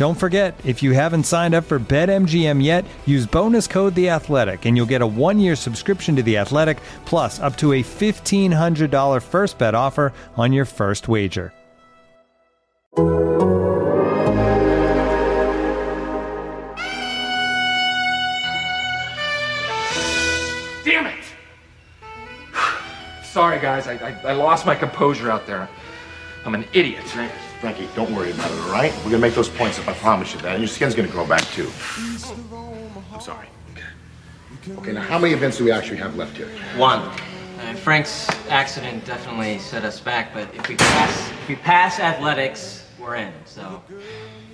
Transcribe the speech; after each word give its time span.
Don't 0.00 0.14
forget, 0.14 0.58
if 0.64 0.82
you 0.82 0.92
haven't 0.92 1.24
signed 1.24 1.54
up 1.54 1.64
for 1.64 1.78
BetMGM 1.78 2.64
yet, 2.64 2.86
use 3.04 3.26
bonus 3.26 3.66
code 3.66 3.94
The 3.94 4.08
Athletic, 4.08 4.64
and 4.64 4.74
you'll 4.74 4.86
get 4.86 5.02
a 5.02 5.06
one-year 5.06 5.54
subscription 5.54 6.16
to 6.16 6.22
The 6.22 6.38
Athletic, 6.38 6.78
plus 7.04 7.38
up 7.38 7.54
to 7.58 7.74
a 7.74 7.82
fifteen 7.82 8.50
hundred 8.50 8.90
dollar 8.90 9.20
first 9.20 9.58
bet 9.58 9.74
offer 9.74 10.14
on 10.38 10.54
your 10.54 10.64
first 10.64 11.06
wager. 11.06 11.52
Damn 20.82 21.08
it! 21.08 21.24
Sorry, 23.22 23.60
guys. 23.60 23.86
I, 23.86 23.96
I, 23.96 24.30
I 24.30 24.32
lost 24.32 24.64
my 24.64 24.74
composure 24.74 25.30
out 25.30 25.46
there. 25.46 25.68
I'm 26.46 26.54
an 26.54 26.64
idiot. 26.72 27.04
Frankie, 27.60 27.88
don't 27.94 28.14
worry 28.14 28.30
about 28.30 28.50
it, 28.50 28.58
all 28.60 28.72
right? 28.72 28.92
We're 28.98 29.10
gonna 29.10 29.18
make 29.18 29.34
those 29.34 29.50
points 29.50 29.78
up, 29.78 29.86
I 29.86 29.92
promise 29.92 30.32
you 30.32 30.40
that. 30.40 30.52
And 30.52 30.60
your 30.60 30.68
skin's 30.68 30.94
gonna 30.94 31.08
grow 31.08 31.26
back, 31.26 31.42
too. 31.52 31.70
I'm 33.12 33.20
sorry. 33.20 33.48
Okay, 34.78 34.92
now 34.92 35.02
how 35.02 35.18
many 35.18 35.34
events 35.34 35.58
do 35.58 35.64
we 35.64 35.70
actually 35.70 35.98
have 35.98 36.16
left 36.16 36.36
here? 36.36 36.48
One. 36.76 37.00
Uh, 37.00 37.74
Frank's 37.74 38.28
accident 38.48 39.04
definitely 39.04 39.58
set 39.58 39.84
us 39.84 40.00
back, 40.00 40.32
but 40.32 40.48
if 40.54 40.66
we 40.68 40.76
pass, 40.76 41.30
if 41.30 41.48
we 41.48 41.56
pass 41.56 42.00
athletics, 42.00 42.86
we're 42.98 43.16
in. 43.16 43.32
So 43.44 43.82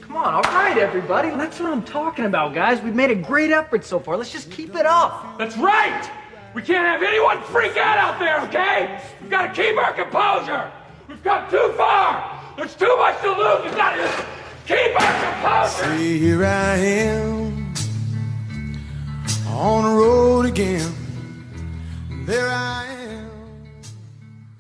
Come 0.01 0.17
on, 0.17 0.35
all 0.35 0.43
right, 0.43 0.79
everybody. 0.79 1.31
That's 1.31 1.61
what 1.61 1.73
I'm 1.73 1.83
talking 1.83 2.25
about, 2.25 2.55
guys. 2.55 2.81
We've 2.81 2.95
made 2.95 3.11
a 3.11 3.17
great 3.17 3.51
effort 3.51 3.85
so 3.85 3.99
far. 4.01 4.17
Let's 4.17 4.33
just 4.33 4.51
keep 4.51 4.75
it 4.75 4.87
up. 4.87 5.37
That's 5.39 5.57
right! 5.57 6.11
We 6.55 6.63
can't 6.63 6.87
have 6.87 7.03
anyone 7.03 7.43
freak 7.43 7.77
out 7.77 7.99
out 7.99 8.19
there, 8.19 8.41
okay? 8.43 9.01
We've 9.21 9.31
got 9.31 9.55
to 9.55 9.63
keep 9.63 9.77
our 9.77 9.93
composure! 9.93 10.73
We've 11.09 11.23
come 11.23 11.51
too 11.51 11.73
far! 11.77 12.36
There's 12.57 12.75
too 12.75 12.97
much 12.97 13.21
to 13.21 13.29
lose! 13.33 13.65
We've 13.65 13.77
got 13.77 13.97
to 13.97 14.03
just 14.03 14.25
keep 14.67 15.01
our 15.01 15.33
composure! 15.33 15.99
See, 15.99 16.19
here 16.19 16.45
I 16.45 16.77
am 16.77 17.75
on 19.49 19.85
the 19.85 19.91
road 19.91 20.47
again. 20.47 20.93
There 22.25 22.49
I 22.49 22.87
am. 22.87 23.31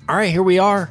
All 0.08 0.16
right, 0.16 0.30
here 0.30 0.42
we 0.42 0.58
are. 0.58 0.90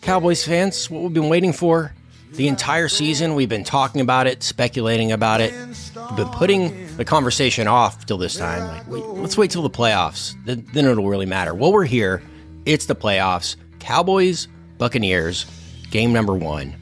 Cowboys 0.00 0.44
fans, 0.44 0.88
what 0.90 1.02
we've 1.02 1.12
been 1.12 1.28
waiting 1.28 1.52
for 1.52 1.94
the 2.32 2.48
entire 2.48 2.88
season. 2.88 3.34
We've 3.34 3.48
been 3.48 3.64
talking 3.64 4.00
about 4.00 4.26
it, 4.26 4.42
speculating 4.42 5.12
about 5.12 5.40
it. 5.40 5.52
We've 5.52 6.16
been 6.16 6.28
putting 6.28 6.96
the 6.96 7.04
conversation 7.04 7.68
off 7.68 8.06
till 8.06 8.18
this 8.18 8.36
time. 8.36 8.66
Like, 8.66 8.88
wait, 8.88 9.04
let's 9.04 9.36
wait 9.36 9.50
till 9.50 9.62
the 9.62 9.70
playoffs. 9.70 10.34
Then, 10.44 10.66
then 10.72 10.86
it'll 10.86 11.08
really 11.08 11.26
matter. 11.26 11.54
Well, 11.54 11.72
we're 11.72 11.84
here. 11.84 12.22
It's 12.64 12.86
the 12.86 12.96
playoffs. 12.96 13.56
Cowboys, 13.80 14.48
Buccaneers, 14.78 15.46
game 15.90 16.12
number 16.12 16.34
one. 16.34 16.74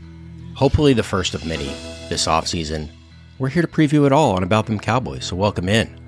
Hopefully 0.55 0.93
the 0.93 1.03
first 1.03 1.35
of 1.35 1.45
many 1.47 1.67
this 2.09 2.27
offseason. 2.27 2.89
We're 3.39 3.49
here 3.49 3.63
to 3.63 3.69
preview 3.69 4.07
it 4.07 4.13
all 4.13 4.33
on 4.33 4.43
About 4.43 4.67
Them 4.67 4.81
Cowboys, 4.81 5.27
so 5.27 5.37
welcome 5.37 5.69
in. 5.69 6.01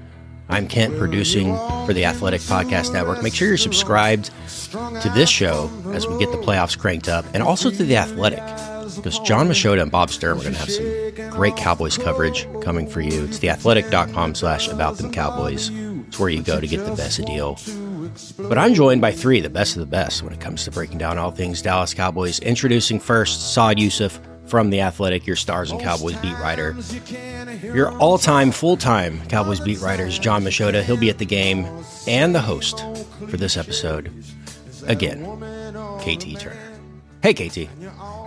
I'm 0.48 0.66
Kent, 0.66 0.97
producing 0.97 1.54
for 1.86 1.92
the 1.92 2.06
Athletic 2.06 2.41
Podcast 2.41 2.92
Network. 2.92 3.22
Make 3.22 3.34
sure 3.34 3.48
you're 3.48 3.59
subscribed 3.59 4.31
to 4.72 5.12
this 5.14 5.28
show 5.28 5.70
as 5.92 6.06
we 6.06 6.19
get 6.19 6.31
the 6.32 6.38
playoffs 6.38 6.78
cranked 6.78 7.09
up, 7.09 7.26
and 7.34 7.42
also 7.42 7.70
to 7.70 7.84
the 7.84 7.98
Athletic, 7.98 8.42
because 8.97 9.19
Jon 9.20 9.47
Machota 9.47 9.82
and 9.82 9.91
Bob 9.91 10.09
Sturm 10.09 10.38
are 10.38 10.42
going 10.42 10.54
to 10.54 10.59
have 10.59 10.70
some 10.70 11.30
great 11.30 11.54
Cowboys 11.56 11.98
coverage 11.98 12.48
coming 12.62 12.88
for 12.88 13.03
you. 13.03 13.25
It's 13.25 13.38
theathletic.com 13.38 14.34
slash 14.34 14.69
about 14.69 14.97
them 14.97 15.12
Cowboys. 15.12 15.70
It's 16.09 16.19
where 16.19 16.30
you 16.30 16.42
go 16.42 16.59
to 16.60 16.66
get 16.66 16.84
the 16.86 16.94
best 16.94 17.22
deal. 17.26 17.59
But 18.39 18.59
I'm 18.59 18.75
joined 18.75 19.01
by 19.01 19.13
three, 19.13 19.41
the 19.41 19.51
best 19.51 19.77
of 19.77 19.81
the 19.81 19.87
best, 19.87 20.23
when 20.23 20.33
it 20.33 20.41
comes 20.41 20.65
to 20.65 20.71
breaking 20.71 20.99
down 20.99 21.19
all 21.19 21.31
things 21.31 21.63
Dallas 21.63 21.95
Cowboys. 21.95 22.39
Introducing 22.41 23.01
first, 23.01 23.53
Saad 23.55 23.79
Youssef 23.79 24.21
from 24.47 24.71
The 24.71 24.81
Athletic, 24.81 25.27
your 25.27 25.37
Stars 25.37 25.71
and 25.71 25.81
Cowboys 25.81 26.17
beat 26.17 26.33
writer. 26.39 26.75
Your 27.63 27.93
all 27.99 28.17
time, 28.19 28.51
full 28.51 28.77
time 28.77 29.21
Cowboys 29.29 29.61
beat 29.61 29.81
writer 29.81 30.07
is 30.07 30.19
Jon 30.19 30.43
Machota. 30.43 30.83
He'll 30.83 30.97
be 30.97 31.11
at 31.11 31.19
the 31.19 31.27
game 31.27 31.67
and 32.07 32.35
the 32.35 32.41
host 32.41 32.85
for 33.29 33.37
this 33.37 33.57
episode. 33.57 34.13
Again, 34.87 35.25
KT 36.01 36.39
Turner. 36.41 36.57
Hey, 37.23 37.35
KT. 37.35 37.69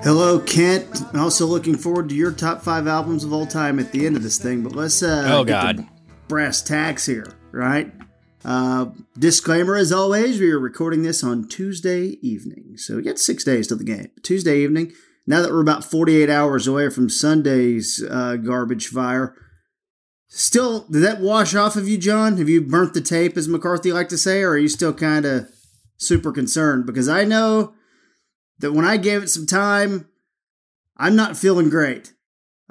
Hello, 0.03 0.39
Kent. 0.39 0.85
Also 1.15 1.45
looking 1.47 1.77
forward 1.77 2.09
to 2.09 2.15
your 2.15 2.31
top 2.31 2.61
five 2.61 2.87
albums 2.87 3.23
of 3.23 3.31
all 3.33 3.47
time 3.47 3.79
at 3.79 3.91
the 3.91 4.05
end 4.05 4.15
of 4.17 4.21
this 4.21 4.37
thing. 4.37 4.61
But 4.63 4.73
let's 4.73 5.01
uh, 5.01 5.23
Oh, 5.27 5.43
God. 5.45 5.87
brass 6.27 6.61
tacks 6.61 7.05
here, 7.05 7.33
right? 7.51 7.91
Uh, 8.43 8.87
disclaimer 9.17 9.75
as 9.75 9.91
always, 9.91 10.39
we 10.39 10.51
are 10.51 10.59
recording 10.59 11.03
this 11.03 11.23
on 11.23 11.47
Tuesday 11.47 12.17
evening, 12.21 12.75
so 12.75 12.95
we 12.95 13.03
got 13.03 13.19
six 13.19 13.43
days 13.43 13.67
till 13.67 13.77
the 13.77 13.83
game. 13.83 14.09
Tuesday 14.23 14.59
evening. 14.59 14.91
Now 15.27 15.41
that 15.41 15.51
we're 15.51 15.61
about 15.61 15.83
48 15.83 16.29
hours 16.29 16.67
away 16.67 16.89
from 16.89 17.09
Sunday's 17.09 18.03
uh, 18.09 18.37
garbage 18.37 18.87
fire, 18.87 19.35
still 20.27 20.87
did 20.89 21.03
that 21.03 21.21
wash 21.21 21.53
off 21.53 21.75
of 21.75 21.87
you, 21.87 21.99
John? 21.99 22.37
Have 22.37 22.49
you 22.49 22.61
burnt 22.61 22.95
the 22.95 23.01
tape, 23.01 23.37
as 23.37 23.47
McCarthy 23.47 23.93
liked 23.93 24.09
to 24.09 24.17
say, 24.17 24.41
or 24.41 24.51
are 24.51 24.57
you 24.57 24.69
still 24.69 24.93
kind 24.93 25.25
of 25.25 25.47
super 25.97 26.31
concerned? 26.31 26.87
Because 26.87 27.07
I 27.07 27.23
know 27.23 27.75
that 28.57 28.73
when 28.73 28.85
I 28.85 28.97
gave 28.97 29.21
it 29.21 29.29
some 29.29 29.45
time, 29.45 30.07
I'm 30.97 31.15
not 31.15 31.37
feeling 31.37 31.69
great. 31.69 32.13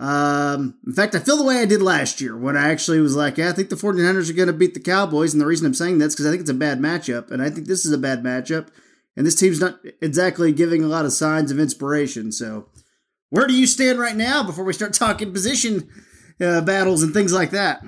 Um, 0.00 0.78
in 0.86 0.94
fact, 0.94 1.14
I 1.14 1.18
feel 1.18 1.36
the 1.36 1.44
way 1.44 1.58
I 1.58 1.66
did 1.66 1.82
last 1.82 2.22
year 2.22 2.34
when 2.34 2.56
I 2.56 2.70
actually 2.70 3.00
was 3.00 3.14
like, 3.14 3.36
yeah, 3.36 3.50
I 3.50 3.52
think 3.52 3.68
the 3.68 3.76
49ers 3.76 4.30
are 4.30 4.32
going 4.32 4.46
to 4.46 4.54
beat 4.54 4.72
the 4.72 4.80
Cowboys. 4.80 5.34
And 5.34 5.40
the 5.40 5.46
reason 5.46 5.66
I'm 5.66 5.74
saying 5.74 5.98
that's 5.98 6.14
because 6.14 6.26
I 6.26 6.30
think 6.30 6.40
it's 6.40 6.50
a 6.50 6.54
bad 6.54 6.80
matchup. 6.80 7.30
And 7.30 7.42
I 7.42 7.50
think 7.50 7.66
this 7.66 7.84
is 7.84 7.92
a 7.92 7.98
bad 7.98 8.22
matchup. 8.22 8.68
And 9.14 9.26
this 9.26 9.34
team's 9.34 9.60
not 9.60 9.78
exactly 10.00 10.52
giving 10.52 10.82
a 10.82 10.86
lot 10.86 11.04
of 11.04 11.12
signs 11.12 11.50
of 11.50 11.60
inspiration. 11.60 12.32
So, 12.32 12.68
where 13.28 13.46
do 13.46 13.52
you 13.52 13.66
stand 13.66 13.98
right 13.98 14.16
now 14.16 14.42
before 14.42 14.64
we 14.64 14.72
start 14.72 14.94
talking 14.94 15.34
position 15.34 15.90
uh, 16.40 16.62
battles 16.62 17.02
and 17.02 17.12
things 17.12 17.34
like 17.34 17.50
that? 17.50 17.84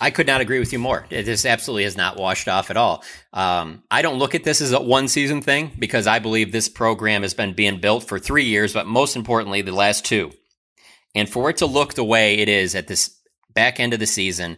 I 0.00 0.10
could 0.10 0.26
not 0.26 0.42
agree 0.42 0.58
with 0.58 0.72
you 0.72 0.78
more. 0.78 1.06
This 1.08 1.46
absolutely 1.46 1.84
has 1.84 1.96
not 1.96 2.18
washed 2.18 2.46
off 2.46 2.70
at 2.70 2.76
all. 2.76 3.02
Um, 3.32 3.82
I 3.90 4.02
don't 4.02 4.18
look 4.18 4.34
at 4.34 4.44
this 4.44 4.60
as 4.60 4.72
a 4.72 4.80
one 4.80 5.08
season 5.08 5.40
thing 5.40 5.72
because 5.78 6.06
I 6.06 6.18
believe 6.18 6.52
this 6.52 6.68
program 6.68 7.22
has 7.22 7.32
been 7.32 7.54
being 7.54 7.80
built 7.80 8.04
for 8.04 8.18
three 8.18 8.44
years, 8.44 8.74
but 8.74 8.86
most 8.86 9.16
importantly, 9.16 9.62
the 9.62 9.72
last 9.72 10.04
two. 10.04 10.30
And 11.14 11.28
for 11.28 11.50
it 11.50 11.56
to 11.58 11.66
look 11.66 11.94
the 11.94 12.04
way 12.04 12.38
it 12.38 12.48
is 12.48 12.74
at 12.74 12.86
this 12.86 13.16
back 13.54 13.80
end 13.80 13.92
of 13.92 14.00
the 14.00 14.06
season, 14.06 14.56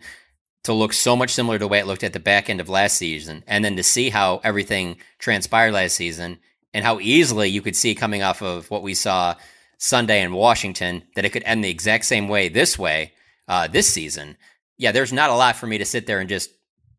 to 0.64 0.72
look 0.72 0.92
so 0.92 1.16
much 1.16 1.30
similar 1.30 1.56
to 1.56 1.64
the 1.64 1.68
way 1.68 1.78
it 1.78 1.86
looked 1.86 2.04
at 2.04 2.12
the 2.12 2.20
back 2.20 2.50
end 2.50 2.60
of 2.60 2.68
last 2.68 2.96
season, 2.96 3.42
and 3.46 3.64
then 3.64 3.76
to 3.76 3.82
see 3.82 4.10
how 4.10 4.40
everything 4.44 4.96
transpired 5.18 5.72
last 5.72 5.96
season 5.96 6.38
and 6.74 6.84
how 6.84 7.00
easily 7.00 7.48
you 7.48 7.62
could 7.62 7.76
see 7.76 7.94
coming 7.94 8.22
off 8.22 8.42
of 8.42 8.70
what 8.70 8.82
we 8.82 8.94
saw 8.94 9.34
Sunday 9.78 10.22
in 10.22 10.32
Washington 10.32 11.02
that 11.14 11.24
it 11.24 11.30
could 11.30 11.42
end 11.44 11.64
the 11.64 11.70
exact 11.70 12.04
same 12.04 12.28
way 12.28 12.48
this 12.48 12.78
way 12.78 13.12
uh, 13.48 13.66
this 13.66 13.92
season. 13.92 14.36
Yeah, 14.76 14.92
there's 14.92 15.12
not 15.12 15.30
a 15.30 15.34
lot 15.34 15.56
for 15.56 15.66
me 15.66 15.78
to 15.78 15.84
sit 15.84 16.06
there 16.06 16.20
and 16.20 16.28
just 16.28 16.50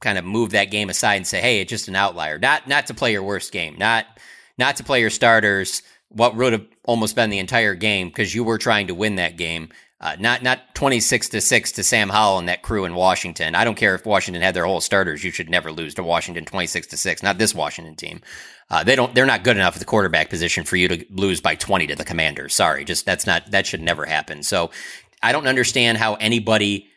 kind 0.02 0.18
of 0.18 0.26
move 0.26 0.52
that 0.52 0.72
game 0.72 0.90
aside 0.90 1.16
and 1.16 1.28
say, 1.28 1.40
"Hey, 1.40 1.62
it's 1.62 1.70
just 1.70 1.88
an 1.88 1.96
outlier." 1.96 2.40
Not 2.40 2.68
not 2.68 2.88
to 2.88 2.94
play 2.94 3.12
your 3.12 3.24
worst 3.24 3.52
game, 3.52 3.76
not 3.78 4.06
not 4.58 4.76
to 4.78 4.84
play 4.84 5.00
your 5.00 5.10
starters. 5.10 5.84
What 6.14 6.36
would 6.36 6.54
have 6.54 6.66
almost 6.84 7.16
been 7.16 7.30
the 7.30 7.40
entire 7.40 7.76
game 7.76 8.08
because 8.08 8.34
you 8.34 8.44
were 8.44 8.58
trying 8.58 8.88
to 8.88 8.96
win 8.96 9.16
that 9.16 9.38
game. 9.38 9.70
Uh, 10.00 10.16
not 10.20 10.42
not 10.42 10.74
26 10.74 11.30
to 11.30 11.40
6 11.40 11.72
to 11.74 11.84
Sam 11.84 12.10
Howell 12.10 12.40
and 12.40 12.50
that 12.50 12.64
crew 12.64 12.86
in 12.86 12.96
Washington. 12.96 13.54
I 13.54 13.64
don't 13.64 13.76
care 13.76 13.94
if 13.94 14.04
Washington 14.04 14.42
had 14.42 14.56
their 14.56 14.66
whole 14.66 14.82
starters. 14.82 15.24
You 15.24 15.30
should 15.30 15.50
never 15.50 15.72
lose 15.72 15.94
to 15.94 16.04
Washington 16.04 16.44
26 16.44 16.88
to 16.88 16.98
6. 16.98 17.22
Not 17.22 17.38
this 17.38 17.54
Washington 17.54 17.96
team. 17.96 18.22
Uh, 18.72 18.84
they 18.84 18.96
don't 18.96 19.14
they're 19.14 19.28
not 19.28 19.44
good 19.44 19.58
enough 19.58 19.76
at 19.76 19.80
the 19.80 19.86
quarterback 19.86 20.30
position 20.32 20.64
for 20.64 20.76
you 20.76 20.88
to 20.88 21.06
lose 21.12 21.40
by 21.40 21.54
20 21.54 21.86
to 21.88 21.96
the 21.96 22.04
Commanders. 22.04 22.56
Sorry. 22.56 22.84
Just 22.84 23.06
that's 23.06 23.28
not 23.28 23.52
that 23.52 23.68
should 23.68 23.82
never 23.82 24.06
happen. 24.06 24.42
So 24.42 24.72
I 25.22 25.32
don't 25.32 25.46
understand 25.46 26.00
how 26.00 26.16
anybody 26.16 26.88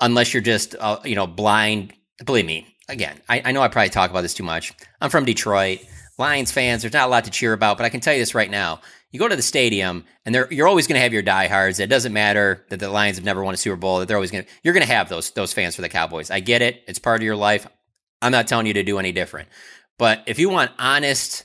unless 0.00 0.32
you're 0.32 0.42
just 0.42 0.74
uh, 0.80 1.00
you 1.04 1.14
know 1.14 1.26
blind 1.26 1.92
believe 2.24 2.46
me. 2.46 2.74
Again, 2.88 3.20
I, 3.28 3.42
I 3.44 3.52
know 3.52 3.60
I 3.60 3.68
probably 3.68 3.90
talk 3.90 4.10
about 4.10 4.22
this 4.22 4.32
too 4.32 4.44
much. 4.44 4.72
I'm 5.02 5.10
from 5.10 5.26
Detroit. 5.26 5.80
Lions 6.18 6.50
fans, 6.52 6.82
there's 6.82 6.94
not 6.94 7.08
a 7.08 7.10
lot 7.10 7.24
to 7.24 7.30
cheer 7.30 7.52
about, 7.52 7.76
but 7.76 7.86
I 7.86 7.88
can 7.88 8.00
tell 8.00 8.12
you 8.12 8.20
this 8.20 8.34
right 8.34 8.50
now 8.50 8.80
you 9.10 9.18
go 9.18 9.28
to 9.28 9.36
the 9.36 9.42
stadium 9.42 10.04
and 10.24 10.34
you're 10.50 10.68
always 10.68 10.86
going 10.86 10.96
to 10.96 11.02
have 11.02 11.12
your 11.12 11.22
diehards. 11.22 11.80
It 11.80 11.88
doesn't 11.88 12.12
matter 12.12 12.64
that 12.68 12.78
the 12.78 12.90
Lions 12.90 13.16
have 13.16 13.24
never 13.24 13.42
won 13.42 13.54
a 13.54 13.56
Super 13.56 13.76
Bowl. 13.76 13.98
That 13.98 14.08
they're 14.08 14.16
always 14.16 14.30
going 14.30 14.44
to, 14.44 14.50
you're 14.62 14.74
going 14.74 14.86
to 14.86 14.92
have 14.92 15.08
those, 15.08 15.30
those 15.30 15.52
fans 15.52 15.76
for 15.76 15.82
the 15.82 15.88
Cowboys. 15.88 16.30
I 16.30 16.40
get 16.40 16.60
it. 16.60 16.82
It's 16.86 16.98
part 16.98 17.20
of 17.20 17.24
your 17.24 17.36
life. 17.36 17.66
I'm 18.20 18.32
not 18.32 18.46
telling 18.46 18.66
you 18.66 18.74
to 18.74 18.82
do 18.82 18.98
any 18.98 19.12
different. 19.12 19.48
But 19.98 20.24
if 20.26 20.38
you 20.38 20.50
want 20.50 20.72
honest 20.78 21.44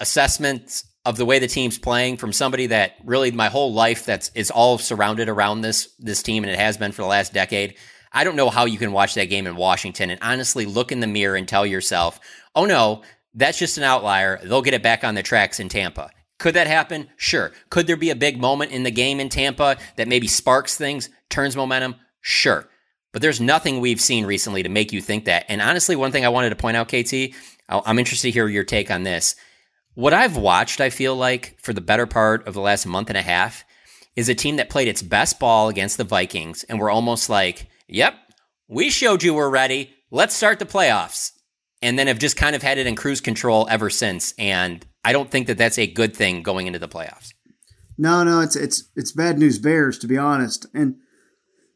assessments 0.00 0.84
of 1.04 1.16
the 1.16 1.24
way 1.24 1.38
the 1.38 1.46
team's 1.46 1.78
playing 1.78 2.16
from 2.16 2.32
somebody 2.32 2.66
that 2.66 2.96
really 3.04 3.30
my 3.30 3.48
whole 3.48 3.72
life 3.72 4.04
that's 4.04 4.32
is 4.34 4.50
all 4.50 4.76
surrounded 4.76 5.28
around 5.28 5.60
this 5.60 5.94
this 6.00 6.22
team 6.22 6.42
and 6.42 6.50
it 6.50 6.58
has 6.58 6.76
been 6.76 6.90
for 6.90 7.02
the 7.02 7.08
last 7.08 7.32
decade, 7.32 7.76
I 8.12 8.24
don't 8.24 8.34
know 8.34 8.50
how 8.50 8.64
you 8.64 8.78
can 8.78 8.90
watch 8.90 9.14
that 9.14 9.26
game 9.26 9.46
in 9.46 9.54
Washington 9.54 10.10
and 10.10 10.18
honestly 10.20 10.66
look 10.66 10.90
in 10.90 10.98
the 10.98 11.06
mirror 11.06 11.36
and 11.36 11.46
tell 11.46 11.64
yourself, 11.64 12.18
"Oh 12.56 12.64
no, 12.64 13.02
that's 13.36 13.58
just 13.58 13.78
an 13.78 13.84
outlier. 13.84 14.40
They'll 14.42 14.62
get 14.62 14.74
it 14.74 14.82
back 14.82 15.04
on 15.04 15.14
the 15.14 15.22
tracks 15.22 15.60
in 15.60 15.68
Tampa." 15.68 16.10
Could 16.38 16.54
that 16.54 16.66
happen? 16.66 17.08
Sure. 17.16 17.52
Could 17.70 17.86
there 17.86 17.96
be 17.96 18.10
a 18.10 18.16
big 18.16 18.38
moment 18.38 18.72
in 18.72 18.82
the 18.82 18.90
game 18.90 19.20
in 19.20 19.28
Tampa 19.28 19.78
that 19.96 20.08
maybe 20.08 20.26
sparks 20.26 20.76
things, 20.76 21.08
turns 21.30 21.56
momentum? 21.56 21.96
Sure. 22.20 22.68
But 23.12 23.22
there's 23.22 23.40
nothing 23.40 23.80
we've 23.80 24.00
seen 24.00 24.26
recently 24.26 24.62
to 24.62 24.68
make 24.68 24.92
you 24.92 25.00
think 25.00 25.24
that. 25.24 25.46
And 25.48 25.62
honestly, 25.62 25.96
one 25.96 26.12
thing 26.12 26.26
I 26.26 26.30
wanted 26.30 26.50
to 26.50 26.56
point 26.56 26.76
out, 26.76 26.88
KT, 26.88 27.34
I'm 27.68 27.98
interested 27.98 28.28
to 28.28 28.32
hear 28.32 28.48
your 28.48 28.64
take 28.64 28.90
on 28.90 29.04
this. 29.04 29.36
What 29.94 30.12
I've 30.12 30.36
watched, 30.36 30.82
I 30.82 30.90
feel 30.90 31.16
like, 31.16 31.56
for 31.58 31.72
the 31.72 31.80
better 31.80 32.06
part 32.06 32.46
of 32.46 32.52
the 32.52 32.60
last 32.60 32.84
month 32.84 33.08
and 33.08 33.16
a 33.16 33.22
half, 33.22 33.64
is 34.14 34.28
a 34.28 34.34
team 34.34 34.56
that 34.56 34.68
played 34.68 34.88
its 34.88 35.00
best 35.00 35.40
ball 35.40 35.68
against 35.68 35.96
the 35.96 36.04
Vikings 36.04 36.64
and 36.64 36.78
we're 36.78 36.90
almost 36.90 37.30
like, 37.30 37.68
yep, 37.88 38.14
we 38.68 38.90
showed 38.90 39.22
you 39.22 39.32
we're 39.32 39.48
ready. 39.48 39.94
Let's 40.10 40.34
start 40.34 40.58
the 40.58 40.66
playoffs. 40.66 41.32
And 41.86 41.96
then 41.96 42.08
have 42.08 42.18
just 42.18 42.36
kind 42.36 42.56
of 42.56 42.64
had 42.64 42.78
it 42.78 42.88
in 42.88 42.96
cruise 42.96 43.20
control 43.20 43.68
ever 43.70 43.90
since. 43.90 44.34
And 44.38 44.84
I 45.04 45.12
don't 45.12 45.30
think 45.30 45.46
that 45.46 45.56
that's 45.56 45.78
a 45.78 45.86
good 45.86 46.16
thing 46.16 46.42
going 46.42 46.66
into 46.66 46.80
the 46.80 46.88
playoffs. 46.88 47.32
No, 47.96 48.24
no, 48.24 48.40
it's 48.40 48.56
it's 48.56 48.90
it's 48.96 49.12
bad 49.12 49.38
news 49.38 49.60
bears 49.60 49.96
to 50.00 50.08
be 50.08 50.18
honest. 50.18 50.66
And 50.74 50.96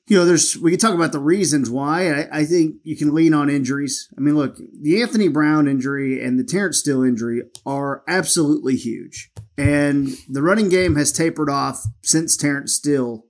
you 0.09 0.17
know, 0.17 0.25
there's 0.25 0.59
we 0.59 0.73
can 0.73 0.81
talk 0.81 0.95
about 0.95 1.13
the 1.13 1.21
reasons 1.21 1.71
why. 1.71 2.11
I, 2.11 2.41
I, 2.41 2.45
think 2.45 2.79
you 2.83 2.97
can 2.97 3.15
lean 3.15 3.33
on 3.33 3.49
injuries. 3.49 4.13
I 4.19 4.21
mean, 4.21 4.35
look, 4.35 4.59
the 4.83 5.01
Anthony 5.01 5.29
Brown 5.29 5.69
injury 5.69 6.21
and 6.21 6.37
the 6.37 6.45
Terence 6.45 6.79
Steele 6.79 7.05
injury 7.05 7.43
are 7.65 8.03
absolutely 8.09 8.75
huge, 8.75 9.31
and 9.57 10.09
the 10.29 10.43
running 10.43 10.69
game 10.69 10.97
has 10.97 11.13
tapered 11.13 11.49
off 11.49 11.85
since 12.03 12.37
Terence 12.37 12.75
Steele 12.75 13.25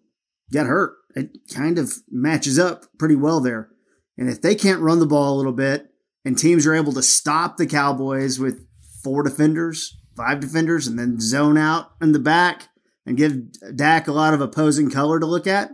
got 0.50 0.66
hurt. 0.66 0.94
It 1.14 1.36
kind 1.52 1.78
of 1.78 1.92
matches 2.10 2.58
up 2.58 2.86
pretty 2.98 3.16
well 3.16 3.40
there. 3.40 3.68
And 4.16 4.30
if 4.30 4.40
they 4.40 4.54
can't 4.54 4.80
run 4.80 5.00
the 5.00 5.06
ball 5.06 5.34
a 5.34 5.36
little 5.36 5.52
bit, 5.52 5.89
and 6.24 6.36
teams 6.36 6.66
are 6.66 6.74
able 6.74 6.92
to 6.92 7.02
stop 7.02 7.56
the 7.56 7.66
Cowboys 7.66 8.38
with 8.38 8.66
four 9.02 9.22
defenders, 9.22 9.98
five 10.16 10.40
defenders, 10.40 10.86
and 10.86 10.98
then 10.98 11.20
zone 11.20 11.56
out 11.56 11.92
in 12.00 12.12
the 12.12 12.18
back 12.18 12.68
and 13.06 13.16
give 13.16 13.52
Dak 13.74 14.08
a 14.08 14.12
lot 14.12 14.34
of 14.34 14.40
opposing 14.40 14.90
color 14.90 15.18
to 15.18 15.26
look 15.26 15.46
at, 15.46 15.70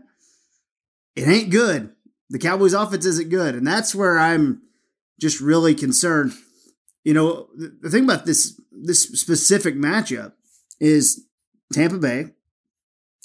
it 1.15 1.27
ain't 1.27 1.51
good. 1.51 1.93
The 2.31 2.39
Cowboys' 2.39 2.75
offense 2.75 3.05
isn't 3.05 3.31
good. 3.31 3.55
And 3.55 3.67
that's 3.67 3.95
where 3.95 4.19
I'm 4.19 4.63
just 5.21 5.41
really 5.41 5.75
concerned. 5.75 6.33
You 7.05 7.15
know, 7.15 7.49
the 7.57 7.91
thing 7.91 8.05
about 8.05 8.27
this 8.27 8.61
this 8.71 9.05
specific 9.05 9.75
matchup 9.77 10.33
is 10.81 11.25
Tampa 11.73 11.99
Bay 11.99 12.27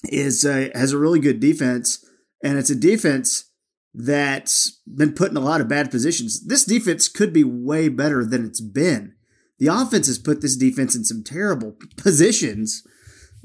is 0.06 0.46
uh, 0.46 0.70
has 0.74 0.94
a 0.94 0.98
really 0.98 1.20
good 1.20 1.40
defense, 1.40 2.06
and 2.44 2.58
it's 2.58 2.70
a 2.70 2.76
defense 2.76 3.51
that's 3.94 4.82
been 4.88 5.14
put 5.14 5.32
in 5.32 5.38
a 5.38 5.42
lot 5.42 5.62
of 5.62 5.68
bad 5.68 5.92
positions. 5.92 6.46
This 6.46 6.66
defense 6.66 7.08
could 7.08 7.34
be 7.34 7.44
way 7.44 7.90
better 7.90 8.26
than 8.26 8.46
it's 8.46 8.62
been. 8.62 9.16
The 9.60 9.68
offense 9.68 10.08
has 10.08 10.18
put 10.18 10.42
this 10.42 10.56
defense 10.56 10.96
in 10.96 11.04
some 11.04 11.24
terrible 11.24 11.76
positions, 11.98 12.84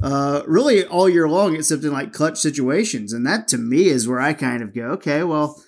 uh, 0.03 0.43
really 0.47 0.85
all 0.85 1.09
year 1.09 1.29
long, 1.29 1.55
except 1.55 1.85
in 1.85 1.93
like 1.93 2.13
clutch 2.13 2.39
situations. 2.39 3.13
And 3.13 3.27
that 3.27 3.49
to 3.49 3.59
me 3.59 3.89
is 3.89 4.09
where 4.09 4.21
I 4.21 4.33
kind 4.33 4.63
of 4.63 4.75
go, 4.75 4.87
okay, 4.93 5.25
well, 5.25 5.63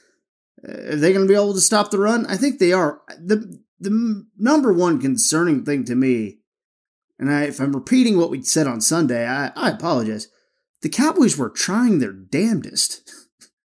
are 0.66 0.96
they 0.96 1.12
going 1.12 1.26
to 1.26 1.30
be 1.30 1.38
able 1.38 1.54
to 1.54 1.60
stop 1.60 1.90
the 1.90 1.98
run? 1.98 2.26
I 2.26 2.36
think 2.36 2.58
they 2.58 2.72
are. 2.72 3.00
the 3.20 3.60
The 3.80 4.26
number 4.36 4.72
one 4.72 5.00
concerning 5.00 5.64
thing 5.64 5.84
to 5.84 5.94
me, 5.94 6.38
and 7.18 7.30
I, 7.30 7.44
if 7.44 7.60
I'm 7.60 7.74
repeating 7.74 8.16
what 8.16 8.30
we 8.30 8.42
said 8.42 8.66
on 8.66 8.80
Sunday, 8.80 9.26
I, 9.26 9.52
I 9.56 9.70
apologize. 9.70 10.28
The 10.82 10.88
Cowboys 10.88 11.36
were 11.36 11.50
trying 11.50 11.98
their 11.98 12.12
damnedest 12.12 13.10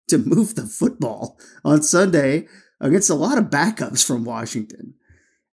to 0.07 0.17
move 0.17 0.55
the 0.55 0.65
football 0.65 1.39
on 1.63 1.83
Sunday 1.83 2.47
against 2.79 3.09
a 3.09 3.15
lot 3.15 3.37
of 3.37 3.45
backups 3.45 4.05
from 4.05 4.23
Washington. 4.23 4.93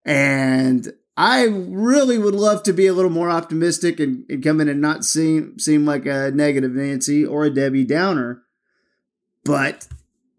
And 0.04 0.93
I 1.16 1.44
really 1.44 2.19
would 2.19 2.34
love 2.34 2.62
to 2.64 2.72
be 2.72 2.87
a 2.87 2.93
little 2.93 3.10
more 3.10 3.31
optimistic 3.31 4.00
and, 4.00 4.25
and 4.28 4.43
come 4.43 4.60
in 4.60 4.69
and 4.69 4.81
not 4.81 5.04
seem 5.04 5.58
seem 5.58 5.84
like 5.84 6.06
a 6.06 6.31
negative 6.31 6.72
Nancy 6.72 7.25
or 7.25 7.44
a 7.44 7.54
Debbie 7.54 7.84
Downer. 7.84 8.43
But 9.44 9.87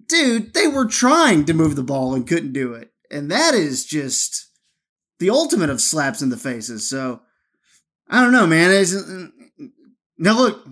dude, 0.08 0.54
they 0.54 0.68
were 0.68 0.86
trying 0.86 1.46
to 1.46 1.54
move 1.54 1.76
the 1.76 1.84
ball 1.84 2.16
and 2.16 2.28
couldn't 2.28 2.54
do 2.54 2.74
it. 2.74 2.92
And 3.12 3.30
that 3.32 3.54
is 3.54 3.86
just 3.86 4.50
the 5.20 5.30
ultimate 5.30 5.70
of 5.70 5.80
slaps 5.80 6.22
in 6.22 6.30
the 6.30 6.38
faces. 6.38 6.90
So 6.90 7.22
I 8.10 8.22
don't 8.22 8.34
know, 8.34 8.48
man. 8.48 8.72
It's, 8.72 8.94
mm, 8.94 9.32
mm, 9.60 9.72
now 10.18 10.38
look, 10.38 10.68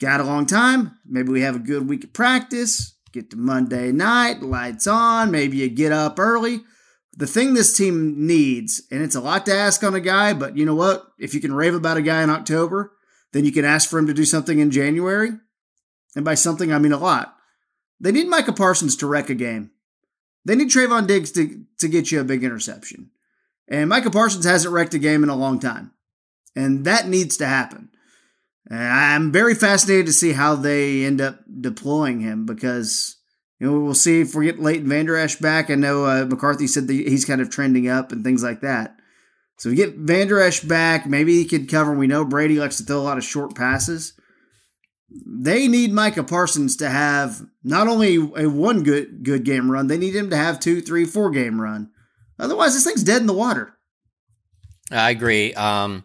got 0.00 0.20
a 0.20 0.24
long 0.24 0.46
time. 0.46 0.98
Maybe 1.04 1.30
we 1.30 1.42
have 1.42 1.56
a 1.56 1.60
good 1.60 1.88
week 1.88 2.04
of 2.04 2.12
practice. 2.12 2.96
Get 3.12 3.30
to 3.30 3.36
Monday 3.36 3.92
night, 3.92 4.42
lights 4.42 4.86
on. 4.86 5.30
Maybe 5.30 5.58
you 5.58 5.68
get 5.68 5.92
up 5.92 6.18
early 6.18 6.60
the 7.16 7.26
thing 7.26 7.54
this 7.54 7.76
team 7.76 8.26
needs, 8.26 8.82
and 8.90 9.02
it's 9.02 9.14
a 9.14 9.20
lot 9.20 9.46
to 9.46 9.54
ask 9.54 9.82
on 9.82 9.94
a 9.94 10.00
guy, 10.00 10.34
but 10.34 10.56
you 10.56 10.66
know 10.66 10.74
what? 10.74 11.06
If 11.18 11.32
you 11.32 11.40
can 11.40 11.54
rave 11.54 11.74
about 11.74 11.96
a 11.96 12.02
guy 12.02 12.22
in 12.22 12.28
October, 12.28 12.92
then 13.32 13.46
you 13.46 13.52
can 13.52 13.64
ask 13.64 13.88
for 13.88 13.98
him 13.98 14.06
to 14.06 14.14
do 14.14 14.26
something 14.26 14.58
in 14.58 14.70
January. 14.70 15.30
And 16.14 16.24
by 16.24 16.34
something, 16.34 16.72
I 16.72 16.78
mean 16.78 16.92
a 16.92 16.98
lot. 16.98 17.34
They 17.98 18.12
need 18.12 18.28
Micah 18.28 18.52
Parsons 18.52 18.96
to 18.96 19.06
wreck 19.06 19.30
a 19.30 19.34
game. 19.34 19.70
They 20.44 20.54
need 20.54 20.68
Trevon 20.68 21.06
Diggs 21.06 21.32
to, 21.32 21.64
to 21.78 21.88
get 21.88 22.12
you 22.12 22.20
a 22.20 22.24
big 22.24 22.44
interception. 22.44 23.10
And 23.66 23.88
Micah 23.88 24.10
Parsons 24.10 24.44
hasn't 24.44 24.72
wrecked 24.72 24.94
a 24.94 24.98
game 24.98 25.22
in 25.22 25.30
a 25.30 25.36
long 25.36 25.58
time. 25.58 25.92
And 26.54 26.84
that 26.84 27.08
needs 27.08 27.36
to 27.38 27.46
happen. 27.46 27.90
I'm 28.70 29.30
very 29.30 29.54
fascinated 29.54 30.06
to 30.06 30.12
see 30.12 30.32
how 30.32 30.56
they 30.56 31.04
end 31.04 31.20
up 31.20 31.40
deploying 31.60 32.20
him 32.20 32.46
because 32.46 33.16
you 33.58 33.70
know, 33.70 33.80
we'll 33.80 33.94
see 33.94 34.20
if 34.20 34.34
we 34.34 34.46
get 34.46 34.60
Leighton 34.60 34.88
Vander 34.88 35.16
Esch 35.16 35.36
back. 35.36 35.70
I 35.70 35.76
know 35.76 36.04
uh, 36.04 36.26
McCarthy 36.26 36.66
said 36.66 36.88
that 36.88 36.92
he's 36.92 37.24
kind 37.24 37.40
of 37.40 37.48
trending 37.48 37.88
up 37.88 38.12
and 38.12 38.22
things 38.22 38.42
like 38.42 38.60
that. 38.60 38.96
So 39.58 39.70
we 39.70 39.76
get 39.76 39.96
Vander 39.96 40.40
Esch 40.40 40.60
back. 40.60 41.06
Maybe 41.06 41.34
he 41.34 41.46
could 41.46 41.70
cover. 41.70 41.94
We 41.94 42.06
know 42.06 42.24
Brady 42.24 42.58
likes 42.58 42.76
to 42.76 42.82
throw 42.82 42.98
a 42.98 43.00
lot 43.00 43.16
of 43.16 43.24
short 43.24 43.54
passes. 43.54 44.12
They 45.08 45.68
need 45.68 45.92
Micah 45.92 46.24
Parsons 46.24 46.76
to 46.76 46.90
have 46.90 47.40
not 47.64 47.88
only 47.88 48.16
a 48.16 48.48
one 48.48 48.82
good 48.82 49.22
good 49.22 49.44
game 49.44 49.70
run, 49.70 49.86
they 49.86 49.96
need 49.96 50.14
him 50.14 50.28
to 50.30 50.36
have 50.36 50.60
two, 50.60 50.82
three, 50.82 51.04
four 51.06 51.30
game 51.30 51.60
run. 51.60 51.90
Otherwise, 52.38 52.74
this 52.74 52.84
thing's 52.84 53.04
dead 53.04 53.20
in 53.20 53.26
the 53.26 53.32
water. 53.32 53.78
I 54.90 55.10
agree. 55.10 55.54
Um, 55.54 56.04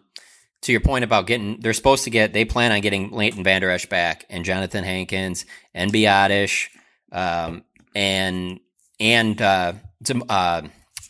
to 0.62 0.72
your 0.72 0.80
point 0.80 1.04
about 1.04 1.26
getting, 1.26 1.60
they're 1.60 1.72
supposed 1.72 2.04
to 2.04 2.10
get. 2.10 2.32
They 2.32 2.44
plan 2.44 2.72
on 2.72 2.80
getting 2.80 3.10
Leighton 3.10 3.44
Vander 3.44 3.70
Esch 3.70 3.86
back 3.86 4.24
and 4.30 4.44
Jonathan 4.44 4.84
Hankins 4.84 5.44
and 5.74 5.92
Biadasz 5.92 6.68
um, 7.10 7.64
and 7.94 8.60
and 8.98 9.42
uh, 9.42 9.74
uh, 10.28 10.62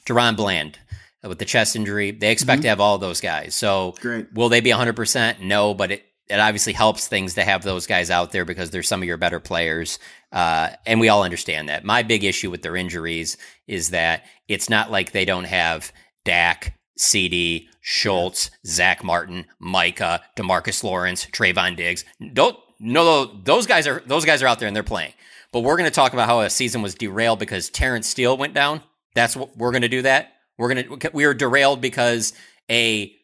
DaRon 0.07 0.37
Bland 0.37 0.79
with 1.23 1.39
the 1.39 1.45
chest 1.45 1.77
injury. 1.77 2.11
They 2.11 2.33
expect 2.33 2.59
mm-hmm. 2.59 2.63
to 2.63 2.69
have 2.71 2.81
all 2.81 2.99
those 2.99 3.21
guys. 3.21 3.55
So 3.55 3.95
Great. 4.01 4.33
will 4.33 4.49
they 4.49 4.61
be 4.61 4.71
100%? 4.71 5.41
No, 5.41 5.75
but 5.75 5.93
it, 5.93 6.05
it 6.29 6.41
obviously 6.41 6.73
helps 6.73 7.07
things 7.07 7.35
to 7.35 7.45
have 7.45 7.63
those 7.63 7.87
guys 7.87 8.11
out 8.11 8.33
there 8.33 8.45
because 8.45 8.71
they're 8.71 8.83
some 8.83 9.03
of 9.03 9.07
your 9.07 9.19
better 9.19 9.39
players. 9.39 9.99
Uh, 10.33 10.71
and 10.87 10.99
we 10.99 11.09
all 11.09 11.23
understand 11.23 11.69
that. 11.69 11.85
My 11.85 12.03
big 12.03 12.25
issue 12.25 12.51
with 12.51 12.63
their 12.63 12.77
injuries 12.77 13.37
is 13.67 13.91
that 13.91 14.25
it's 14.49 14.71
not 14.71 14.91
like 14.91 15.13
they 15.13 15.25
don't 15.25 15.45
have 15.45 15.93
Dak, 16.25 16.79
CD, 16.97 17.69
Schultz, 17.83 18.51
Zach 18.65 19.05
Martin, 19.05 19.45
Micah, 19.59 20.23
Demarcus 20.37 20.83
Lawrence, 20.83 21.27
Trevon 21.27 21.77
Diggs. 21.77 22.05
Don't 22.33 22.57
no 22.79 23.27
those 23.27 23.67
guys 23.67 23.87
are 23.87 24.03
those 24.07 24.25
guys 24.25 24.43
are 24.43 24.47
out 24.47 24.59
there 24.59 24.69
and 24.69 24.75
they're 24.75 24.83
playing. 24.83 25.13
But 25.53 25.61
we're 25.61 25.77
going 25.77 25.91
to 25.91 25.95
talk 25.95 26.15
about 26.15 26.29
how 26.29 26.41
a 26.41 26.49
season 26.49 26.81
was 26.81 26.95
derailed 26.95 27.39
because 27.39 27.69
Terence 27.69 28.09
Steele 28.09 28.39
went 28.39 28.55
down. 28.55 28.81
That's 29.15 29.37
what 29.37 29.55
we're 29.57 29.73
going 29.73 29.83
to 29.83 29.89
do. 29.89 30.03
That 30.03 30.33
we're 30.57 30.73
going 30.73 31.01
to 31.01 31.11
we 31.13 31.27
were 31.27 31.35
derailed 31.35 31.81
because 31.81 32.33
a 32.71 33.15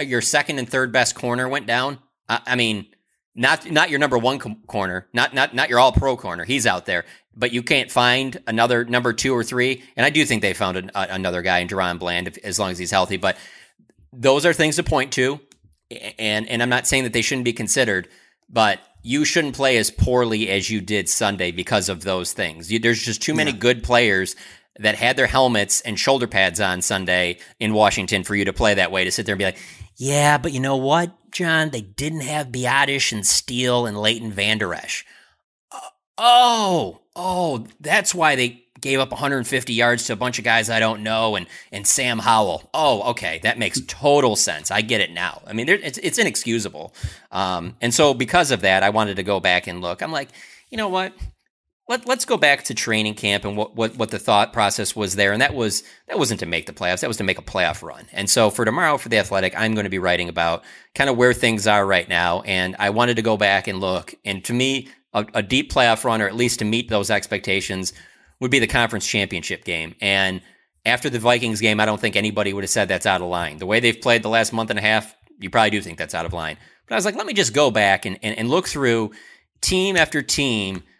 your 0.00 0.22
second 0.22 0.58
and 0.58 0.68
third 0.68 0.92
best 0.92 1.14
corner 1.14 1.48
went 1.48 1.66
down. 1.66 1.98
I, 2.28 2.40
I 2.46 2.56
mean, 2.56 2.86
not 3.34 3.70
not 3.70 3.90
your 3.90 3.98
number 3.98 4.18
one 4.18 4.38
com- 4.38 4.62
corner, 4.66 5.06
not 5.12 5.34
not 5.34 5.54
not 5.54 5.68
your 5.68 5.78
all 5.78 5.92
pro 5.92 6.16
corner. 6.16 6.44
He's 6.44 6.66
out 6.66 6.86
there, 6.86 7.04
but 7.36 7.52
you 7.52 7.62
can't 7.62 7.90
find 7.90 8.42
another 8.46 8.84
number 8.84 9.12
two 9.12 9.34
or 9.34 9.44
three. 9.44 9.84
And 9.96 10.06
I 10.06 10.10
do 10.10 10.24
think 10.24 10.42
they 10.42 10.54
found 10.54 10.78
an, 10.78 10.90
another 10.94 11.42
guy 11.42 11.58
in 11.58 11.68
DaRon 11.68 11.98
Bland 11.98 12.28
if, 12.28 12.38
as 12.38 12.58
long 12.58 12.70
as 12.70 12.78
he's 12.78 12.90
healthy. 12.90 13.18
But 13.18 13.36
those 14.12 14.46
are 14.46 14.52
things 14.52 14.76
to 14.76 14.82
point 14.82 15.12
to, 15.12 15.40
and 16.18 16.48
and 16.48 16.62
I'm 16.62 16.68
not 16.68 16.86
saying 16.86 17.04
that 17.04 17.12
they 17.12 17.22
shouldn't 17.22 17.44
be 17.44 17.52
considered, 17.52 18.08
but 18.48 18.80
you 19.02 19.24
shouldn't 19.24 19.54
play 19.54 19.76
as 19.76 19.90
poorly 19.90 20.48
as 20.48 20.68
you 20.68 20.80
did 20.80 21.08
Sunday 21.08 21.52
because 21.52 21.88
of 21.88 22.02
those 22.02 22.32
things. 22.32 22.72
You, 22.72 22.78
there's 22.78 23.02
just 23.02 23.22
too 23.22 23.34
many 23.34 23.52
yeah. 23.52 23.58
good 23.58 23.82
players 23.84 24.34
that 24.78 24.96
had 24.96 25.16
their 25.16 25.26
helmets 25.26 25.80
and 25.82 25.98
shoulder 25.98 26.26
pads 26.26 26.60
on 26.60 26.82
Sunday 26.82 27.38
in 27.60 27.72
Washington 27.72 28.24
for 28.24 28.34
you 28.34 28.44
to 28.44 28.52
play 28.52 28.74
that 28.74 28.90
way 28.90 29.04
to 29.04 29.10
sit 29.10 29.24
there 29.24 29.34
and 29.34 29.38
be 29.38 29.44
like, 29.44 29.58
yeah, 29.96 30.38
but 30.38 30.52
you 30.52 30.60
know 30.60 30.76
what, 30.76 31.12
John? 31.30 31.70
They 31.70 31.80
didn't 31.80 32.20
have 32.22 32.48
Biadasz 32.48 33.12
and 33.12 33.26
Steele 33.26 33.86
and 33.86 33.96
Leighton 33.96 34.32
Vander 34.32 34.74
Esch. 34.74 35.06
Uh, 35.72 35.78
oh, 36.18 37.00
oh, 37.14 37.66
that's 37.80 38.14
why 38.14 38.36
they 38.36 38.65
gave 38.80 39.00
up 39.00 39.10
150 39.10 39.72
yards 39.72 40.04
to 40.04 40.12
a 40.12 40.16
bunch 40.16 40.38
of 40.38 40.44
guys 40.44 40.70
I 40.70 40.80
don't 40.80 41.02
know 41.02 41.36
and 41.36 41.46
and 41.72 41.86
Sam 41.86 42.18
Howell. 42.18 42.68
Oh, 42.74 43.10
okay, 43.10 43.40
that 43.42 43.58
makes 43.58 43.80
total 43.86 44.36
sense. 44.36 44.70
I 44.70 44.80
get 44.80 45.00
it 45.00 45.12
now. 45.12 45.42
I 45.46 45.52
mean, 45.52 45.68
it's 45.68 45.98
it's 45.98 46.18
inexcusable. 46.18 46.94
Um, 47.30 47.76
and 47.80 47.92
so 47.92 48.14
because 48.14 48.50
of 48.50 48.62
that, 48.62 48.82
I 48.82 48.90
wanted 48.90 49.16
to 49.16 49.22
go 49.22 49.40
back 49.40 49.66
and 49.66 49.80
look. 49.80 50.02
I'm 50.02 50.12
like, 50.12 50.28
you 50.70 50.76
know 50.76 50.88
what? 50.88 51.12
let, 51.88 52.06
let's 52.06 52.24
go 52.24 52.36
back 52.36 52.64
to 52.64 52.74
training 52.74 53.14
camp 53.14 53.44
and 53.44 53.56
what, 53.56 53.76
what, 53.76 53.96
what 53.96 54.10
the 54.10 54.18
thought 54.18 54.52
process 54.52 54.96
was 54.96 55.14
there. 55.14 55.32
And 55.32 55.40
that 55.40 55.54
was, 55.54 55.84
that 56.08 56.18
wasn't 56.18 56.40
to 56.40 56.46
make 56.46 56.66
the 56.66 56.72
playoffs. 56.72 57.00
That 57.00 57.08
was 57.08 57.18
to 57.18 57.24
make 57.24 57.38
a 57.38 57.42
playoff 57.42 57.82
run. 57.82 58.06
And 58.12 58.28
so 58.28 58.50
for 58.50 58.64
tomorrow 58.64 58.98
for 58.98 59.08
the 59.08 59.18
athletic, 59.18 59.54
I'm 59.56 59.74
going 59.74 59.84
to 59.84 59.90
be 59.90 59.98
writing 59.98 60.28
about 60.28 60.64
kind 60.94 61.08
of 61.08 61.16
where 61.16 61.32
things 61.32 61.66
are 61.66 61.86
right 61.86 62.08
now. 62.08 62.40
And 62.42 62.74
I 62.78 62.90
wanted 62.90 63.16
to 63.16 63.22
go 63.22 63.36
back 63.36 63.68
and 63.68 63.80
look. 63.80 64.14
And 64.24 64.44
to 64.46 64.52
me, 64.52 64.88
a, 65.12 65.26
a 65.34 65.42
deep 65.42 65.72
playoff 65.72 66.04
run, 66.04 66.20
or 66.20 66.26
at 66.26 66.34
least 66.34 66.58
to 66.58 66.64
meet 66.64 66.88
those 66.88 67.10
expectations 67.10 67.92
would 68.40 68.50
be 68.50 68.58
the 68.58 68.66
conference 68.66 69.06
championship 69.06 69.64
game. 69.64 69.94
And 70.00 70.40
after 70.84 71.10
the 71.10 71.18
Vikings 71.18 71.60
game, 71.60 71.80
I 71.80 71.86
don't 71.86 72.00
think 72.00 72.16
anybody 72.16 72.52
would 72.52 72.64
have 72.64 72.70
said 72.70 72.88
that's 72.88 73.06
out 73.06 73.20
of 73.20 73.28
line. 73.28 73.58
The 73.58 73.66
way 73.66 73.80
they've 73.80 74.00
played 74.00 74.22
the 74.22 74.28
last 74.28 74.52
month 74.52 74.70
and 74.70 74.78
a 74.78 74.82
half, 74.82 75.14
you 75.38 75.50
probably 75.50 75.70
do 75.70 75.80
think 75.80 75.98
that's 75.98 76.14
out 76.14 76.26
of 76.26 76.32
line. 76.32 76.56
But 76.86 76.94
I 76.94 76.98
was 76.98 77.04
like, 77.04 77.16
let 77.16 77.26
me 77.26 77.34
just 77.34 77.52
go 77.52 77.70
back 77.70 78.06
and, 78.06 78.18
and, 78.22 78.38
and 78.38 78.48
look 78.48 78.68
through 78.68 79.12
team 79.60 79.96
after 79.96 80.22
team– 80.22 80.82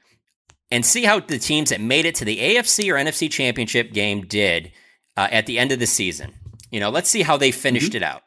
and 0.70 0.84
see 0.84 1.04
how 1.04 1.20
the 1.20 1.38
teams 1.38 1.70
that 1.70 1.80
made 1.80 2.06
it 2.06 2.16
to 2.16 2.24
the 2.24 2.38
AFC 2.38 2.90
or 2.90 2.94
NFC 2.94 3.30
championship 3.30 3.92
game 3.92 4.22
did 4.26 4.72
uh, 5.16 5.28
at 5.30 5.46
the 5.46 5.58
end 5.58 5.72
of 5.72 5.78
the 5.78 5.86
season. 5.86 6.34
You 6.70 6.80
know, 6.80 6.90
let's 6.90 7.08
see 7.08 7.22
how 7.22 7.36
they 7.36 7.52
finished 7.52 7.90
mm-hmm. 7.92 7.98
it 7.98 8.02
out. 8.02 8.22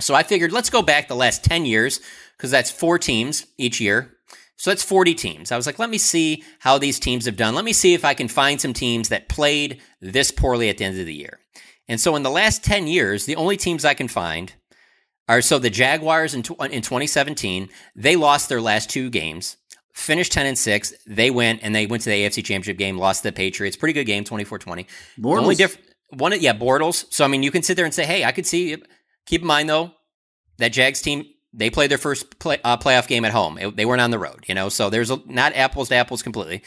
So 0.00 0.14
I 0.14 0.22
figured 0.22 0.52
let's 0.52 0.70
go 0.70 0.82
back 0.82 1.08
the 1.08 1.16
last 1.16 1.44
10 1.44 1.66
years 1.66 2.00
because 2.36 2.50
that's 2.50 2.70
four 2.70 2.98
teams 2.98 3.46
each 3.56 3.80
year. 3.80 4.13
So 4.56 4.70
that's 4.70 4.82
40 4.82 5.14
teams. 5.14 5.52
I 5.52 5.56
was 5.56 5.66
like, 5.66 5.78
let 5.78 5.90
me 5.90 5.98
see 5.98 6.44
how 6.60 6.78
these 6.78 7.00
teams 7.00 7.26
have 7.26 7.36
done. 7.36 7.54
Let 7.54 7.64
me 7.64 7.72
see 7.72 7.94
if 7.94 8.04
I 8.04 8.14
can 8.14 8.28
find 8.28 8.60
some 8.60 8.72
teams 8.72 9.08
that 9.08 9.28
played 9.28 9.80
this 10.00 10.30
poorly 10.30 10.68
at 10.68 10.78
the 10.78 10.84
end 10.84 10.98
of 10.98 11.06
the 11.06 11.14
year. 11.14 11.40
And 11.88 12.00
so 12.00 12.16
in 12.16 12.22
the 12.22 12.30
last 12.30 12.64
10 12.64 12.86
years, 12.86 13.26
the 13.26 13.36
only 13.36 13.56
teams 13.56 13.84
I 13.84 13.94
can 13.94 14.08
find 14.08 14.52
are 15.28 15.42
so 15.42 15.58
the 15.58 15.70
Jaguars 15.70 16.34
in, 16.34 16.40
in 16.40 16.82
2017, 16.82 17.68
they 17.96 18.16
lost 18.16 18.48
their 18.48 18.60
last 18.60 18.90
two 18.90 19.10
games 19.10 19.56
finished 19.94 20.32
10 20.32 20.46
and 20.46 20.58
6. 20.58 20.94
They 21.06 21.30
went 21.30 21.60
and 21.62 21.74
they 21.74 21.86
went 21.86 22.02
to 22.02 22.10
the 22.10 22.24
AFC 22.24 22.44
Championship 22.44 22.76
game, 22.76 22.98
lost 22.98 23.22
to 23.22 23.28
the 23.28 23.32
Patriots. 23.32 23.76
Pretty 23.76 23.92
good 23.92 24.04
game, 24.04 24.24
24-20. 24.24 24.86
Bortles. 25.18 25.38
only 25.38 25.54
different 25.54 25.88
one 26.10 26.38
yeah, 26.40 26.52
Bortles. 26.52 27.06
So 27.10 27.24
I 27.24 27.28
mean, 27.28 27.42
you 27.42 27.50
can 27.50 27.62
sit 27.62 27.76
there 27.76 27.84
and 27.84 27.94
say, 27.94 28.04
"Hey, 28.04 28.24
I 28.24 28.32
could 28.32 28.46
see 28.46 28.76
keep 29.26 29.40
in 29.40 29.46
mind 29.46 29.68
though 29.68 29.92
that 30.58 30.68
Jags 30.68 31.00
team 31.00 31.24
they 31.56 31.70
played 31.70 31.90
their 31.90 31.98
first 31.98 32.38
play, 32.38 32.58
uh, 32.64 32.76
playoff 32.76 33.06
game 33.06 33.24
at 33.24 33.32
home. 33.32 33.58
It, 33.58 33.76
they 33.76 33.84
weren't 33.84 34.00
on 34.00 34.10
the 34.10 34.18
road, 34.18 34.44
you 34.46 34.54
know. 34.54 34.68
So 34.68 34.90
there's 34.90 35.10
a, 35.10 35.20
not 35.26 35.54
apples 35.54 35.88
to 35.88 35.94
apples 35.94 36.22
completely. 36.22 36.62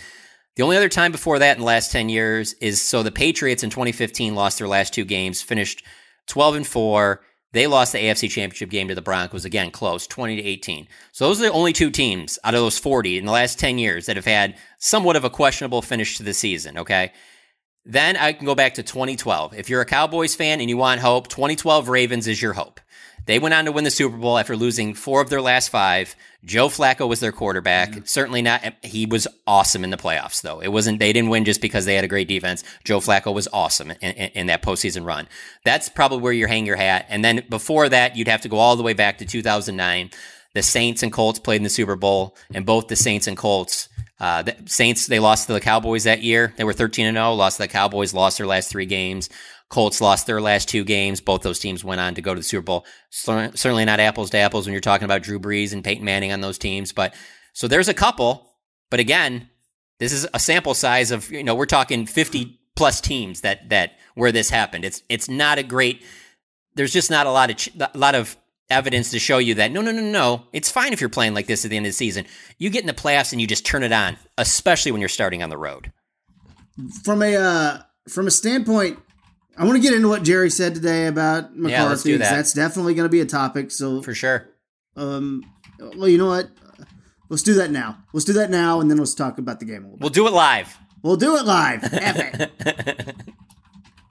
The 0.56 0.64
only 0.64 0.78
other 0.78 0.90
time 0.90 1.12
before 1.12 1.40
that 1.40 1.58
in 1.58 1.60
the 1.60 1.66
last 1.66 1.92
10 1.92 2.10
years 2.10 2.54
is 2.54 2.82
so 2.82 3.04
the 3.04 3.12
Patriots 3.12 3.64
in 3.64 3.70
2015 3.70 4.34
lost 4.34 4.58
their 4.58 4.68
last 4.68 4.94
two 4.94 5.06
games, 5.06 5.42
finished 5.42 5.84
12 6.28 6.56
and 6.56 6.68
4 6.68 7.22
they 7.54 7.66
lost 7.66 7.94
the 7.94 8.00
AFC 8.00 8.30
Championship 8.30 8.70
game 8.70 8.90
to 8.90 8.96
the 8.96 9.02
Broncos 9.02 9.46
again, 9.46 9.72
close, 9.72 10.06
20 10.06 10.36
to 10.36 10.44
18. 10.44 10.88
So 11.12 11.28
those 11.28 11.40
are 11.40 11.46
the 11.46 11.52
only 11.52 11.74
two 11.74 11.90
teams 11.90 12.38
out 12.44 12.54
of 12.54 12.60
those 12.60 12.78
40 12.78 13.18
in 13.18 13.26
the 13.26 13.32
last 13.32 13.58
10 13.58 13.78
years 13.78 14.06
that 14.06 14.18
have 14.18 14.26
had 14.26 14.58
somewhat 14.80 15.16
of 15.16 15.24
a 15.24 15.30
questionable 15.30 15.82
finish 15.82 16.18
to 16.18 16.24
the 16.24 16.34
season, 16.34 16.78
okay? 16.78 17.14
Then 17.86 18.18
I 18.18 18.34
can 18.34 18.46
go 18.46 18.54
back 18.54 18.74
to 18.76 18.84
2012. 18.84 19.54
If 19.58 19.70
you're 19.70 19.82
a 19.82 19.86
Cowboys 19.86 20.36
fan 20.36 20.60
and 20.60 20.70
you 20.70 20.76
want 20.76 21.00
hope, 21.00 21.30
2012 21.30 21.88
Ravens 21.88 22.28
is 22.28 22.42
your 22.42 22.54
hope. 22.54 22.82
They 23.28 23.40
went 23.40 23.54
on 23.54 23.66
to 23.66 23.72
win 23.74 23.84
the 23.84 23.92
Super 23.92 24.16
Bowl 24.16 24.38
after 24.38 24.56
losing 24.56 24.94
four 24.94 25.22
of 25.22 25.30
their 25.30 25.42
last 25.42 25.70
five. 25.70 26.16
Joe 26.46 26.70
Flacco 26.70 27.10
was 27.10 27.20
their 27.20 27.34
quarterback. 27.34 27.92
Mm-hmm. 27.92 28.06
Certainly 28.06 28.42
not. 28.42 28.74
He 28.82 29.06
was 29.06 29.28
awesome 29.46 29.84
in 29.84 29.90
the 29.90 29.98
playoffs, 29.98 30.42
though. 30.42 30.62
It 30.62 30.70
wasn't. 30.70 31.00
They 31.00 31.12
didn't 31.12 31.30
win 31.30 31.44
just 31.44 31.60
because 31.60 31.86
they 31.86 31.96
had 31.96 32.06
a 32.06 32.08
great 32.08 32.30
defense. 32.30 32.64
Joe 32.86 33.00
Flacco 33.00 33.34
was 33.34 33.50
awesome 33.52 33.92
in, 33.92 33.98
in, 33.98 34.32
in 34.34 34.48
that 34.48 34.64
postseason 34.64 35.06
run. 35.06 35.28
That's 35.66 35.90
probably 35.90 36.20
where 36.20 36.32
you 36.32 36.48
hang 36.48 36.66
your 36.66 36.78
hat. 36.78 37.06
And 37.10 37.24
then 37.24 37.46
before 37.50 37.90
that, 37.90 38.16
you'd 38.16 38.30
have 38.30 38.42
to 38.42 38.50
go 38.50 38.58
all 38.58 38.78
the 38.78 38.84
way 38.84 38.94
back 38.94 39.18
to 39.18 39.26
2009. 39.26 40.10
The 40.54 40.64
Saints 40.64 41.04
and 41.04 41.12
Colts 41.12 41.38
played 41.38 41.58
in 41.58 41.64
the 41.64 41.70
Super 41.70 41.98
Bowl, 41.98 42.36
and 42.54 42.66
both 42.66 42.88
the 42.88 42.96
Saints 42.96 43.28
and 43.28 43.36
Colts. 43.36 43.90
Uh, 44.20 44.42
the 44.42 44.56
Saints 44.66 45.06
they 45.06 45.20
lost 45.20 45.48
to 45.48 45.54
the 45.54 45.60
Cowboys 45.60 46.06
that 46.06 46.24
year. 46.24 46.54
They 46.58 46.64
were 46.64 46.74
13 46.74 47.06
and 47.06 47.18
0. 47.18 47.34
Lost 47.34 47.58
to 47.58 47.64
the 47.64 47.68
Cowboys. 47.68 48.14
Lost 48.14 48.38
their 48.38 48.48
last 48.48 48.70
three 48.70 48.88
games. 48.88 49.30
Colts 49.70 50.00
lost 50.00 50.28
their 50.28 50.40
last 50.40 50.70
two 50.70 50.84
games. 50.84 51.20
Both 51.20 51.42
those 51.42 51.60
teams 51.60 51.84
went 51.84 52.00
on 52.00 52.16
to 52.16 52.22
go 52.22 52.34
to 52.34 52.40
the 52.40 52.44
Super 52.44 52.64
Bowl. 52.64 52.86
Certainly 53.10 53.86
not 53.86 54.00
apples 54.00 54.30
to 54.30 54.38
apples 54.38 54.66
when 54.66 54.72
you're 54.74 54.82
talking 54.82 55.06
about 55.06 55.24
Drew 55.24 55.40
Brees 55.40 55.74
and 55.74 55.84
Peyton 55.84 56.06
Manning 56.06 56.32
on 56.32 56.42
those 56.42 56.58
teams. 56.58 56.94
But 56.94 57.14
so 57.54 57.68
there's 57.68 57.90
a 57.90 57.94
couple. 57.94 58.50
But 58.90 59.02
again, 59.02 59.50
this 60.00 60.14
is 60.14 60.28
a 60.34 60.40
sample 60.40 60.74
size 60.74 61.12
of 61.12 61.30
you 61.32 61.44
know 61.44 61.56
we're 61.56 61.66
talking 61.66 62.06
50 62.06 62.60
plus 62.76 63.02
teams 63.02 63.42
that 63.42 63.70
that 63.70 63.94
where 64.16 64.32
this 64.32 64.50
happened. 64.50 64.86
It's 64.86 65.04
it's 65.10 65.28
not 65.28 65.58
a 65.58 65.64
great. 65.64 66.04
There's 66.76 66.94
just 66.94 67.12
not 67.12 67.28
a 67.28 67.32
lot 67.32 67.50
of 67.50 67.90
a 67.94 67.98
lot 67.98 68.16
of 68.16 68.38
evidence 68.70 69.12
to 69.12 69.20
show 69.20 69.38
you 69.38 69.56
that 69.56 69.72
no 69.72 69.80
no 69.80 69.94
no 69.94 70.02
no 70.02 70.44
it's 70.52 70.70
fine 70.70 70.92
if 70.92 71.00
you're 71.00 71.10
playing 71.10 71.34
like 71.34 71.48
this 71.48 71.64
at 71.64 71.72
the 71.72 71.78
end 71.78 71.86
of 71.86 71.90
the 71.90 71.94
season. 71.94 72.26
You 72.58 72.70
get 72.70 72.82
in 72.82 72.88
the 72.88 72.94
playoffs 72.94 73.34
and 73.34 73.42
you 73.42 73.48
just 73.48 73.66
turn 73.66 73.84
it 73.84 73.92
on, 73.92 74.18
especially 74.38 74.92
when 74.92 75.02
you're 75.02 75.10
starting 75.10 75.44
on 75.44 75.50
the 75.50 75.58
road. 75.58 75.92
From 77.04 77.22
a 77.22 77.36
uh, 77.36 77.82
from 78.08 78.28
a 78.28 78.32
standpoint 78.32 79.00
I 79.58 79.66
want 79.66 79.76
to 79.76 79.82
get 79.82 79.94
into 79.94 80.08
what 80.08 80.24
Jerry 80.24 80.52
said 80.52 80.76
today 80.76 81.08
about 81.08 81.56
McCarthy. 81.56 81.72
Yeah, 81.72 81.84
let's 81.86 82.04
do 82.04 82.18
that. 82.20 82.30
That's 82.30 82.54
definitely 82.54 82.94
going 82.94 83.06
to 83.06 83.12
be 83.12 83.22
a 83.22 83.26
topic. 83.26 83.72
So 83.72 84.02
for 84.02 84.14
sure. 84.14 84.48
Um. 84.96 85.44
Well, 85.80 86.08
you 86.08 86.18
know 86.18 86.28
what? 86.28 86.50
Let's 87.30 87.44
do 87.44 87.56
that 87.56 87.72
now. 87.72 87.98
Let's 88.14 88.26
do 88.26 88.34
that 88.34 88.50
now, 88.50 88.80
and 88.80 88.90
then 88.90 88.98
let's 88.98 89.14
talk 89.14 89.38
about 89.38 89.60
the 89.60 89.66
game 89.66 89.84
a 89.84 89.88
little 89.88 89.98
bit. 89.98 90.02
We'll 90.02 90.10
do 90.12 90.28
it 90.28 90.34
live. 90.34 90.78
We'll 91.04 91.18
do 91.18 91.36
it 91.36 91.46
live. 91.46 91.82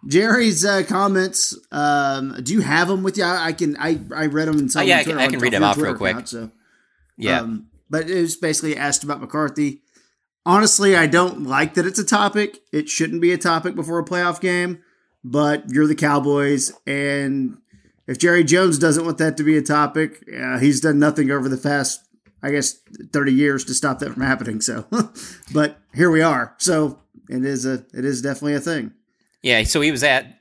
Jerry's 0.06 0.64
uh, 0.64 0.82
comments. 0.86 1.58
Um, 1.72 2.38
do 2.42 2.52
you 2.52 2.60
have 2.60 2.88
them 2.88 3.02
with 3.02 3.16
you? 3.16 3.24
I, 3.24 3.46
I 3.46 3.52
can. 3.52 3.76
I 3.78 4.00
I 4.14 4.26
read 4.26 4.48
them 4.48 4.58
in 4.58 4.68
some. 4.68 4.82
Oh, 4.82 4.84
yeah, 4.84 4.98
I 4.98 5.04
can, 5.04 5.18
I 5.18 5.28
can 5.28 5.40
read 5.40 5.52
them 5.52 5.64
off 5.64 5.76
real 5.76 5.94
quick. 5.94 6.12
Account, 6.12 6.28
so 6.28 6.50
yeah. 7.16 7.40
Um, 7.40 7.68
but 7.88 8.10
it 8.10 8.20
was 8.20 8.36
basically 8.36 8.76
asked 8.76 9.04
about 9.04 9.20
McCarthy. 9.20 9.82
Honestly, 10.44 10.94
I 10.94 11.06
don't 11.06 11.44
like 11.44 11.74
that 11.74 11.86
it's 11.86 11.98
a 11.98 12.04
topic. 12.04 12.60
It 12.72 12.88
shouldn't 12.88 13.20
be 13.20 13.32
a 13.32 13.38
topic 13.38 13.74
before 13.74 13.98
a 13.98 14.04
playoff 14.04 14.40
game 14.40 14.82
but 15.26 15.64
you're 15.70 15.88
the 15.88 15.94
Cowboys. 15.94 16.72
And 16.86 17.58
if 18.06 18.18
Jerry 18.18 18.44
Jones 18.44 18.78
doesn't 18.78 19.04
want 19.04 19.18
that 19.18 19.36
to 19.38 19.42
be 19.42 19.56
a 19.56 19.62
topic, 19.62 20.24
uh, 20.32 20.58
he's 20.58 20.80
done 20.80 20.98
nothing 20.98 21.30
over 21.30 21.48
the 21.48 21.56
past, 21.56 22.00
I 22.42 22.50
guess, 22.52 22.78
30 23.12 23.32
years 23.32 23.64
to 23.64 23.74
stop 23.74 23.98
that 23.98 24.12
from 24.12 24.22
happening. 24.22 24.60
So, 24.60 24.86
but 25.52 25.78
here 25.94 26.10
we 26.10 26.22
are. 26.22 26.54
So 26.58 27.00
it 27.28 27.44
is 27.44 27.66
a, 27.66 27.84
it 27.92 28.04
is 28.04 28.22
definitely 28.22 28.54
a 28.54 28.60
thing. 28.60 28.92
Yeah. 29.42 29.64
So 29.64 29.80
he 29.80 29.90
was 29.90 30.04
at, 30.04 30.38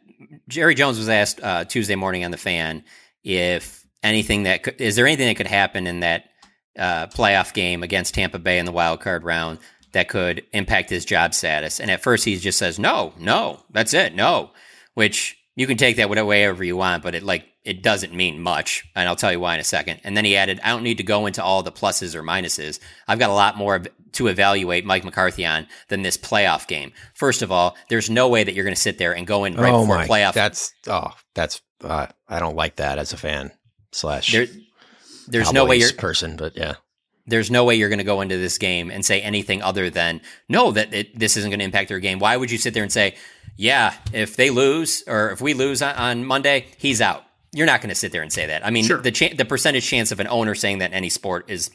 Jerry 0.48 0.76
Jones 0.76 1.00
was 1.00 1.10
asked 1.10 1.42
uh, 1.42 1.66
Tuesday 1.66 1.96
morning 1.96 2.24
on 2.24 2.32
the 2.32 2.38
fan 2.38 2.84
if 3.24 3.86
anything 4.04 4.44
that 4.44 4.62
could, 4.62 4.80
is 4.80 4.96
there 4.96 5.08
anything 5.08 5.28
that 5.28 5.36
could 5.36 5.48
happen 5.48 5.88
in 5.88 6.02
that 6.02 6.26
uh, 6.78 7.08
playoff 7.08 7.54
game 7.54 7.82
against 7.82 8.14
Tampa 8.14 8.38
Bay 8.38 8.60
in 8.60 8.66
the 8.66 8.72
wild 8.72 9.00
card 9.00 9.24
round 9.24 9.58
that 9.94 10.10
could 10.10 10.46
impact 10.54 10.92
his 10.92 11.06
job 11.06 11.34
status? 11.34 11.80
And 11.80 11.90
at 11.90 12.04
first 12.04 12.24
he 12.24 12.38
just 12.38 12.60
says, 12.60 12.78
no, 12.78 13.14
no, 13.18 13.64
that's 13.72 13.96
it. 13.96 14.14
No 14.14 14.52
which 14.96 15.38
you 15.56 15.68
can 15.68 15.78
take 15.78 15.98
that 15.98 16.10
whatever 16.10 16.64
you 16.64 16.76
want, 16.76 17.04
but 17.04 17.16
it 17.16 17.24
like 17.24 17.46
it 17.64 17.82
doesn't 17.82 18.14
mean 18.14 18.42
much, 18.42 18.84
and 18.96 19.08
I'll 19.08 19.16
tell 19.16 19.32
you 19.32 19.40
why 19.40 19.54
in 19.54 19.60
a 19.60 19.64
second. 19.64 20.02
And 20.04 20.18
then 20.18 20.26
he 20.26 20.36
added, 20.36 20.60
"I 20.64 20.70
don't 20.70 20.84
need 20.84 20.98
to 20.98 21.04
go 21.04 21.28
into 21.28 21.44
all 21.44 21.64
the 21.64 21.72
pluses 21.72 22.16
or 22.16 22.24
minuses. 22.24 22.80
I've 23.08 23.20
got 23.20 23.30
a 23.30 23.34
lot 23.34 23.58
more 23.58 23.84
to 24.14 24.28
evaluate 24.28 24.86
Mike 24.86 25.04
McCarthy 25.04 25.46
on 25.46 25.68
than 25.88 26.02
this 26.02 26.18
playoff 26.18 26.68
game. 26.68 26.92
First 27.14 27.42
of 27.42 27.52
all, 27.52 27.76
there's 27.90 28.10
no 28.10 28.28
way 28.30 28.44
that 28.44 28.54
you're 28.54 28.64
going 28.64 28.76
to 28.76 28.82
sit 28.82 28.98
there 28.98 29.16
and 29.16 29.28
go 29.28 29.46
in 29.46 29.56
right 29.56 29.74
oh 29.74 29.82
before 29.82 29.98
my, 29.98 30.08
playoff. 30.08 30.34
That's 30.34 30.74
oh, 30.88 31.12
that's 31.34 31.62
uh, 31.84 32.08
I 32.28 32.40
don't 32.40 32.56
like 32.56 32.78
that 32.78 32.98
as 32.98 33.14
a 33.14 33.18
fan 33.18 33.52
slash. 33.92 34.32
There, 34.32 34.48
there's 35.28 35.54
no 35.54 35.66
way 35.66 35.78
you're 35.78 35.94
person, 35.94 36.36
but 36.36 36.58
yeah 36.58 36.76
there's 37.28 37.50
no 37.50 37.64
way 37.64 37.76
you're 37.76 37.90
going 37.90 37.98
to 37.98 38.06
go 38.06 38.22
into 38.22 38.38
this 38.38 38.58
game 38.58 38.92
and 38.92 39.04
say 39.04 39.22
anything 39.22 39.62
other 39.62 39.90
than 39.90 40.22
no 40.48 40.72
that 40.72 40.94
it, 40.94 41.18
this 41.18 41.38
isn't 41.38 41.50
going 41.50 41.60
to 41.60 41.66
impact 41.66 41.90
their 41.90 42.00
game 42.00 42.20
why 42.20 42.38
would 42.38 42.52
you 42.52 42.58
sit 42.58 42.74
there 42.74 42.84
and 42.84 42.92
say 42.92 43.16
yeah 43.58 43.94
if 44.14 44.36
they 44.36 44.50
lose 44.50 45.04
or 45.08 45.32
if 45.32 45.42
we 45.42 45.54
lose 45.54 45.82
on, 45.82 45.96
on 45.96 46.26
monday 46.26 46.66
he's 46.78 47.02
out 47.02 47.24
you're 47.54 47.66
not 47.66 47.80
going 47.80 47.90
to 47.90 47.96
sit 47.96 48.12
there 48.12 48.22
and 48.22 48.34
say 48.34 48.48
that. 48.48 48.66
I 48.66 48.70
mean, 48.70 48.84
Sure. 48.84 48.98
the 49.02 49.12
cha- 49.12 49.34
the 49.34 49.46
percentage 49.46 49.88
chance 49.88 50.12
of 50.12 50.20
an 50.20 50.28
owner 50.28 50.56
saying 50.56 50.80
that 50.80 50.92
in 50.92 50.94
any 50.94 51.08
sport 51.08 51.50
is 51.50 51.72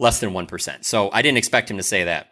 less 0.00 0.18
than 0.18 0.32
one 0.32 0.46
percent. 0.48 0.84
So 0.84 1.08
I 1.12 1.22
didn't 1.22 1.38
expect 1.38 1.70
him 1.70 1.76
to 1.76 1.84
say 1.84 2.02
that. 2.02 2.30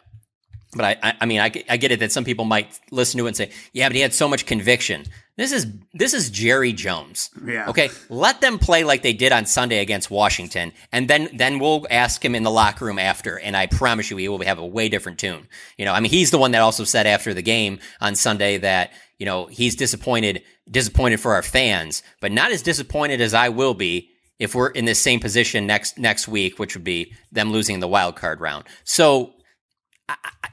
But 0.75 0.83
I, 0.83 0.97
I, 1.01 1.13
I 1.21 1.25
mean, 1.25 1.39
I, 1.39 1.49
I 1.69 1.77
get 1.77 1.93
it 1.93 2.01
that 2.01 2.11
some 2.11 2.25
people 2.25 2.43
might 2.43 2.77
listen 2.91 3.17
to 3.19 3.23
it 3.25 3.29
and 3.29 3.37
say, 3.37 3.51
"Yeah, 3.71 3.87
but 3.87 3.95
he 3.95 4.01
had 4.01 4.13
so 4.13 4.27
much 4.27 4.45
conviction." 4.45 5.05
This 5.39 5.53
is 5.53 5.67
this 5.93 6.13
is 6.13 6.29
Jerry 6.29 6.73
Jones. 6.73 7.29
Yeah. 7.45 7.69
Okay, 7.69 7.89
let 8.09 8.41
them 8.41 8.59
play 8.59 8.83
like 8.83 9.03
they 9.03 9.13
did 9.13 9.31
on 9.31 9.45
Sunday 9.45 9.79
against 9.79 10.11
Washington, 10.11 10.73
and 10.91 11.09
then 11.09 11.29
then 11.33 11.59
we'll 11.59 11.87
ask 11.89 12.23
him 12.23 12.35
in 12.35 12.43
the 12.43 12.51
locker 12.51 12.83
room 12.83 12.99
after, 12.99 13.39
and 13.39 13.55
I 13.55 13.67
promise 13.67 14.11
you, 14.11 14.17
he 14.17 14.27
will 14.27 14.43
have 14.43 14.59
a 14.59 14.65
way 14.65 14.89
different 14.89 15.17
tune. 15.17 15.47
You 15.77 15.85
know, 15.85 15.93
I 15.93 16.01
mean, 16.01 16.11
he's 16.11 16.31
the 16.31 16.37
one 16.37 16.51
that 16.51 16.61
also 16.61 16.83
said 16.83 17.07
after 17.07 17.33
the 17.33 17.41
game 17.41 17.79
on 18.01 18.15
Sunday 18.15 18.57
that 18.57 18.91
you 19.17 19.25
know 19.25 19.45
he's 19.45 19.77
disappointed 19.77 20.43
disappointed 20.69 21.21
for 21.21 21.33
our 21.35 21.41
fans, 21.41 22.03
but 22.19 22.33
not 22.33 22.51
as 22.51 22.61
disappointed 22.61 23.21
as 23.21 23.33
I 23.33 23.47
will 23.47 23.73
be 23.73 24.09
if 24.39 24.53
we're 24.53 24.71
in 24.71 24.83
the 24.83 24.93
same 24.93 25.21
position 25.21 25.65
next 25.65 25.97
next 25.97 26.27
week, 26.27 26.59
which 26.59 26.75
would 26.75 26.83
be 26.83 27.13
them 27.31 27.53
losing 27.53 27.79
the 27.79 27.87
wild 27.87 28.17
card 28.17 28.41
round. 28.41 28.65
So 28.83 29.35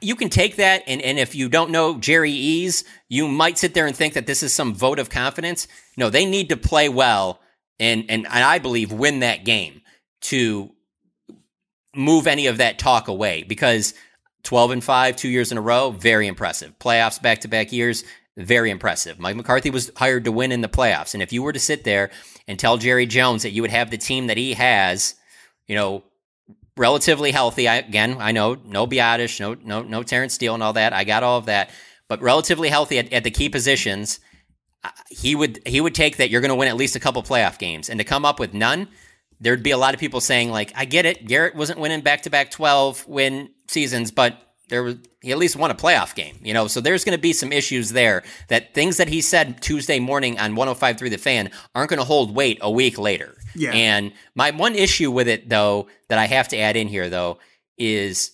you 0.01 0.15
can 0.15 0.29
take 0.29 0.57
that 0.57 0.83
and, 0.87 1.01
and 1.01 1.17
if 1.19 1.35
you 1.35 1.49
don't 1.49 1.71
know 1.71 1.97
Jerry 1.97 2.31
Ease, 2.31 2.83
you 3.09 3.27
might 3.27 3.57
sit 3.57 3.73
there 3.73 3.87
and 3.87 3.95
think 3.95 4.13
that 4.13 4.27
this 4.27 4.43
is 4.43 4.53
some 4.53 4.73
vote 4.73 4.99
of 4.99 5.09
confidence. 5.09 5.67
No, 5.95 6.09
they 6.09 6.25
need 6.25 6.49
to 6.49 6.57
play 6.57 6.89
well 6.89 7.39
and 7.79 8.05
and, 8.09 8.27
I 8.27 8.59
believe 8.59 8.91
win 8.91 9.19
that 9.19 9.45
game 9.45 9.81
to 10.21 10.71
move 11.95 12.27
any 12.27 12.47
of 12.47 12.57
that 12.57 12.79
talk 12.79 13.07
away 13.07 13.43
because 13.43 13.93
12 14.43 14.71
and 14.71 14.83
5 14.83 15.15
two 15.15 15.29
years 15.29 15.51
in 15.51 15.57
a 15.57 15.61
row 15.61 15.91
very 15.91 16.27
impressive. 16.27 16.77
Playoffs 16.79 17.21
back 17.21 17.41
to 17.41 17.47
back 17.47 17.71
years 17.71 18.03
very 18.35 18.69
impressive. 18.69 19.19
Mike 19.19 19.35
mccarthy 19.35 19.71
was 19.71 19.91
hired 19.95 20.25
to 20.25 20.31
win 20.31 20.51
in 20.51 20.61
the 20.61 20.69
playoffs. 20.69 21.15
And 21.15 21.23
if 21.23 21.33
you 21.33 21.41
were 21.41 21.53
to 21.53 21.59
sit 21.59 21.83
there 21.83 22.11
and 22.47 22.59
tell 22.59 22.77
jerry 22.77 23.05
jones 23.05 23.43
that 23.43 23.51
you 23.51 23.61
would 23.61 23.71
have 23.71 23.89
the 23.89 23.97
team 23.97 24.27
that 24.27 24.37
he 24.37 24.53
has 24.53 25.15
you 25.67 25.75
know 25.75 26.03
relatively 26.77 27.31
healthy. 27.31 27.67
I, 27.67 27.75
again, 27.77 28.17
I 28.19 28.31
know 28.31 28.55
no 28.65 28.87
Biadasz, 28.87 29.39
no 29.39 29.55
no 29.55 29.81
no 29.83 30.03
Terence 30.03 30.33
Steele 30.33 30.53
and 30.53 30.63
all 30.63 30.73
that. 30.73 30.93
I 30.93 31.03
got 31.03 31.23
all 31.23 31.37
of 31.37 31.45
that, 31.45 31.71
but 32.07 32.21
relatively 32.21 32.69
healthy 32.69 32.99
at, 32.99 33.11
at 33.11 33.23
the 33.23 33.31
key 33.31 33.49
positions. 33.49 34.19
uh, 34.83 34.89
He 35.09 35.35
would 35.35 35.59
he 35.65 35.81
would 35.81 35.95
take 35.95 36.17
that 36.17 36.29
you're 36.29 36.41
going 36.41 36.49
to 36.49 36.55
win 36.55 36.69
at 36.69 36.77
least 36.77 36.95
a 36.95 36.99
couple 36.99 37.21
playoff 37.23 37.57
games, 37.57 37.89
and 37.89 37.99
to 37.99 38.03
come 38.03 38.23
up 38.23 38.39
with 38.39 38.53
none, 38.53 38.87
there'd 39.39 39.63
be 39.63 39.71
a 39.71 39.77
lot 39.77 39.93
of 39.93 39.99
people 39.99 40.21
saying 40.21 40.51
like, 40.51 40.71
I 40.75 40.85
get 40.85 41.05
it, 41.05 41.27
Garrett 41.27 41.55
wasn't 41.55 41.79
winning 41.79 42.01
back 42.01 42.21
to 42.23 42.29
back 42.29 42.51
twelve 42.51 43.05
win 43.07 43.49
seasons, 43.67 44.11
but 44.11 44.41
there 44.69 44.83
was 44.83 44.95
he 45.21 45.31
at 45.31 45.37
least 45.37 45.55
won 45.55 45.71
a 45.71 45.75
playoff 45.75 46.15
game, 46.15 46.37
you 46.41 46.53
know. 46.53 46.67
So 46.67 46.81
there's 46.81 47.03
going 47.03 47.17
to 47.17 47.21
be 47.21 47.33
some 47.33 47.51
issues 47.51 47.89
there 47.89 48.23
that 48.47 48.73
things 48.73 48.97
that 48.97 49.07
he 49.07 49.21
said 49.21 49.61
Tuesday 49.61 49.99
morning 49.99 50.39
on 50.39 50.55
105.3 50.55 51.09
The 51.09 51.17
Fan 51.17 51.51
aren't 51.75 51.89
going 51.89 51.99
to 51.99 52.05
hold 52.05 52.35
weight 52.35 52.59
a 52.61 52.71
week 52.71 52.97
later. 52.97 53.35
Yeah. 53.55 53.71
And 53.71 54.13
my 54.35 54.51
one 54.51 54.75
issue 54.75 55.11
with 55.11 55.27
it, 55.27 55.49
though, 55.49 55.87
that 56.09 56.19
I 56.19 56.25
have 56.25 56.47
to 56.49 56.57
add 56.57 56.75
in 56.75 56.87
here, 56.87 57.09
though, 57.09 57.39
is 57.77 58.31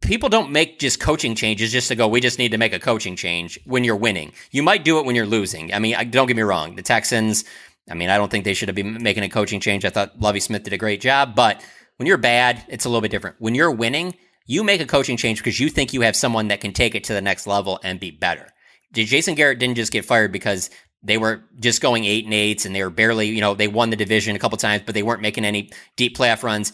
people 0.00 0.28
don't 0.28 0.50
make 0.50 0.78
just 0.78 1.00
coaching 1.00 1.34
changes 1.34 1.72
just 1.72 1.88
to 1.88 1.94
go, 1.94 2.08
we 2.08 2.20
just 2.20 2.38
need 2.38 2.52
to 2.52 2.58
make 2.58 2.72
a 2.72 2.78
coaching 2.78 3.16
change 3.16 3.58
when 3.64 3.84
you're 3.84 3.96
winning. 3.96 4.32
You 4.50 4.62
might 4.62 4.84
do 4.84 4.98
it 4.98 5.04
when 5.04 5.14
you're 5.14 5.26
losing. 5.26 5.72
I 5.72 5.78
mean, 5.78 5.94
I, 5.94 6.04
don't 6.04 6.26
get 6.26 6.36
me 6.36 6.42
wrong. 6.42 6.76
The 6.76 6.82
Texans, 6.82 7.44
I 7.90 7.94
mean, 7.94 8.10
I 8.10 8.16
don't 8.16 8.30
think 8.30 8.44
they 8.44 8.54
should 8.54 8.68
have 8.68 8.76
been 8.76 9.02
making 9.02 9.24
a 9.24 9.28
coaching 9.28 9.60
change. 9.60 9.84
I 9.84 9.90
thought 9.90 10.18
Lovie 10.20 10.40
Smith 10.40 10.64
did 10.64 10.72
a 10.72 10.78
great 10.78 11.00
job, 11.00 11.34
but 11.34 11.62
when 11.96 12.06
you're 12.06 12.18
bad, 12.18 12.64
it's 12.68 12.84
a 12.84 12.88
little 12.88 13.02
bit 13.02 13.10
different. 13.10 13.36
When 13.38 13.54
you're 13.54 13.70
winning, 13.70 14.14
you 14.50 14.64
make 14.64 14.80
a 14.80 14.86
coaching 14.86 15.16
change 15.16 15.38
because 15.38 15.60
you 15.60 15.68
think 15.70 15.92
you 15.92 16.00
have 16.00 16.16
someone 16.16 16.48
that 16.48 16.60
can 16.60 16.72
take 16.72 16.96
it 16.96 17.04
to 17.04 17.12
the 17.12 17.22
next 17.22 17.46
level 17.46 17.78
and 17.84 18.00
be 18.00 18.10
better. 18.10 18.48
Jason 18.92 19.36
Garrett 19.36 19.60
didn't 19.60 19.76
just 19.76 19.92
get 19.92 20.04
fired 20.04 20.32
because 20.32 20.70
they 21.04 21.18
were 21.18 21.44
just 21.60 21.80
going 21.80 22.04
eight 22.04 22.24
and 22.24 22.34
eights 22.34 22.66
and 22.66 22.74
they 22.74 22.82
were 22.82 22.90
barely, 22.90 23.28
you 23.28 23.40
know, 23.40 23.54
they 23.54 23.68
won 23.68 23.90
the 23.90 23.96
division 23.96 24.34
a 24.34 24.40
couple 24.40 24.58
times, 24.58 24.82
but 24.84 24.96
they 24.96 25.04
weren't 25.04 25.22
making 25.22 25.44
any 25.44 25.70
deep 25.94 26.16
playoff 26.16 26.42
runs. 26.42 26.72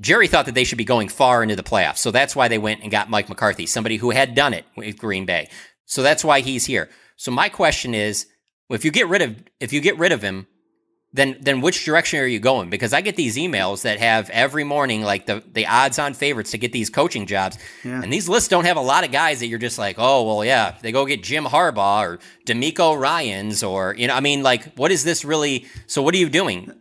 Jerry 0.00 0.28
thought 0.28 0.46
that 0.46 0.54
they 0.54 0.64
should 0.64 0.78
be 0.78 0.84
going 0.86 1.08
far 1.08 1.42
into 1.42 1.56
the 1.56 1.62
playoffs. 1.62 1.98
So 1.98 2.10
that's 2.10 2.34
why 2.34 2.48
they 2.48 2.56
went 2.56 2.80
and 2.80 2.90
got 2.90 3.10
Mike 3.10 3.28
McCarthy, 3.28 3.66
somebody 3.66 3.98
who 3.98 4.08
had 4.12 4.34
done 4.34 4.54
it 4.54 4.64
with 4.74 4.96
Green 4.96 5.26
Bay. 5.26 5.50
So 5.84 6.02
that's 6.02 6.24
why 6.24 6.40
he's 6.40 6.64
here. 6.64 6.88
So 7.16 7.30
my 7.30 7.50
question 7.50 7.94
is, 7.94 8.28
if 8.70 8.82
you 8.82 8.90
get 8.90 9.08
rid 9.08 9.20
of 9.20 9.36
if 9.60 9.74
you 9.74 9.82
get 9.82 9.98
rid 9.98 10.12
of 10.12 10.22
him, 10.22 10.46
then 11.12 11.36
then 11.40 11.60
which 11.60 11.84
direction 11.84 12.20
are 12.20 12.26
you 12.26 12.38
going? 12.38 12.70
Because 12.70 12.92
I 12.92 13.00
get 13.00 13.16
these 13.16 13.36
emails 13.36 13.82
that 13.82 13.98
have 13.98 14.30
every 14.30 14.62
morning 14.64 15.02
like 15.02 15.26
the 15.26 15.42
the 15.52 15.66
odds 15.66 15.98
on 15.98 16.14
favorites 16.14 16.52
to 16.52 16.58
get 16.58 16.72
these 16.72 16.88
coaching 16.90 17.26
jobs, 17.26 17.58
Yeah. 17.84 18.00
and 18.02 18.12
these 18.12 18.28
lists 18.28 18.48
don't 18.48 18.64
have 18.64 18.76
a 18.76 18.80
lot 18.82 19.04
of 19.04 19.10
guys 19.10 19.40
that 19.40 19.46
you're 19.48 19.58
just 19.58 19.78
like, 19.78 19.96
oh 19.98 20.24
well, 20.24 20.44
yeah, 20.44 20.76
they 20.82 20.92
go 20.92 21.04
get 21.06 21.22
Jim 21.22 21.44
Harbaugh 21.44 22.02
or 22.02 22.18
DeMeco 22.46 22.96
Ryans 22.98 23.62
or 23.62 23.94
you 23.96 24.06
know, 24.06 24.14
I 24.14 24.20
mean, 24.20 24.42
like, 24.42 24.74
what 24.74 24.92
is 24.92 25.02
this 25.02 25.24
really? 25.24 25.66
So 25.86 26.00
what 26.02 26.14
are 26.14 26.18
you 26.18 26.28
doing? 26.28 26.72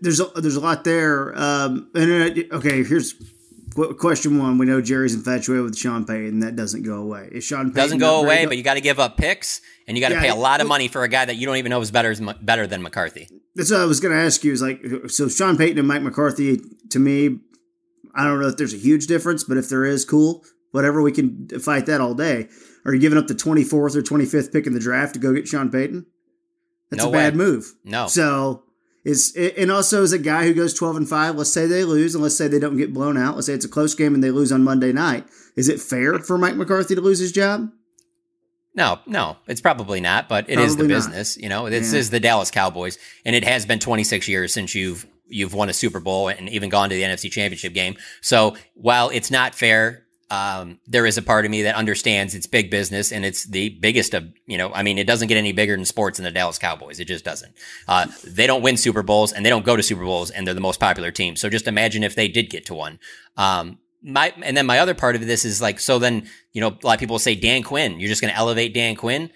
there's 0.00 0.18
a, 0.18 0.24
there's 0.36 0.56
a 0.56 0.60
lot 0.60 0.82
there. 0.84 1.32
Um, 1.38 1.88
and 1.94 2.38
uh, 2.52 2.56
okay, 2.56 2.82
here's 2.82 3.14
question 3.74 4.38
one. 4.38 4.58
We 4.58 4.66
know 4.66 4.80
Jerry's 4.80 5.14
infatuated 5.14 5.64
with 5.64 5.76
Sean 5.76 6.04
Payton. 6.04 6.40
That 6.40 6.56
doesn't 6.56 6.82
go 6.82 6.96
away. 6.96 7.28
Is 7.32 7.44
Sean 7.44 7.66
Payton 7.66 7.74
Doesn't 7.74 7.98
go 7.98 8.22
away, 8.22 8.46
but 8.46 8.56
you 8.56 8.62
got 8.62 8.74
to 8.74 8.80
give 8.80 8.98
up 8.98 9.16
picks 9.16 9.60
and 9.86 9.96
you 9.96 10.02
got 10.02 10.08
to 10.08 10.16
Yeah, 10.16 10.20
pay 10.22 10.28
a 10.28 10.34
lot 10.34 10.60
of 10.60 10.66
money 10.66 10.88
for 10.88 11.02
a 11.04 11.08
guy 11.08 11.24
that 11.24 11.36
you 11.36 11.46
don't 11.46 11.56
even 11.56 11.70
know 11.70 11.80
is 11.80 11.90
better 11.90 12.14
better 12.42 12.66
than 12.66 12.82
McCarthy. 12.82 13.28
That's 13.54 13.70
what 13.70 13.80
I 13.80 13.84
was 13.84 14.00
going 14.00 14.14
to 14.14 14.20
ask 14.20 14.44
you. 14.44 14.52
Is 14.52 14.62
like 14.62 14.80
so 15.08 15.28
Sean 15.28 15.56
Payton 15.56 15.78
and 15.78 15.88
Mike 15.88 16.02
McCarthy. 16.02 16.60
To 16.90 16.98
me, 16.98 17.38
I 18.14 18.24
don't 18.24 18.40
know 18.40 18.48
if 18.48 18.56
there's 18.56 18.74
a 18.74 18.78
huge 18.78 19.06
difference, 19.06 19.44
but 19.44 19.56
if 19.56 19.68
there 19.68 19.84
is, 19.84 20.04
cool. 20.04 20.44
Whatever, 20.70 21.00
we 21.00 21.12
can 21.12 21.48
fight 21.60 21.86
that 21.86 22.00
all 22.00 22.14
day. 22.14 22.48
Are 22.84 22.94
you 22.94 23.00
giving 23.00 23.18
up 23.18 23.26
the 23.26 23.34
24th 23.34 23.72
or 23.96 24.02
25th 24.02 24.52
pick 24.52 24.66
in 24.66 24.74
the 24.74 24.80
draft 24.80 25.14
to 25.14 25.20
go 25.20 25.34
get 25.34 25.48
Sean 25.48 25.70
Payton? 25.70 26.06
That's 26.90 27.02
No 27.02 27.10
a 27.10 27.12
bad 27.12 27.36
move. 27.36 27.74
No. 27.84 28.06
So 28.06 28.64
is 29.08 29.34
and 29.56 29.70
also 29.70 30.02
as 30.02 30.12
a 30.12 30.18
guy 30.18 30.44
who 30.44 30.54
goes 30.54 30.74
12 30.74 30.96
and 30.96 31.08
5, 31.08 31.36
let's 31.36 31.52
say 31.52 31.66
they 31.66 31.84
lose 31.84 32.14
and 32.14 32.22
let's 32.22 32.36
say 32.36 32.46
they 32.48 32.58
don't 32.58 32.76
get 32.76 32.92
blown 32.92 33.16
out. 33.16 33.34
Let's 33.34 33.46
say 33.46 33.54
it's 33.54 33.64
a 33.64 33.68
close 33.68 33.94
game 33.94 34.14
and 34.14 34.22
they 34.22 34.30
lose 34.30 34.52
on 34.52 34.62
Monday 34.62 34.92
night. 34.92 35.24
Is 35.56 35.68
it 35.68 35.80
fair 35.80 36.18
for 36.18 36.36
Mike 36.38 36.56
McCarthy 36.56 36.94
to 36.94 37.00
lose 37.00 37.18
his 37.18 37.32
job? 37.32 37.70
No, 38.74 39.00
no, 39.06 39.36
it's 39.48 39.60
probably 39.60 40.00
not, 40.00 40.28
but 40.28 40.48
it 40.48 40.58
is 40.58 40.76
the 40.76 40.84
not. 40.84 40.88
business. 40.88 41.36
You 41.36 41.48
know, 41.48 41.68
this 41.68 41.92
Yeah. 41.92 41.98
is 41.98 42.10
the 42.10 42.20
Dallas 42.20 42.50
Cowboys, 42.50 42.96
and 43.24 43.34
it 43.34 43.42
has 43.44 43.66
been 43.66 43.78
26 43.80 44.28
years 44.28 44.52
since 44.52 44.74
you've 44.74 45.06
you've 45.30 45.52
won 45.52 45.68
a 45.68 45.74
Super 45.74 46.00
Bowl 46.00 46.28
and 46.28 46.48
even 46.48 46.70
gone 46.70 46.88
to 46.88 46.94
the 46.94 47.02
NFC 47.02 47.30
Championship 47.30 47.74
game. 47.74 47.96
So 48.22 48.56
while 48.74 49.10
it's 49.10 49.30
not 49.30 49.54
fair, 49.54 50.04
um, 50.30 50.78
there 50.86 51.06
is 51.06 51.16
a 51.16 51.22
part 51.22 51.44
of 51.46 51.50
me 51.50 51.62
that 51.62 51.74
understands 51.74 52.34
it's 52.34 52.46
big 52.46 52.70
business 52.70 53.12
and 53.12 53.24
it's 53.24 53.46
the 53.46 53.70
biggest 53.80 54.12
of 54.12 54.24
you 54.46 54.58
know. 54.58 54.72
I 54.72 54.82
mean, 54.82 54.98
it 54.98 55.06
doesn't 55.06 55.28
get 55.28 55.38
any 55.38 55.52
bigger 55.52 55.74
than 55.74 55.84
sports 55.86 56.18
than 56.18 56.24
the 56.24 56.30
Dallas 56.30 56.58
Cowboys. 56.58 57.00
It 57.00 57.06
just 57.06 57.24
doesn't. 57.24 57.54
Uh, 57.86 58.06
they 58.26 58.46
don't 58.46 58.62
win 58.62 58.76
Super 58.76 59.02
Bowls 59.02 59.32
and 59.32 59.44
they 59.44 59.50
don't 59.50 59.64
go 59.64 59.76
to 59.76 59.82
Super 59.82 60.04
Bowls, 60.04 60.30
and 60.30 60.46
they're 60.46 60.54
the 60.54 60.60
most 60.60 60.80
popular 60.80 61.10
team. 61.10 61.36
So 61.36 61.48
just 61.48 61.66
imagine 61.66 62.02
if 62.02 62.14
they 62.14 62.28
did 62.28 62.50
get 62.50 62.66
to 62.66 62.74
one. 62.74 62.98
Um, 63.36 63.78
my 64.02 64.32
and 64.42 64.56
then 64.56 64.66
my 64.66 64.78
other 64.78 64.94
part 64.94 65.16
of 65.16 65.26
this 65.26 65.44
is 65.44 65.60
like 65.60 65.80
so 65.80 65.98
then 65.98 66.28
you 66.52 66.60
know 66.60 66.68
a 66.68 66.86
lot 66.86 66.94
of 66.94 67.00
people 67.00 67.18
say 67.18 67.34
Dan 67.34 67.62
Quinn 67.62 67.98
you're 67.98 68.08
just 68.08 68.20
going 68.20 68.32
to 68.32 68.38
elevate 68.38 68.74
Dan 68.74 68.94
Quinn 68.94 69.30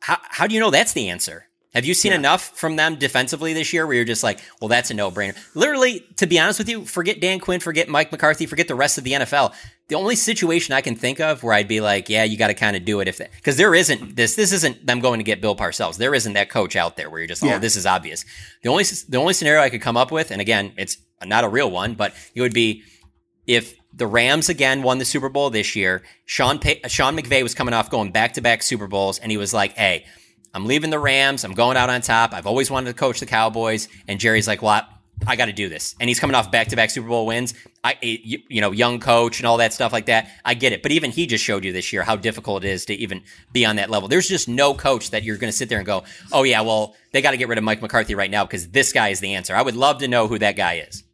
how 0.00 0.18
how 0.22 0.46
do 0.46 0.54
you 0.54 0.60
know 0.60 0.70
that's 0.70 0.92
the 0.92 1.08
answer 1.08 1.46
have 1.74 1.84
you 1.84 1.94
seen 1.94 2.12
enough 2.12 2.56
from 2.56 2.76
them 2.76 2.96
defensively 2.96 3.52
this 3.52 3.72
year 3.72 3.86
where 3.86 3.96
you're 3.96 4.04
just 4.04 4.22
like 4.22 4.40
well 4.60 4.68
that's 4.68 4.90
a 4.90 4.94
no-brainer 4.94 5.36
literally 5.56 6.06
to 6.16 6.26
be 6.26 6.38
honest 6.38 6.58
with 6.58 6.68
you 6.68 6.84
forget 6.84 7.20
Dan 7.20 7.40
Quinn 7.40 7.58
forget 7.58 7.88
Mike 7.88 8.12
McCarthy 8.12 8.46
forget 8.46 8.68
the 8.68 8.76
rest 8.76 8.96
of 8.96 9.02
the 9.02 9.12
NFL 9.12 9.54
the 9.90 9.96
only 9.96 10.16
situation 10.16 10.72
I 10.74 10.80
can 10.80 10.94
think 10.96 11.20
of 11.20 11.42
where 11.42 11.52
I'd 11.52 11.68
be 11.68 11.80
like 11.82 12.08
yeah 12.08 12.24
you 12.24 12.38
got 12.38 12.48
to 12.48 12.54
kind 12.54 12.76
of 12.76 12.84
do 12.86 13.00
it 13.00 13.08
if 13.08 13.18
because 13.18 13.56
there 13.58 13.74
isn't 13.74 14.16
this 14.16 14.34
this 14.36 14.52
isn't 14.52 14.86
them 14.86 15.00
going 15.00 15.18
to 15.20 15.24
get 15.24 15.40
Bill 15.42 15.54
Parcells 15.54 15.98
there 15.98 16.14
isn't 16.14 16.32
that 16.32 16.48
coach 16.48 16.74
out 16.76 16.96
there 16.96 17.10
where 17.10 17.20
you're 17.20 17.28
just 17.28 17.44
oh, 17.44 17.48
Yeah. 17.48 17.56
oh 17.56 17.58
this 17.58 17.76
is 17.76 17.84
obvious 17.84 18.24
the 18.62 18.70
only 18.70 18.84
the 18.84 19.18
only 19.18 19.34
scenario 19.34 19.60
I 19.60 19.68
could 19.68 19.82
come 19.82 19.98
up 19.98 20.10
with 20.10 20.30
and 20.30 20.40
again 20.40 20.72
it's 20.78 20.96
not 21.24 21.44
a 21.44 21.48
real 21.48 21.70
one 21.70 21.94
but 21.94 22.14
it 22.34 22.40
would 22.40 22.54
be 22.54 22.82
if 23.46 23.74
the 23.92 24.06
Rams 24.06 24.48
again 24.48 24.82
won 24.84 24.98
the 24.98 25.04
Super 25.04 25.28
Bowl 25.28 25.50
this 25.50 25.74
year, 25.74 26.04
Sean 26.24 26.60
pa- 26.60 26.86
Sean 26.86 27.16
McVay 27.18 27.42
was 27.42 27.56
coming 27.56 27.74
off 27.74 27.90
going 27.90 28.12
back 28.12 28.34
to 28.34 28.40
back 28.40 28.62
Super 28.62 28.86
Bowls, 28.86 29.18
and 29.18 29.32
he 29.32 29.36
was 29.36 29.52
like, 29.52 29.72
"Hey, 29.76 30.04
I'm 30.54 30.64
leaving 30.64 30.90
the 30.90 30.98
Rams. 31.00 31.42
I'm 31.42 31.54
going 31.54 31.76
out 31.76 31.90
on 31.90 32.00
top. 32.00 32.32
I've 32.32 32.46
always 32.46 32.70
wanted 32.70 32.86
to 32.90 32.94
coach 32.94 33.18
the 33.18 33.26
Cowboys." 33.26 33.88
And 34.06 34.20
Jerry's 34.20 34.46
like, 34.46 34.62
"Well, 34.62 34.86
I, 35.26 35.32
I 35.32 35.36
got 35.36 35.46
to 35.46 35.52
do 35.52 35.68
this." 35.68 35.94
And 36.00 36.08
he's 36.08 36.20
coming 36.20 36.34
off 36.34 36.50
back 36.50 36.68
to 36.68 36.76
back 36.76 36.90
Super 36.90 37.08
Bowl 37.08 37.26
wins. 37.26 37.54
I, 37.82 37.96
you, 38.02 38.40
you 38.48 38.60
know, 38.60 38.72
young 38.72 39.00
coach 39.00 39.40
and 39.40 39.46
all 39.46 39.56
that 39.58 39.72
stuff 39.72 39.92
like 39.92 40.06
that. 40.06 40.30
I 40.44 40.54
get 40.54 40.72
it, 40.72 40.82
but 40.82 40.92
even 40.92 41.10
he 41.10 41.26
just 41.26 41.44
showed 41.44 41.64
you 41.64 41.72
this 41.72 41.92
year 41.92 42.02
how 42.02 42.16
difficult 42.16 42.64
it 42.64 42.68
is 42.68 42.84
to 42.86 42.94
even 42.94 43.22
be 43.52 43.64
on 43.64 43.76
that 43.76 43.90
level. 43.90 44.08
There's 44.08 44.28
just 44.28 44.48
no 44.48 44.74
coach 44.74 45.10
that 45.10 45.22
you're 45.22 45.38
going 45.38 45.50
to 45.50 45.56
sit 45.56 45.68
there 45.68 45.78
and 45.78 45.86
go, 45.86 46.04
"Oh 46.32 46.42
yeah, 46.42 46.60
well, 46.60 46.94
they 47.12 47.22
got 47.22 47.30
to 47.32 47.36
get 47.36 47.48
rid 47.48 47.58
of 47.58 47.64
Mike 47.64 47.82
McCarthy 47.82 48.14
right 48.14 48.30
now 48.30 48.44
because 48.44 48.68
this 48.68 48.92
guy 48.92 49.08
is 49.08 49.20
the 49.20 49.34
answer." 49.34 49.54
I 49.54 49.62
would 49.62 49.76
love 49.76 49.98
to 49.98 50.08
know 50.08 50.26
who 50.28 50.38
that 50.38 50.56
guy 50.56 50.84
is. 50.88 51.04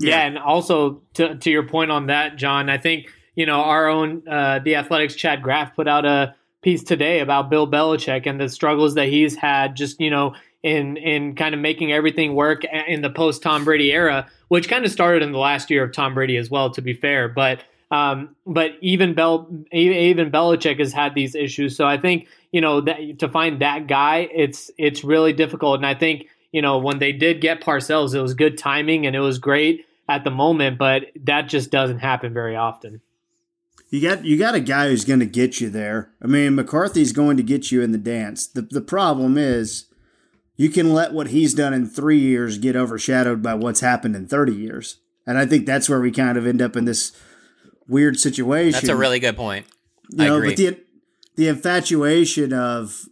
Yeah, 0.00 0.22
and 0.22 0.38
also 0.38 1.02
to 1.14 1.36
to 1.36 1.50
your 1.50 1.66
point 1.66 1.90
on 1.90 2.06
that, 2.06 2.36
John, 2.36 2.70
I 2.70 2.78
think 2.78 3.12
you 3.34 3.46
know 3.46 3.60
our 3.60 3.88
own 3.88 4.26
uh, 4.26 4.60
the 4.60 4.76
Athletics 4.76 5.14
Chad 5.14 5.42
Graff 5.42 5.76
put 5.76 5.86
out 5.86 6.06
a 6.06 6.34
piece 6.62 6.82
today 6.82 7.20
about 7.20 7.50
Bill 7.50 7.70
Belichick 7.70 8.26
and 8.26 8.40
the 8.40 8.48
struggles 8.48 8.94
that 8.94 9.08
he's 9.08 9.36
had, 9.36 9.76
just 9.76 10.00
you 10.00 10.10
know 10.10 10.34
in 10.62 10.96
in 10.96 11.34
kind 11.34 11.54
of 11.54 11.60
making 11.60 11.92
everything 11.92 12.34
work 12.34 12.64
in 12.64 13.02
the 13.02 13.10
post 13.10 13.42
Tom 13.42 13.64
Brady 13.64 13.92
era, 13.92 14.28
which 14.48 14.68
kind 14.68 14.84
of 14.84 14.90
started 14.90 15.22
in 15.22 15.32
the 15.32 15.38
last 15.38 15.70
year 15.70 15.84
of 15.84 15.92
Tom 15.92 16.14
Brady 16.14 16.36
as 16.36 16.50
well, 16.50 16.70
to 16.70 16.82
be 16.82 16.94
fair, 16.94 17.28
but. 17.28 17.62
Um, 17.92 18.36
but 18.46 18.74
even 18.82 19.14
Bel, 19.14 19.48
even 19.72 20.30
Belichick 20.30 20.78
has 20.78 20.92
had 20.92 21.16
these 21.16 21.34
issues. 21.34 21.76
So 21.76 21.88
I 21.88 21.98
think 21.98 22.28
you 22.52 22.60
know 22.60 22.82
that 22.82 23.18
to 23.18 23.28
find 23.28 23.60
that 23.62 23.88
guy, 23.88 24.28
it's 24.32 24.70
it's 24.78 25.02
really 25.02 25.32
difficult. 25.32 25.78
And 25.78 25.84
I 25.84 25.94
think 25.96 26.28
you 26.52 26.62
know, 26.62 26.78
when 26.78 26.98
they 26.98 27.12
did 27.12 27.40
get 27.40 27.60
Parcells, 27.60 28.14
it 28.14 28.20
was 28.20 28.34
good 28.34 28.58
timing 28.58 29.06
and 29.06 29.14
it 29.14 29.20
was 29.20 29.38
great 29.38 29.86
at 30.08 30.24
the 30.24 30.30
moment, 30.30 30.78
but 30.78 31.04
that 31.24 31.48
just 31.48 31.70
doesn't 31.70 31.98
happen 31.98 32.32
very 32.32 32.56
often. 32.56 33.00
You 33.90 34.00
got 34.00 34.24
you 34.24 34.36
got 34.36 34.54
a 34.54 34.60
guy 34.60 34.88
who's 34.88 35.04
going 35.04 35.20
to 35.20 35.26
get 35.26 35.60
you 35.60 35.68
there. 35.68 36.10
I 36.22 36.26
mean, 36.26 36.54
McCarthy's 36.54 37.12
going 37.12 37.36
to 37.36 37.42
get 37.42 37.72
you 37.72 37.82
in 37.82 37.90
the 37.90 37.98
dance. 37.98 38.46
The 38.46 38.62
the 38.62 38.80
problem 38.80 39.36
is 39.36 39.86
you 40.60 40.68
can 40.68 40.92
let 40.92 41.14
what 41.14 41.28
he's 41.28 41.54
done 41.54 41.72
in 41.72 41.86
3 41.86 42.18
years 42.18 42.58
get 42.58 42.76
overshadowed 42.76 43.42
by 43.42 43.54
what's 43.54 43.80
happened 43.80 44.14
in 44.14 44.26
30 44.26 44.52
years. 44.54 44.98
And 45.26 45.38
I 45.38 45.46
think 45.46 45.64
that's 45.64 45.88
where 45.88 46.00
we 46.00 46.10
kind 46.10 46.36
of 46.36 46.46
end 46.46 46.60
up 46.60 46.76
in 46.76 46.84
this 46.84 47.12
weird 47.88 48.18
situation. 48.18 48.72
That's 48.72 48.88
a 48.88 48.96
really 48.96 49.20
good 49.20 49.36
point. 49.36 49.64
You 50.10 50.24
I 50.24 50.28
know, 50.28 50.36
agree. 50.36 50.48
but 50.50 50.56
the 50.58 50.78
the 51.36 51.48
infatuation 51.48 52.52
of 52.52 53.06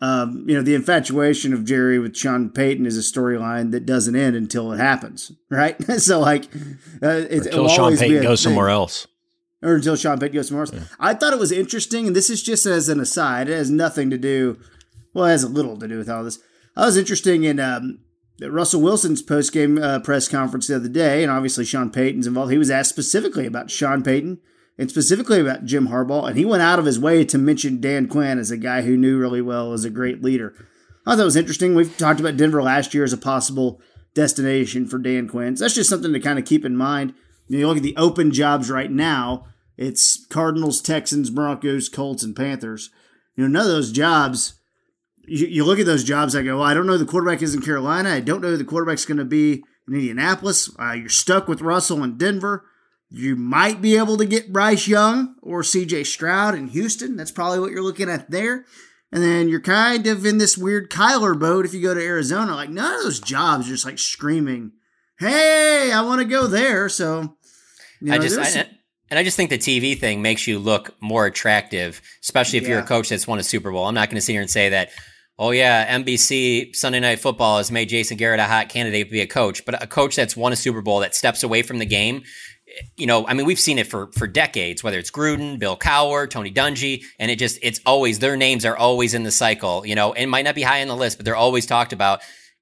um, 0.00 0.44
you 0.48 0.54
know, 0.54 0.62
the 0.62 0.76
infatuation 0.76 1.52
of 1.52 1.64
Jerry 1.64 1.98
with 1.98 2.16
Sean 2.16 2.50
Payton 2.50 2.86
is 2.86 2.96
a 2.96 3.00
storyline 3.00 3.72
that 3.72 3.84
doesn't 3.84 4.14
end 4.14 4.36
until 4.36 4.72
it 4.72 4.78
happens, 4.78 5.32
right? 5.50 5.82
so, 6.00 6.20
like, 6.20 6.44
uh, 7.02 7.26
it's, 7.28 7.46
Until 7.46 7.64
it'll 7.64 7.68
Sean 7.68 7.80
always 7.86 8.00
be 8.00 8.06
Payton 8.06 8.18
a 8.20 8.22
goes 8.22 8.42
thing. 8.42 8.50
somewhere 8.50 8.68
else. 8.68 9.08
or 9.62 9.74
until 9.74 9.96
Sean 9.96 10.18
Payton 10.20 10.36
goes 10.36 10.48
somewhere 10.48 10.66
else. 10.72 10.88
I 11.00 11.14
thought 11.14 11.32
it 11.32 11.40
was 11.40 11.50
interesting, 11.50 12.06
and 12.06 12.14
this 12.14 12.30
is 12.30 12.40
just 12.42 12.64
as 12.66 12.88
an 12.88 13.00
aside. 13.00 13.48
It 13.48 13.56
has 13.56 13.70
nothing 13.70 14.10
to 14.10 14.18
do. 14.18 14.58
Well, 15.12 15.24
it 15.24 15.30
has 15.30 15.42
a 15.42 15.48
little 15.48 15.76
to 15.78 15.88
do 15.88 15.98
with 15.98 16.08
all 16.08 16.22
this. 16.22 16.38
I 16.78 16.86
was 16.86 16.96
interesting 16.96 17.42
in 17.42 17.58
um, 17.58 17.98
Russell 18.40 18.80
Wilson's 18.80 19.20
post 19.20 19.52
game 19.52 19.78
uh, 19.78 19.98
press 19.98 20.28
conference 20.28 20.68
the 20.68 20.76
other 20.76 20.88
day, 20.88 21.24
and 21.24 21.32
obviously 21.32 21.64
Sean 21.64 21.90
Payton's 21.90 22.28
involved. 22.28 22.52
He 22.52 22.58
was 22.58 22.70
asked 22.70 22.90
specifically 22.90 23.46
about 23.46 23.68
Sean 23.68 24.04
Payton 24.04 24.38
and 24.78 24.88
specifically 24.88 25.40
about 25.40 25.64
Jim 25.64 25.88
Harbaugh, 25.88 26.28
and 26.28 26.38
he 26.38 26.44
went 26.44 26.62
out 26.62 26.78
of 26.78 26.84
his 26.84 27.00
way 27.00 27.24
to 27.24 27.36
mention 27.36 27.80
Dan 27.80 28.06
Quinn 28.06 28.38
as 28.38 28.52
a 28.52 28.56
guy 28.56 28.82
who 28.82 28.96
knew 28.96 29.18
really 29.18 29.42
well 29.42 29.72
as 29.72 29.84
a 29.84 29.90
great 29.90 30.22
leader. 30.22 30.54
I 31.04 31.10
thought 31.10 31.16
that 31.16 31.24
was 31.24 31.34
interesting. 31.34 31.74
We've 31.74 31.98
talked 31.98 32.20
about 32.20 32.36
Denver 32.36 32.62
last 32.62 32.94
year 32.94 33.02
as 33.02 33.12
a 33.12 33.18
possible 33.18 33.80
destination 34.14 34.86
for 34.86 34.98
Dan 34.98 35.26
Quinn. 35.26 35.56
So 35.56 35.64
that's 35.64 35.74
just 35.74 35.90
something 35.90 36.12
to 36.12 36.20
kind 36.20 36.38
of 36.38 36.44
keep 36.44 36.64
in 36.64 36.76
mind. 36.76 37.12
You, 37.48 37.58
you 37.58 37.66
look 37.66 37.78
at 37.78 37.82
the 37.82 37.96
open 37.96 38.30
jobs 38.30 38.70
right 38.70 38.90
now. 38.90 39.46
It's 39.76 40.24
Cardinals, 40.26 40.80
Texans, 40.80 41.30
Broncos, 41.30 41.88
Colts, 41.88 42.22
and 42.22 42.36
Panthers. 42.36 42.90
You 43.34 43.42
know, 43.42 43.48
none 43.48 43.66
of 43.66 43.72
those 43.72 43.90
jobs. 43.90 44.57
You, 45.28 45.46
you 45.46 45.64
look 45.64 45.78
at 45.78 45.86
those 45.86 46.04
jobs. 46.04 46.34
I 46.34 46.42
go, 46.42 46.58
well, 46.58 46.66
I 46.66 46.74
don't 46.74 46.86
know 46.86 46.98
the 46.98 47.04
quarterback 47.04 47.42
is 47.42 47.54
in 47.54 47.62
Carolina. 47.62 48.10
I 48.10 48.20
don't 48.20 48.40
know 48.40 48.56
the 48.56 48.64
quarterback's 48.64 49.04
going 49.04 49.18
to 49.18 49.24
be 49.24 49.64
in 49.86 49.94
Indianapolis. 49.94 50.70
Uh, 50.78 50.92
you're 50.92 51.08
stuck 51.08 51.48
with 51.48 51.60
Russell 51.60 52.02
in 52.02 52.16
Denver. 52.16 52.64
You 53.10 53.36
might 53.36 53.80
be 53.80 53.96
able 53.96 54.18
to 54.18 54.26
get 54.26 54.52
Bryce 54.52 54.86
Young 54.86 55.36
or 55.42 55.62
C.J. 55.62 56.04
Stroud 56.04 56.54
in 56.54 56.68
Houston. 56.68 57.16
That's 57.16 57.30
probably 57.30 57.58
what 57.58 57.70
you're 57.70 57.82
looking 57.82 58.10
at 58.10 58.30
there. 58.30 58.66
And 59.10 59.22
then 59.22 59.48
you're 59.48 59.60
kind 59.60 60.06
of 60.06 60.26
in 60.26 60.36
this 60.36 60.58
weird 60.58 60.90
Kyler 60.90 61.38
boat 61.38 61.64
if 61.64 61.72
you 61.72 61.80
go 61.80 61.94
to 61.94 62.02
Arizona. 62.02 62.54
Like 62.54 62.68
none 62.68 62.94
of 62.94 63.02
those 63.02 63.20
jobs 63.20 63.66
are 63.66 63.70
just 63.70 63.86
like 63.86 63.98
screaming, 63.98 64.72
"Hey, 65.18 65.90
I 65.90 66.02
want 66.02 66.20
to 66.20 66.26
go 66.26 66.46
there." 66.46 66.90
So, 66.90 67.38
you 68.02 68.08
know, 68.08 68.14
I 68.14 68.18
just 68.18 68.38
I, 68.38 68.68
and 69.10 69.18
I 69.18 69.22
just 69.22 69.36
think 69.36 69.48
the 69.48 69.58
TV 69.58 69.98
thing 69.98 70.20
makes 70.20 70.46
you 70.46 70.58
look 70.58 70.94
more 71.00 71.24
attractive, 71.24 72.02
especially 72.22 72.58
if 72.58 72.68
you're 72.68 72.80
a 72.80 72.86
coach 72.86 73.08
that's 73.08 73.26
won 73.26 73.38
a 73.38 73.42
Super 73.42 73.70
Bowl. 73.72 73.86
I'm 73.86 73.94
not 73.94 74.10
going 74.10 74.16
to 74.16 74.20
sit 74.20 74.32
here 74.32 74.42
and 74.42 74.50
say 74.50 74.68
that, 74.70 74.90
oh 75.38 75.50
yeah, 75.50 75.98
NBC 75.98 76.74
Sunday 76.74 77.00
Night 77.00 77.20
Football 77.20 77.58
has 77.58 77.70
made 77.70 77.88
Jason 77.88 78.16
Garrett 78.16 78.40
a 78.40 78.44
hot 78.44 78.68
candidate 78.68 79.06
to 79.06 79.12
be 79.12 79.20
a 79.20 79.26
coach, 79.26 79.64
but 79.64 79.82
a 79.82 79.86
coach 79.86 80.16
that's 80.16 80.36
won 80.36 80.52
a 80.52 80.56
Super 80.56 80.82
Bowl 80.82 81.00
that 81.00 81.14
steps 81.14 81.42
away 81.42 81.62
from 81.62 81.78
the 81.78 81.86
game. 81.86 82.22
You 82.96 83.06
know, 83.06 83.26
I 83.26 83.34
mean, 83.34 83.46
we've 83.46 83.58
seen 83.58 83.78
it 83.78 83.86
for 83.86 84.12
for 84.12 84.26
decades. 84.26 84.82
Whether 84.84 84.98
it's 84.98 85.10
Gruden, 85.10 85.58
Bill 85.58 85.76
Cowher, 85.76 86.28
Tony 86.28 86.52
Dungy, 86.52 87.02
and 87.18 87.30
it 87.30 87.38
just 87.38 87.58
it's 87.62 87.80
always 87.86 88.18
their 88.18 88.36
names 88.36 88.64
are 88.64 88.76
always 88.76 89.14
in 89.14 89.22
the 89.22 89.30
cycle. 89.30 89.86
You 89.86 89.94
know, 89.94 90.12
and 90.12 90.30
might 90.30 90.44
not 90.44 90.54
be 90.54 90.62
high 90.62 90.82
on 90.82 90.88
the 90.88 90.96
list, 90.96 91.18
but 91.18 91.24
they're 91.24 91.36
always 91.36 91.66
talked 91.66 91.92
about. 91.92 92.20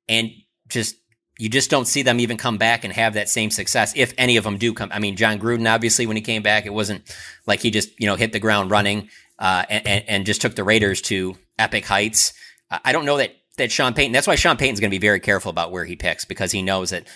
And 0.08 0.30
just 0.68 0.96
you 1.38 1.48
just 1.48 1.70
don't 1.70 1.86
see 1.86 2.02
them 2.02 2.20
even 2.20 2.36
come 2.36 2.56
back 2.56 2.84
and 2.84 2.92
have 2.92 3.14
that 3.14 3.28
same 3.28 3.50
success 3.50 3.92
if 3.96 4.14
any 4.16 4.36
of 4.36 4.44
them 4.44 4.58
do 4.58 4.72
come. 4.72 4.90
I 4.92 4.98
mean, 4.98 5.16
Jon 5.16 5.38
Gruden, 5.38 5.70
obviously, 5.72 6.06
when 6.06 6.16
he 6.16 6.22
came 6.22 6.42
back, 6.42 6.66
it 6.66 6.72
wasn't 6.72 7.02
like 7.46 7.60
he 7.60 7.70
just, 7.70 7.90
you 8.00 8.06
know, 8.06 8.16
hit 8.16 8.32
the 8.32 8.38
ground 8.38 8.70
running 8.70 9.08
uh, 9.38 9.64
and, 9.68 9.86
and, 9.86 10.04
and 10.08 10.26
just 10.26 10.40
took 10.40 10.54
the 10.54 10.64
Raiders 10.64 11.02
to 11.02 11.36
epic 11.58 11.84
heights. 11.84 12.32
I 12.70 12.92
don't 12.92 13.04
know 13.04 13.18
that, 13.18 13.36
that 13.58 13.70
Sean 13.72 13.94
Payton, 13.94 14.12
that's 14.12 14.26
why 14.26 14.34
Sean 14.34 14.56
Payton's 14.56 14.80
going 14.80 14.90
to 14.90 14.94
be 14.94 15.04
very 15.04 15.20
careful 15.20 15.50
about 15.50 15.72
where 15.72 15.84
he 15.84 15.96
picks 15.96 16.24
because 16.24 16.52
he 16.52 16.62
knows 16.62 16.90
that 16.90 17.06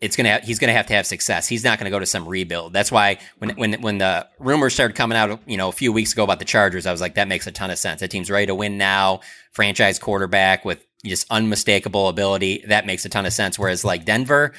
it's 0.00 0.16
going 0.16 0.26
to, 0.26 0.44
he's 0.44 0.58
going 0.58 0.68
to 0.68 0.74
have 0.74 0.86
to 0.86 0.94
have 0.94 1.06
success. 1.06 1.46
He's 1.46 1.64
not 1.64 1.78
going 1.78 1.84
to 1.84 1.90
go 1.90 1.98
to 1.98 2.06
some 2.06 2.28
rebuild. 2.28 2.72
That's 2.72 2.90
why 2.90 3.18
when, 3.38 3.50
when, 3.50 3.74
when 3.82 3.98
the 3.98 4.26
rumors 4.38 4.74
started 4.74 4.96
coming 4.96 5.16
out, 5.16 5.40
you 5.46 5.56
know, 5.56 5.68
a 5.68 5.72
few 5.72 5.92
weeks 5.92 6.12
ago 6.12 6.24
about 6.24 6.40
the 6.40 6.44
Chargers, 6.44 6.86
I 6.86 6.92
was 6.92 7.00
like, 7.00 7.14
that 7.14 7.28
makes 7.28 7.46
a 7.46 7.52
ton 7.52 7.70
of 7.70 7.78
sense. 7.78 8.00
That 8.00 8.10
team's 8.10 8.30
ready 8.30 8.46
to 8.46 8.54
win 8.54 8.78
now, 8.78 9.20
franchise 9.52 9.98
quarterback 9.98 10.64
with 10.64 10.84
just 11.04 11.30
unmistakable 11.30 12.08
ability. 12.08 12.64
That 12.68 12.84
makes 12.84 13.04
a 13.04 13.08
ton 13.08 13.26
of 13.26 13.32
sense. 13.32 13.58
Whereas 13.58 13.84
like 13.84 14.04
Denver, 14.04 14.52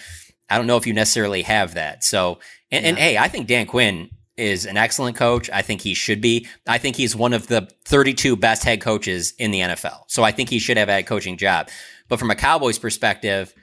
I 0.50 0.58
don't 0.58 0.68
know 0.68 0.78
if 0.78 0.88
you 0.88 0.94
necessarily 0.94 1.42
have 1.44 1.74
that. 1.74 2.04
So, 2.04 2.40
and, 2.72 2.86
and 2.86 2.98
hey, 2.98 3.18
I 3.18 3.28
think 3.28 3.48
Dan 3.48 3.66
Quinn 3.66 4.10
is 4.38 4.66
an 4.66 4.78
excellent 4.78 5.16
coach. 5.16 5.50
I 5.52 5.62
think 5.62 5.82
he 5.82 5.94
should 5.94 6.22
be. 6.22 6.48
I 6.68 6.78
think 6.78 6.96
he's 6.96 7.16
one 7.16 7.34
of 7.34 7.48
the 7.48 7.70
32 7.86 8.36
best 8.36 8.64
head 8.64 8.82
coaches 8.82 9.34
in 9.38 9.52
the 9.52 9.60
NFL. 9.60 10.04
So 10.08 10.24
I 10.24 10.32
think 10.32 10.50
he 10.50 10.60
should 10.60 10.78
have 10.78 10.90
a 10.90 10.94
head 10.94 11.06
coaching 11.08 11.38
job. 11.38 11.70
But 12.10 12.20
from 12.20 12.32
a 12.32 12.36
Cowboys 12.36 12.80
perspective, 12.80 13.54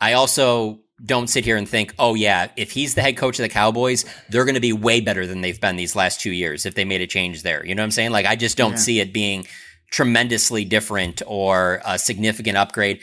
I 0.00 0.12
also 0.14 0.80
don't 1.02 1.28
sit 1.28 1.44
here 1.46 1.56
and 1.56 1.66
think, 1.66 1.94
oh 1.98 2.14
yeah, 2.14 2.50
if 2.56 2.70
he's 2.72 2.94
the 2.94 3.00
head 3.00 3.16
coach 3.16 3.38
of 3.38 3.42
the 3.42 3.48
Cowboys, 3.48 4.04
they're 4.28 4.44
going 4.44 4.54
to 4.54 4.60
be 4.60 4.74
way 4.74 5.00
better 5.00 5.26
than 5.26 5.40
they've 5.40 5.60
been 5.60 5.76
these 5.76 5.96
last 5.96 6.20
two 6.20 6.30
years 6.32 6.66
if 6.66 6.74
they 6.74 6.84
made 6.84 7.00
a 7.00 7.06
change 7.06 7.42
there. 7.42 7.64
You 7.64 7.74
know 7.74 7.80
what 7.82 7.86
I'm 7.86 7.90
saying? 7.92 8.10
Like 8.10 8.26
I 8.26 8.36
just 8.36 8.58
don't 8.58 8.72
Yeah. 8.72 8.76
see 8.78 9.00
it 9.00 9.12
being 9.14 9.46
tremendously 9.90 10.64
different 10.64 11.22
or 11.26 11.80
a 11.84 11.98
significant 11.98 12.56
upgrade. 12.56 13.00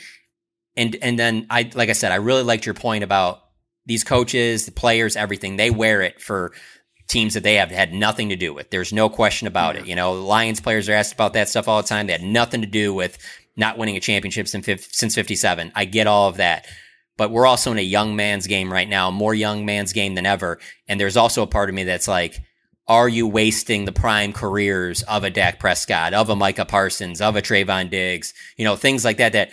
And 0.76 0.96
and 1.02 1.18
then 1.18 1.46
I 1.50 1.70
like 1.74 1.88
I 1.90 1.92
said, 1.92 2.12
I 2.12 2.16
really 2.16 2.42
liked 2.44 2.64
your 2.66 2.74
point 2.74 3.04
about 3.04 3.40
these 3.86 4.04
coaches, 4.04 4.64
the 4.66 4.72
players, 4.72 5.16
everything. 5.16 5.56
They 5.56 5.70
wear 5.70 6.02
it 6.02 6.20
for 6.20 6.52
teams 7.08 7.34
that 7.34 7.42
they 7.42 7.54
have 7.54 7.70
had 7.70 7.92
nothing 7.92 8.28
to 8.28 8.36
do 8.36 8.52
with. 8.52 8.70
There's 8.70 8.92
no 8.92 9.08
question 9.08 9.48
about 9.48 9.76
it. 9.76 9.86
You 9.86 9.96
know, 9.96 10.14
the 10.14 10.22
Lions 10.22 10.60
players 10.60 10.88
are 10.88 10.92
asked 10.92 11.14
about 11.14 11.32
that 11.32 11.48
stuff 11.48 11.66
all 11.66 11.82
the 11.82 11.88
time. 11.88 12.06
They 12.06 12.12
had 12.12 12.22
nothing 12.22 12.60
to 12.60 12.66
do 12.66 12.92
with 12.92 13.18
not 13.56 13.78
winning 13.78 13.96
a 13.96 14.00
championship 14.00 14.46
since 14.46 14.66
since 14.92 15.14
57. 15.14 15.72
I 15.74 15.84
get 15.84 16.06
all 16.06 16.28
of 16.28 16.36
that. 16.36 16.66
But 17.16 17.32
we're 17.32 17.46
also 17.46 17.72
in 17.72 17.78
a 17.78 17.82
young 17.82 18.14
man's 18.14 18.46
game 18.46 18.72
right 18.72 18.88
now, 18.88 19.10
more 19.10 19.34
young 19.34 19.66
man's 19.66 19.92
game 19.92 20.14
than 20.14 20.24
ever. 20.24 20.60
And 20.86 21.00
there's 21.00 21.16
also 21.16 21.42
a 21.42 21.48
part 21.48 21.68
of 21.68 21.74
me 21.74 21.82
that's 21.82 22.06
like, 22.06 22.38
are 22.86 23.08
you 23.08 23.26
wasting 23.26 23.84
the 23.84 23.92
prime 23.92 24.32
careers 24.32 25.02
of 25.02 25.24
a 25.24 25.30
Dak 25.30 25.58
Prescott, 25.58 26.14
of 26.14 26.30
a 26.30 26.36
Micah 26.36 26.64
Parsons, 26.64 27.20
of 27.20 27.34
a 27.34 27.42
Trevon 27.42 27.90
Diggs, 27.90 28.32
you 28.56 28.64
know, 28.64 28.76
things 28.76 29.04
like 29.04 29.16
that, 29.16 29.32
that 29.32 29.50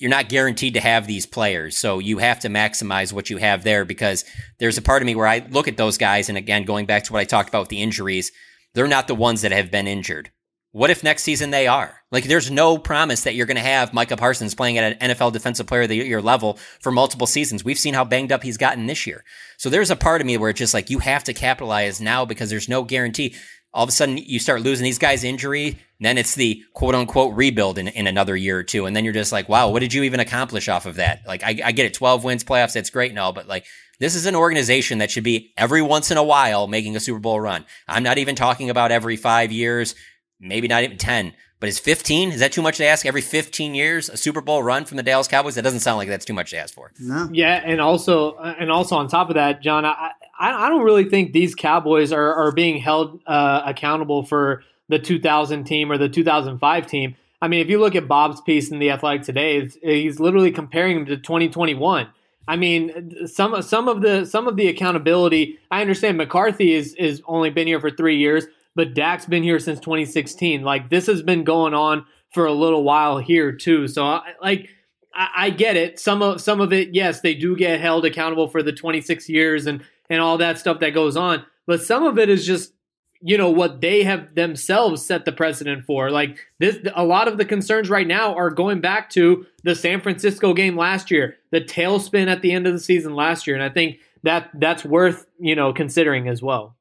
you're 0.00 0.10
not 0.10 0.28
guaranteed 0.28 0.74
to 0.74 0.80
have 0.80 1.06
these 1.06 1.26
players. 1.26 1.76
So 1.76 1.98
you 1.98 2.18
have 2.18 2.40
to 2.40 2.48
maximize 2.48 3.12
what 3.12 3.28
you 3.28 3.36
have 3.36 3.64
there 3.64 3.84
because 3.84 4.24
there's 4.58 4.78
a 4.78 4.82
part 4.82 5.02
of 5.02 5.06
me 5.06 5.14
where 5.14 5.26
I 5.26 5.46
look 5.50 5.68
at 5.68 5.76
those 5.76 5.98
guys. 5.98 6.28
And 6.28 6.38
again, 6.38 6.64
going 6.64 6.86
back 6.86 7.04
to 7.04 7.12
what 7.12 7.20
I 7.20 7.24
talked 7.24 7.48
about 7.50 7.60
with 7.60 7.68
the 7.68 7.82
injuries, 7.82 8.32
they're 8.74 8.88
not 8.88 9.08
the 9.08 9.14
ones 9.14 9.42
that 9.42 9.52
have 9.52 9.70
been 9.70 9.86
injured. 9.86 10.30
What 10.72 10.90
if 10.90 11.02
next 11.02 11.24
season 11.24 11.50
they 11.50 11.66
are? 11.66 12.00
Like, 12.12 12.24
there's 12.24 12.48
no 12.48 12.78
promise 12.78 13.22
that 13.22 13.34
you're 13.34 13.46
going 13.46 13.56
to 13.56 13.62
have 13.62 13.92
Micah 13.92 14.16
Parsons 14.16 14.54
playing 14.54 14.78
at 14.78 15.02
an 15.02 15.10
NFL 15.10 15.32
Defensive 15.32 15.66
Player 15.66 15.82
of 15.82 15.88
the 15.88 15.96
Year 15.96 16.22
level 16.22 16.58
for 16.80 16.92
multiple 16.92 17.26
seasons. 17.26 17.64
We've 17.64 17.78
seen 17.78 17.92
how 17.92 18.04
banged 18.04 18.30
up 18.30 18.44
he's 18.44 18.56
gotten 18.56 18.86
this 18.86 19.04
year. 19.04 19.24
So 19.58 19.68
there's 19.68 19.90
a 19.90 19.96
part 19.96 20.20
of 20.20 20.28
me 20.28 20.36
where 20.36 20.50
it's 20.50 20.60
just 20.60 20.74
like 20.74 20.88
you 20.88 21.00
have 21.00 21.24
to 21.24 21.34
capitalize 21.34 22.00
now 22.00 22.24
because 22.24 22.50
there's 22.50 22.68
no 22.68 22.84
guarantee. 22.84 23.34
All 23.72 23.84
of 23.84 23.88
a 23.88 23.92
sudden, 23.92 24.16
you 24.16 24.38
start 24.38 24.62
losing 24.62 24.84
these 24.84 24.98
guys' 24.98 25.22
injury, 25.22 25.78
then 26.00 26.18
it's 26.18 26.34
the 26.34 26.62
quote 26.74 26.94
unquote 26.94 27.34
rebuild 27.36 27.78
in, 27.78 27.88
in 27.88 28.06
another 28.06 28.36
year 28.36 28.58
or 28.58 28.62
two. 28.64 28.86
And 28.86 28.96
then 28.96 29.04
you're 29.04 29.14
just 29.14 29.32
like, 29.32 29.48
wow, 29.48 29.70
what 29.70 29.80
did 29.80 29.94
you 29.94 30.02
even 30.02 30.18
accomplish 30.18 30.68
off 30.68 30.86
of 30.86 30.96
that? 30.96 31.22
Like, 31.26 31.44
I, 31.44 31.60
I 31.64 31.72
get 31.72 31.86
it, 31.86 31.94
12 31.94 32.24
wins, 32.24 32.44
playoffs, 32.44 32.72
that's 32.72 32.90
great 32.90 33.10
and 33.10 33.18
all, 33.18 33.32
but 33.32 33.46
like, 33.46 33.66
this 34.00 34.14
is 34.14 34.26
an 34.26 34.34
organization 34.34 34.98
that 34.98 35.10
should 35.10 35.24
be 35.24 35.52
every 35.58 35.82
once 35.82 36.10
in 36.10 36.16
a 36.16 36.24
while 36.24 36.66
making 36.66 36.96
a 36.96 37.00
Super 37.00 37.18
Bowl 37.18 37.38
run. 37.38 37.66
I'm 37.86 38.02
not 38.02 38.18
even 38.18 38.34
talking 38.34 38.70
about 38.70 38.90
every 38.90 39.16
five 39.16 39.52
years, 39.52 39.94
maybe 40.40 40.68
not 40.68 40.82
even 40.82 40.96
10, 40.96 41.34
but 41.60 41.68
is 41.68 41.78
15? 41.78 42.32
Is 42.32 42.40
that 42.40 42.52
too 42.52 42.62
much 42.62 42.78
to 42.78 42.86
ask? 42.86 43.04
Every 43.04 43.20
15 43.20 43.74
years, 43.74 44.08
a 44.08 44.16
Super 44.16 44.40
Bowl 44.40 44.62
run 44.62 44.86
from 44.86 44.96
the 44.96 45.02
Dallas 45.02 45.28
Cowboys? 45.28 45.54
That 45.56 45.62
doesn't 45.62 45.80
sound 45.80 45.98
like 45.98 46.08
that's 46.08 46.24
too 46.24 46.32
much 46.32 46.50
to 46.50 46.56
ask 46.56 46.72
for. 46.72 46.90
no. 46.98 47.28
Yeah, 47.30 47.60
and 47.62 47.80
also 47.80 48.32
uh, 48.32 48.54
and 48.58 48.70
also 48.70 48.96
on 48.96 49.08
top 49.08 49.28
of 49.28 49.34
that, 49.34 49.60
John, 49.60 49.84
I 49.84 50.12
I, 50.40 50.66
I 50.66 50.68
don't 50.70 50.82
really 50.82 51.08
think 51.08 51.32
these 51.32 51.54
Cowboys 51.54 52.12
are 52.12 52.34
are 52.34 52.50
being 52.50 52.78
held 52.78 53.20
uh, 53.26 53.62
accountable 53.66 54.24
for 54.24 54.64
the 54.88 54.98
2000 54.98 55.64
team 55.64 55.92
or 55.92 55.98
the 55.98 56.08
2005 56.08 56.86
team. 56.86 57.14
I 57.42 57.48
mean, 57.48 57.60
if 57.60 57.70
you 57.70 57.78
look 57.78 57.94
at 57.94 58.08
Bob's 58.08 58.40
piece 58.40 58.70
in 58.70 58.80
the 58.80 58.90
Athletic 58.90 59.22
today, 59.22 59.68
he's 59.82 60.18
literally 60.18 60.50
comparing 60.50 60.96
them 60.96 61.06
to 61.06 61.16
2021. 61.16 62.08
I 62.48 62.56
mean, 62.56 63.26
some 63.26 63.62
some 63.62 63.86
of 63.86 64.00
the 64.00 64.24
some 64.24 64.48
of 64.48 64.56
the 64.56 64.68
accountability. 64.68 65.58
I 65.70 65.82
understand 65.82 66.16
McCarthy 66.18 66.74
is 66.74 66.94
is 66.94 67.22
only 67.26 67.50
been 67.50 67.66
here 67.66 67.80
for 67.80 67.90
three 67.90 68.16
years, 68.16 68.46
but 68.74 68.94
Dak's 68.94 69.26
been 69.26 69.42
here 69.42 69.58
since 69.58 69.78
2016. 69.78 70.62
Like 70.62 70.90
this 70.90 71.06
has 71.06 71.22
been 71.22 71.44
going 71.44 71.74
on 71.74 72.06
for 72.32 72.46
a 72.46 72.52
little 72.52 72.82
while 72.82 73.18
here 73.18 73.52
too. 73.52 73.86
So 73.86 74.04
I, 74.04 74.32
like. 74.42 74.70
I, 75.12 75.28
I 75.34 75.50
get 75.50 75.76
it. 75.76 75.98
Some 75.98 76.22
of 76.22 76.40
some 76.40 76.60
of 76.60 76.72
it, 76.72 76.94
yes, 76.94 77.20
they 77.20 77.34
do 77.34 77.56
get 77.56 77.80
held 77.80 78.04
accountable 78.04 78.46
for 78.46 78.62
the 78.62 78.72
26 78.72 79.28
years 79.28 79.66
and 79.66 79.82
and 80.10 80.20
all 80.20 80.36
that 80.38 80.58
stuff 80.58 80.80
that 80.80 80.90
goes 80.90 81.16
on. 81.16 81.44
But 81.66 81.82
some 81.82 82.02
of 82.04 82.18
it 82.18 82.28
is 82.28 82.44
just 82.44 82.74
you 83.22 83.36
know 83.36 83.50
what 83.50 83.80
they 83.80 84.02
have 84.02 84.34
themselves 84.34 85.04
set 85.04 85.24
the 85.24 85.32
precedent 85.32 85.84
for. 85.84 86.10
Like 86.10 86.38
this, 86.58 86.78
a 86.94 87.04
lot 87.04 87.28
of 87.28 87.38
the 87.38 87.44
concerns 87.44 87.90
right 87.90 88.06
now 88.06 88.34
are 88.34 88.50
going 88.50 88.80
back 88.80 89.10
to 89.10 89.46
the 89.62 89.74
San 89.74 90.00
Francisco 90.00 90.54
game 90.54 90.76
last 90.76 91.10
year, 91.10 91.36
the 91.50 91.60
tailspin 91.60 92.28
at 92.28 92.42
the 92.42 92.52
end 92.52 92.66
of 92.66 92.72
the 92.72 92.80
season 92.80 93.14
last 93.14 93.46
year, 93.46 93.54
and 93.54 93.62
I 93.62 93.68
think 93.68 93.98
that 94.22 94.50
that's 94.54 94.84
worth 94.84 95.26
you 95.38 95.54
know 95.54 95.72
considering 95.72 96.28
as 96.28 96.42
well. 96.42 96.76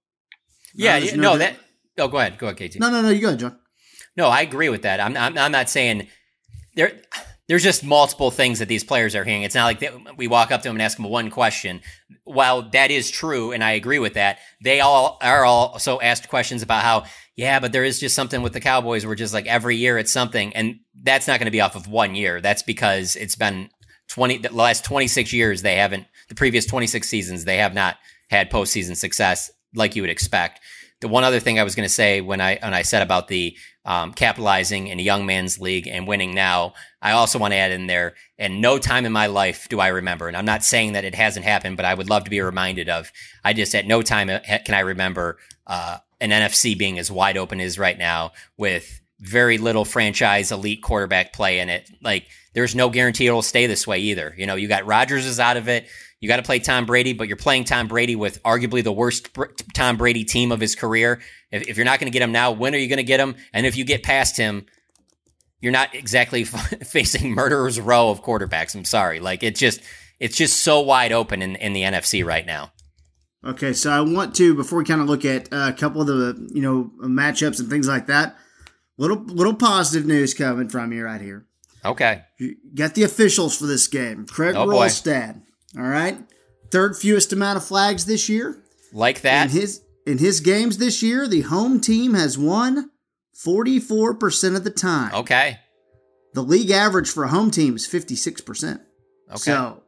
Yeah, 0.74 1.00
there's 1.00 1.16
no, 1.16 1.34
no 1.34 1.38
that. 1.38 1.56
Oh, 1.98 2.08
go 2.08 2.18
ahead, 2.18 2.38
go 2.38 2.48
ahead, 2.48 2.72
KT. 2.72 2.80
No, 2.80 2.90
no, 2.90 3.02
no. 3.02 3.10
You 3.10 3.22
go 3.22 3.28
ahead, 3.28 3.40
John. 3.40 3.60
No, 4.16 4.28
I 4.28 4.42
agree 4.42 4.70
with 4.70 4.82
that. 4.82 5.00
I'm, 5.00 5.16
I'm, 5.16 5.38
I'm 5.38 5.52
not 5.52 5.70
saying 5.70 6.08
there. 6.76 6.94
There's 7.50 7.64
just 7.64 7.84
multiple 7.84 8.32
things 8.32 8.60
that 8.60 8.68
these 8.68 8.84
players 8.84 9.16
are 9.16 9.26
hearing. 9.26 9.44
It's 9.44 9.56
not 9.56 9.66
like 9.66 9.80
they, 9.80 9.90
we 10.16 10.28
walk 10.28 10.52
up 10.52 10.62
to 10.62 10.70
them 10.70 10.78
and 10.78 10.82
ask 10.82 10.96
them 10.96 11.10
one 11.10 11.30
question. 11.30 11.82
While 12.24 12.70
that 12.70 12.92
is 12.92 13.12
true, 13.12 13.52
and 13.52 13.64
I 13.64 13.72
agree 13.72 14.00
with 14.00 14.14
that, 14.14 14.38
they 14.64 14.80
all 14.80 15.18
are 15.22 15.44
also 15.44 16.00
asked 16.00 16.30
questions 16.30 16.62
about 16.62 16.84
how, 16.84 17.06
yeah, 17.36 17.60
but 17.60 17.72
there 17.72 17.84
is 17.84 18.00
just 18.00 18.16
something 18.16 18.42
with 18.42 18.54
the 18.54 18.60
Cowboys 18.62 19.06
where 19.06 19.16
just 19.16 19.34
like 19.34 19.48
every 19.48 19.76
year 19.76 19.98
it's 19.98 20.12
something, 20.12 20.56
and 20.56 20.80
that's 21.04 21.28
not 21.28 21.40
going 21.40 21.46
to 21.46 21.52
be 21.52 21.62
off 21.62 21.76
of 21.76 21.88
one 21.88 22.16
year. 22.16 22.40
That's 22.40 22.64
because 22.64 23.16
it's 23.16 23.36
been 23.36 23.70
20 24.10 24.38
the 24.40 24.54
last 24.54 24.84
26 24.86 25.34
years 25.34 25.62
they 25.62 25.76
haven't 25.76 26.08
the 26.30 26.36
previous 26.36 26.66
26 26.66 27.08
seasons 27.08 27.46
they 27.46 27.58
have 27.58 27.76
not 27.76 27.98
had 28.30 28.52
postseason 28.52 28.96
success 28.96 29.52
like 29.76 29.96
you 29.96 30.02
would 30.02 30.10
expect. 30.10 30.60
The 31.02 31.08
one 31.08 31.24
other 31.24 31.40
thing 31.40 31.60
I 31.60 31.64
was 31.64 31.76
going 31.76 31.88
to 31.88 31.94
say 31.94 32.22
when 32.22 32.42
I 32.42 32.58
when 32.62 32.74
I 32.74 32.82
said 32.82 33.02
about 33.02 33.28
the 33.28 33.56
um, 33.90 34.14
capitalizing 34.14 34.88
in 34.88 35.00
a 35.00 35.04
young 35.04 35.26
man's 35.26 35.60
league 35.60 35.88
and 35.88 36.08
winning 36.08 36.36
now, 36.36 36.74
I 37.02 37.14
also 37.14 37.40
want 37.40 37.54
to 37.54 37.58
add 37.58 37.72
in 37.72 37.88
there. 37.88 38.14
And 38.38 38.62
no 38.62 38.78
time 38.78 39.04
in 39.04 39.12
my 39.12 39.26
life 39.26 39.68
do 39.68 39.80
I 39.80 39.88
remember, 39.88 40.28
and 40.28 40.38
I'm 40.38 40.46
not 40.46 40.64
saying 40.64 40.94
that 40.94 41.06
it 41.06 41.16
hasn't 41.16 41.44
happened, 41.44 41.76
but 41.76 41.88
I 41.88 41.96
would 41.96 42.08
love 42.08 42.24
to 42.26 42.30
be 42.30 42.40
reminded 42.40 42.88
of. 42.88 43.12
I 43.44 43.54
just 43.54 43.74
at 43.74 43.88
no 43.88 44.04
time 44.04 44.30
uh, 44.30 44.40
can 44.64 44.76
I 44.76 44.82
remember 44.82 45.40
uh, 45.66 45.98
an 46.22 46.30
NFC 46.30 46.78
being 46.78 47.00
as 47.00 47.12
wide 47.12 47.36
open 47.36 47.60
as 47.60 47.80
right 47.80 47.98
now 47.98 48.34
with 48.58 49.02
very 49.20 49.58
little 49.58 49.86
franchise 49.86 50.52
elite 50.52 50.84
quarterback 50.84 51.34
play 51.34 51.58
in 51.58 51.70
it. 51.70 51.90
Like 52.00 52.28
there's 52.54 52.76
no 52.76 52.90
guarantee 52.92 53.26
it'll 53.26 53.42
stay 53.42 53.66
this 53.66 53.88
way 53.88 54.00
either. 54.00 54.36
You 54.38 54.46
know, 54.46 54.56
you 54.56 54.68
got 54.68 54.86
Rodgers 54.86 55.26
is 55.26 55.40
out 55.40 55.58
of 55.58 55.68
it. 55.68 55.88
You 56.20 56.28
got 56.28 56.38
to 56.38 56.44
play 56.44 56.60
Tom 56.60 56.86
Brady, 56.86 57.14
but 57.14 57.28
you're 57.28 57.38
playing 57.38 57.64
Tom 57.64 57.88
Brady 57.88 58.16
with 58.16 58.44
arguably 58.44 58.84
the 58.84 58.92
worst 58.92 59.30
Tom 59.74 59.98
Brady 59.98 60.26
team 60.26 60.52
of 60.52 60.60
his 60.60 60.76
career. 60.76 61.22
If, 61.52 61.70
if 61.70 61.78
you're 61.78 61.86
not 61.86 62.00
going 62.00 62.12
to 62.12 62.14
get 62.14 62.22
him 62.22 62.34
now, 62.34 62.52
when 62.52 62.76
are 62.76 62.78
you 62.78 62.90
going 62.90 62.98
to 62.98 63.04
get 63.04 63.20
him? 63.20 63.36
And 63.54 63.66
if 63.66 63.78
you 63.78 63.86
get 63.86 64.04
past 64.04 64.36
him, 64.36 64.66
you're 65.62 65.72
not 65.72 65.96
exactly 65.96 66.44
facing 66.84 67.32
murderer's 67.34 67.80
row 67.80 68.10
of 68.10 68.24
quarterbacks. 68.24 68.76
I'm 68.76 68.86
sorry. 68.86 69.20
Like 69.20 69.44
it's 69.44 69.60
just 69.60 69.82
it's 70.20 70.36
just 70.36 70.62
so 70.62 70.82
wide 70.82 71.12
open 71.12 71.42
in, 71.42 71.56
in 71.56 71.74
the 71.74 71.84
NFC 71.84 72.26
right 72.26 72.46
now. 72.46 72.72
Okay, 73.46 73.72
so 73.72 73.90
I 73.90 74.02
want 74.02 74.36
to 74.36 74.54
before 74.54 74.80
we 74.80 74.86
kind 74.86 75.00
of 75.00 75.08
look 75.08 75.24
at 75.24 75.52
uh, 75.54 75.72
a 75.74 75.74
couple 75.74 76.02
of 76.02 76.08
the 76.08 76.50
you 76.54 76.62
know 76.62 76.92
matchups 77.02 77.60
and 77.60 77.70
things 77.70 77.88
like 77.88 78.08
that. 78.08 78.36
Little 78.98 79.24
little 79.24 79.54
positive 79.54 80.06
news 80.06 80.34
coming 80.34 80.68
from 80.68 80.92
you 80.92 81.06
right 81.06 81.22
here. 81.22 81.46
Okay, 81.86 82.24
you 82.38 82.58
got 82.76 82.96
the 82.96 83.04
officials 83.04 83.58
for 83.58 83.66
this 83.66 83.88
game. 83.88 84.26
Craig 84.26 84.56
oh, 84.56 84.68
Wrolstad. 84.68 85.44
All 85.78 85.84
right, 85.84 86.18
third 86.72 86.96
fewest 86.96 87.34
amount 87.34 87.58
of 87.58 87.64
flags 87.64 88.06
this 88.06 88.28
year. 88.30 88.62
Like 88.92 89.22
that. 89.22 89.46
In 89.46 89.50
his 89.52 89.82
in 90.06 90.18
his 90.18 90.40
games 90.40 90.78
this 90.78 91.04
year, 91.04 91.28
the 91.28 91.42
home 91.42 91.80
team 91.80 92.14
has 92.16 92.38
won 92.38 92.90
44% 93.36 94.56
of 94.56 94.64
the 94.64 94.72
time. 94.72 95.14
Okay. 95.14 95.60
The 96.34 96.42
league 96.42 96.72
average 96.72 97.10
for 97.10 97.24
a 97.24 97.28
home 97.28 97.52
team 97.52 97.76
is 97.76 97.88
56%. 97.88 98.80
Okay. 99.30 99.38
So, 99.38 99.84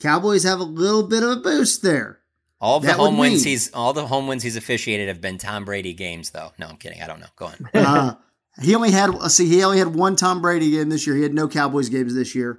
Cowboys 0.00 0.44
have 0.44 0.60
a 0.60 0.64
little 0.64 1.02
bit 1.02 1.22
of 1.22 1.30
a 1.30 1.36
boost 1.36 1.82
there. 1.82 2.20
All 2.60 2.80
the 2.80 2.92
home 2.92 3.18
wins 3.18 3.44
mean, 3.44 3.52
he's 3.52 3.72
all 3.72 3.92
the 3.92 4.06
home 4.06 4.26
wins 4.26 4.42
he's 4.42 4.56
officiated 4.56 5.08
have 5.08 5.20
been 5.20 5.36
Tom 5.36 5.64
Brady 5.66 5.92
games 5.92 6.30
though. 6.30 6.52
No, 6.58 6.66
I'm 6.66 6.76
kidding. 6.76 7.02
I 7.02 7.06
don't 7.06 7.20
know. 7.20 7.26
Go 7.36 7.46
on. 7.46 7.68
uh, 7.74 8.14
he 8.62 8.74
only 8.74 8.90
had 8.90 9.10
see 9.30 9.46
he 9.46 9.62
only 9.62 9.78
had 9.78 9.94
one 9.94 10.16
Tom 10.16 10.40
Brady 10.40 10.70
game 10.70 10.88
this 10.88 11.06
year. 11.06 11.16
He 11.16 11.22
had 11.22 11.34
no 11.34 11.48
Cowboys 11.48 11.90
games 11.90 12.14
this 12.14 12.34
year. 12.34 12.58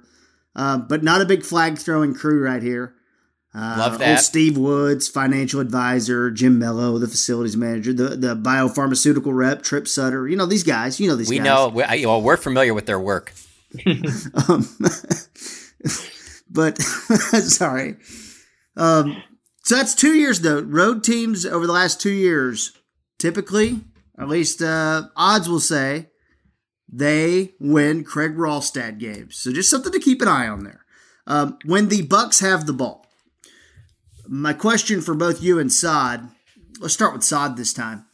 Uh, 0.58 0.76
but 0.76 1.04
not 1.04 1.20
a 1.20 1.24
big 1.24 1.44
flag 1.44 1.78
throwing 1.78 2.12
crew 2.12 2.42
right 2.42 2.64
here. 2.64 2.92
Uh, 3.54 3.76
Love 3.78 3.98
that. 4.00 4.08
Old 4.10 4.18
Steve 4.18 4.58
Woods, 4.58 5.06
financial 5.08 5.60
advisor, 5.60 6.32
Jim 6.32 6.58
Mello, 6.58 6.98
the 6.98 7.06
facilities 7.06 7.56
manager, 7.56 7.92
the 7.92 8.16
the 8.16 8.34
biopharmaceutical 8.34 9.32
rep, 9.32 9.62
Trip 9.62 9.86
Sutter. 9.86 10.26
You 10.26 10.36
know 10.36 10.46
these 10.46 10.64
guys. 10.64 10.98
You 10.98 11.08
know 11.08 11.14
these. 11.14 11.30
We 11.30 11.36
guys. 11.38 11.44
know. 11.44 11.68
We, 11.68 11.84
I, 11.84 12.02
well, 12.04 12.20
we're 12.20 12.36
familiar 12.36 12.74
with 12.74 12.86
their 12.86 12.98
work. 12.98 13.32
um, 13.86 14.68
but 16.50 16.82
sorry. 16.82 17.94
Um, 18.76 19.22
so 19.62 19.76
that's 19.76 19.94
two 19.94 20.14
years 20.14 20.40
though. 20.40 20.60
Road 20.60 21.04
teams 21.04 21.46
over 21.46 21.68
the 21.68 21.72
last 21.72 22.00
two 22.00 22.10
years, 22.10 22.72
typically, 23.16 23.80
at 24.18 24.28
least 24.28 24.60
uh, 24.60 25.04
odds 25.14 25.48
will 25.48 25.60
say, 25.60 26.08
they 26.88 27.54
win 27.60 28.04
Craig 28.04 28.36
Wrolstad 28.36 28.98
games. 28.98 29.36
So 29.36 29.52
just 29.52 29.70
something 29.70 29.92
to 29.92 30.00
keep 30.00 30.22
an 30.22 30.28
eye 30.28 30.48
on 30.48 30.64
there. 30.64 30.84
Um, 31.26 31.58
when 31.64 31.88
the 31.88 32.06
Bucs 32.06 32.40
have 32.40 32.66
the 32.66 32.72
ball, 32.72 33.06
my 34.26 34.52
question 34.52 35.00
for 35.00 35.14
both 35.14 35.42
you 35.42 35.58
and 35.58 35.72
Saad, 35.72 36.28
let's 36.80 36.94
start 36.94 37.12
with 37.12 37.24
Saad 37.24 37.56
this 37.56 37.74
time. 37.74 38.06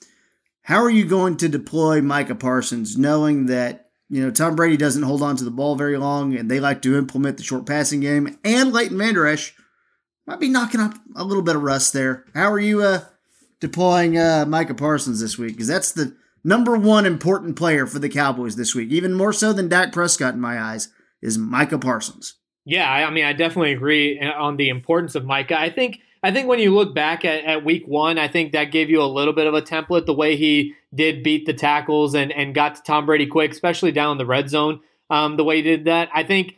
How 0.62 0.82
are 0.82 0.90
you 0.90 1.04
going 1.04 1.36
to 1.38 1.48
deploy 1.48 2.00
Micah 2.00 2.34
Parsons 2.34 2.96
knowing 2.96 3.46
that, 3.46 3.90
you 4.08 4.22
know, 4.22 4.30
Tom 4.30 4.56
Brady 4.56 4.76
doesn't 4.76 5.02
hold 5.02 5.22
on 5.22 5.36
to 5.36 5.44
the 5.44 5.50
ball 5.50 5.76
very 5.76 5.96
long 5.96 6.34
and 6.34 6.50
they 6.50 6.58
like 6.58 6.82
to 6.82 6.96
implement 6.96 7.36
the 7.36 7.42
short 7.42 7.66
passing 7.66 8.00
game 8.00 8.38
and 8.44 8.72
Leighton 8.72 8.98
Vander 8.98 9.26
Esch 9.26 9.54
might 10.26 10.40
be 10.40 10.48
knocking 10.48 10.80
up 10.80 10.94
a 11.14 11.24
little 11.24 11.42
bit 11.42 11.56
of 11.56 11.62
rust 11.62 11.92
there. 11.92 12.24
How 12.34 12.50
are 12.50 12.58
you 12.58 12.82
uh, 12.82 13.04
deploying 13.60 14.16
uh, 14.18 14.46
Micah 14.48 14.74
Parsons 14.74 15.20
this 15.20 15.38
week? 15.38 15.52
Because 15.52 15.68
that's 15.68 15.92
the 15.92 16.16
number 16.44 16.76
one 16.76 17.06
important 17.06 17.56
player 17.56 17.86
for 17.86 17.98
the 17.98 18.08
Cowboys 18.08 18.56
this 18.56 18.74
week, 18.74 18.90
even 18.90 19.14
more 19.14 19.32
so 19.32 19.52
than 19.52 19.68
Dak 19.68 19.92
Prescott 19.92 20.34
in 20.34 20.40
my 20.40 20.60
eyes, 20.60 20.90
is 21.20 21.38
Micah 21.38 21.78
Parsons. 21.78 22.34
Yeah, 22.66 22.90
I 22.90 23.10
mean, 23.10 23.24
I 23.24 23.32
definitely 23.32 23.72
agree 23.72 24.20
on 24.20 24.56
the 24.56 24.68
importance 24.68 25.14
of 25.14 25.24
Micah. 25.24 25.58
I 25.58 25.70
think 25.70 26.00
I 26.22 26.30
think 26.30 26.48
when 26.48 26.58
you 26.58 26.74
look 26.74 26.94
back 26.94 27.24
at, 27.26 27.44
at 27.44 27.64
week 27.66 27.86
one, 27.86 28.18
I 28.18 28.28
think 28.28 28.52
that 28.52 28.72
gave 28.72 28.88
you 28.88 29.02
a 29.02 29.04
little 29.04 29.34
bit 29.34 29.46
of 29.46 29.52
a 29.52 29.60
template, 29.60 30.06
the 30.06 30.14
way 30.14 30.36
he 30.36 30.74
did 30.94 31.22
beat 31.22 31.44
the 31.44 31.52
tackles 31.52 32.14
and, 32.14 32.32
and 32.32 32.54
got 32.54 32.76
to 32.76 32.82
Tom 32.82 33.04
Brady 33.04 33.26
quick, 33.26 33.50
especially 33.50 33.92
down 33.92 34.12
in 34.12 34.18
the 34.18 34.24
red 34.24 34.48
zone, 34.48 34.80
um, 35.10 35.36
the 35.36 35.44
way 35.44 35.56
he 35.56 35.62
did 35.62 35.84
that. 35.84 36.08
I 36.14 36.22
think 36.22 36.56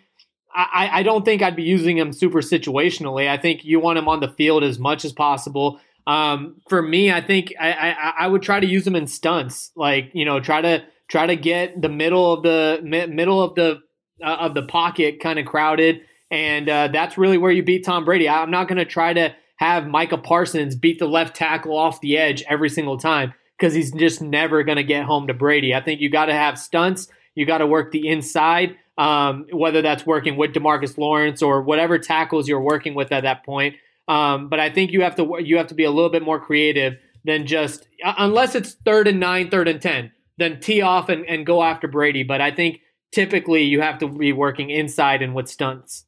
I, 0.54 0.88
I 0.92 1.02
don't 1.02 1.24
think 1.24 1.42
I'd 1.42 1.56
be 1.56 1.64
using 1.64 1.98
him 1.98 2.12
super 2.12 2.40
situationally. 2.40 3.28
I 3.28 3.36
think 3.36 3.64
you 3.64 3.80
want 3.80 3.98
him 3.98 4.08
on 4.08 4.20
the 4.20 4.28
field 4.28 4.62
as 4.62 4.78
much 4.78 5.04
as 5.04 5.12
possible. 5.12 5.80
Um, 6.06 6.60
for 6.68 6.80
me, 6.80 7.10
I 7.10 7.20
think 7.20 7.52
I, 7.58 7.72
I, 7.72 8.12
I 8.20 8.26
would 8.28 8.42
try 8.42 8.60
to 8.60 8.66
use 8.66 8.84
them 8.84 8.96
in 8.96 9.06
stunts, 9.06 9.72
like 9.74 10.10
you 10.12 10.24
know, 10.24 10.40
try 10.40 10.60
to 10.60 10.84
try 11.08 11.26
to 11.26 11.36
get 11.36 11.80
the 11.80 11.88
middle 11.88 12.32
of 12.32 12.42
the 12.42 12.80
middle 12.82 13.42
of 13.42 13.54
the 13.54 13.80
uh, 14.24 14.36
of 14.40 14.54
the 14.54 14.62
pocket 14.62 15.20
kind 15.20 15.38
of 15.38 15.46
crowded, 15.46 16.02
and 16.30 16.68
uh, 16.68 16.88
that's 16.88 17.18
really 17.18 17.38
where 17.38 17.50
you 17.50 17.62
beat 17.62 17.84
Tom 17.84 18.04
Brady. 18.04 18.28
I'm 18.28 18.50
not 18.50 18.68
going 18.68 18.78
to 18.78 18.84
try 18.84 19.12
to 19.12 19.34
have 19.56 19.86
Micah 19.86 20.18
Parsons 20.18 20.76
beat 20.76 20.98
the 20.98 21.06
left 21.06 21.34
tackle 21.34 21.76
off 21.76 22.00
the 22.00 22.18
edge 22.18 22.44
every 22.48 22.68
single 22.68 22.98
time 22.98 23.34
because 23.58 23.74
he's 23.74 23.90
just 23.92 24.20
never 24.20 24.62
going 24.62 24.76
to 24.76 24.84
get 24.84 25.04
home 25.04 25.26
to 25.26 25.34
Brady. 25.34 25.74
I 25.74 25.80
think 25.80 26.00
you 26.00 26.10
got 26.10 26.26
to 26.26 26.34
have 26.34 26.58
stunts. 26.58 27.08
You 27.34 27.46
got 27.46 27.58
to 27.58 27.66
work 27.66 27.90
the 27.90 28.08
inside, 28.08 28.76
um, 28.98 29.46
whether 29.50 29.82
that's 29.82 30.06
working 30.06 30.36
with 30.36 30.52
Demarcus 30.52 30.98
Lawrence 30.98 31.42
or 31.42 31.62
whatever 31.62 31.98
tackles 31.98 32.48
you're 32.48 32.60
working 32.60 32.94
with 32.94 33.12
at 33.12 33.22
that 33.22 33.44
point. 33.44 33.76
Um, 34.08 34.48
but 34.48 34.60
I 34.60 34.70
think 34.70 34.92
you 34.92 35.02
have 35.02 35.16
to 35.16 35.38
you 35.40 35.56
have 35.56 35.66
to 35.68 35.74
be 35.74 35.84
a 35.84 35.90
little 35.90 36.10
bit 36.10 36.22
more 36.22 36.38
creative 36.38 36.94
than 37.24 37.46
just 37.46 37.88
uh, 38.04 38.14
unless 38.18 38.54
it's 38.54 38.74
third 38.84 39.08
and 39.08 39.18
nine, 39.18 39.50
third 39.50 39.68
and 39.68 39.82
ten, 39.82 40.12
then 40.38 40.60
tee 40.60 40.80
off 40.82 41.08
and, 41.08 41.26
and 41.26 41.44
go 41.44 41.62
after 41.62 41.88
Brady. 41.88 42.22
But 42.22 42.40
I 42.40 42.50
think 42.50 42.80
typically 43.12 43.62
you 43.62 43.80
have 43.80 43.98
to 43.98 44.08
be 44.08 44.32
working 44.32 44.70
inside 44.70 45.22
and 45.22 45.34
with 45.34 45.48
stunts. 45.48 46.04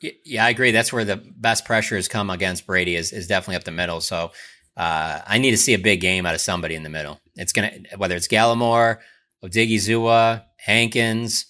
Yeah, 0.00 0.44
I 0.44 0.50
agree. 0.50 0.72
That's 0.72 0.92
where 0.92 1.04
the 1.04 1.16
best 1.16 1.64
pressure 1.64 1.96
has 1.96 2.06
come 2.06 2.28
against 2.28 2.66
Brady 2.66 2.96
is, 2.96 3.12
is 3.12 3.26
definitely 3.26 3.56
up 3.56 3.64
the 3.64 3.70
middle. 3.70 4.00
So 4.02 4.30
uh, 4.76 5.20
I 5.26 5.38
need 5.38 5.52
to 5.52 5.56
see 5.56 5.72
a 5.72 5.78
big 5.78 6.00
game 6.00 6.26
out 6.26 6.34
of 6.34 6.40
somebody 6.40 6.74
in 6.74 6.82
the 6.82 6.90
middle. 6.90 7.18
It's 7.34 7.52
gonna 7.52 7.72
whether 7.96 8.14
it's 8.14 8.28
Gallimore, 8.28 8.98
Odighizuwa, 9.42 10.44
Hankins, 10.58 11.46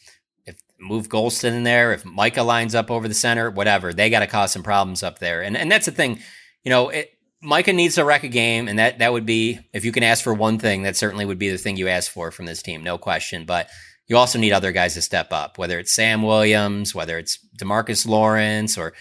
move 0.78 1.08
Golston 1.08 1.52
in 1.52 1.62
there, 1.62 1.92
if 1.92 2.04
Micah 2.04 2.42
lines 2.42 2.74
up 2.74 2.90
over 2.90 3.08
the 3.08 3.14
center, 3.14 3.50
whatever, 3.50 3.92
they 3.92 4.10
got 4.10 4.20
to 4.20 4.26
cause 4.26 4.52
some 4.52 4.62
problems 4.62 5.02
up 5.02 5.18
there. 5.18 5.42
And 5.42 5.56
and 5.56 5.70
that's 5.70 5.86
the 5.86 5.92
thing, 5.92 6.20
you 6.64 6.70
know, 6.70 6.90
it, 6.90 7.10
Micah 7.42 7.72
needs 7.72 7.96
to 7.96 8.04
wreck 8.04 8.24
a 8.24 8.28
game, 8.28 8.68
and 8.68 8.78
that 8.78 8.98
that 8.98 9.12
would 9.12 9.26
be 9.26 9.60
if 9.72 9.84
you 9.84 9.92
can 9.92 10.02
ask 10.02 10.22
for 10.22 10.34
one 10.34 10.58
thing, 10.58 10.82
that 10.82 10.96
certainly 10.96 11.24
would 11.24 11.38
be 11.38 11.50
the 11.50 11.58
thing 11.58 11.76
you 11.76 11.88
ask 11.88 12.10
for 12.10 12.30
from 12.30 12.46
this 12.46 12.62
team, 12.62 12.82
no 12.82 12.98
question. 12.98 13.44
But 13.44 13.68
you 14.08 14.16
also 14.16 14.38
need 14.38 14.52
other 14.52 14.72
guys 14.72 14.94
to 14.94 15.02
step 15.02 15.32
up, 15.32 15.58
whether 15.58 15.78
it's 15.78 15.92
Sam 15.92 16.22
Williams, 16.22 16.94
whether 16.94 17.18
it's 17.18 17.38
Demarcus 17.58 18.06
Lawrence 18.06 18.78
or 18.78 18.92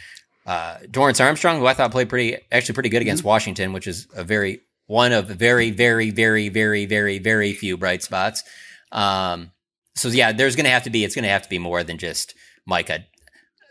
uh, 0.46 0.78
Dorance 0.86 1.24
Armstrong, 1.24 1.60
who 1.60 1.66
I 1.68 1.74
thought 1.74 1.92
played 1.92 2.10
pretty, 2.10 2.38
actually 2.52 2.74
pretty 2.74 2.90
good 2.90 3.02
against 3.02 3.22
mm-hmm. 3.22 3.30
Washington, 3.30 3.74
which 3.74 3.88
is 3.88 4.08
a 4.16 4.24
very 4.24 4.62
one 4.88 5.12
of 5.12 5.28
very, 5.28 5.72
very, 5.72 6.12
very, 6.12 6.50
very, 6.50 6.86
very, 6.86 7.20
very 7.20 7.54
few 7.54 7.78
bright 7.78 8.04
spots. 8.04 8.44
Um, 8.92 9.52
so 9.96 10.10
yeah, 10.10 10.32
there's 10.32 10.56
going 10.56 10.66
to 10.66 10.70
have 10.72 10.84
to 10.84 10.90
be, 10.90 11.04
it's 11.04 11.16
going 11.16 11.24
to 11.24 11.30
have 11.30 11.44
to 11.44 11.50
be 11.50 11.60
more 11.60 11.84
than 11.84 11.98
just 11.98 12.34
Micah. 12.66 13.06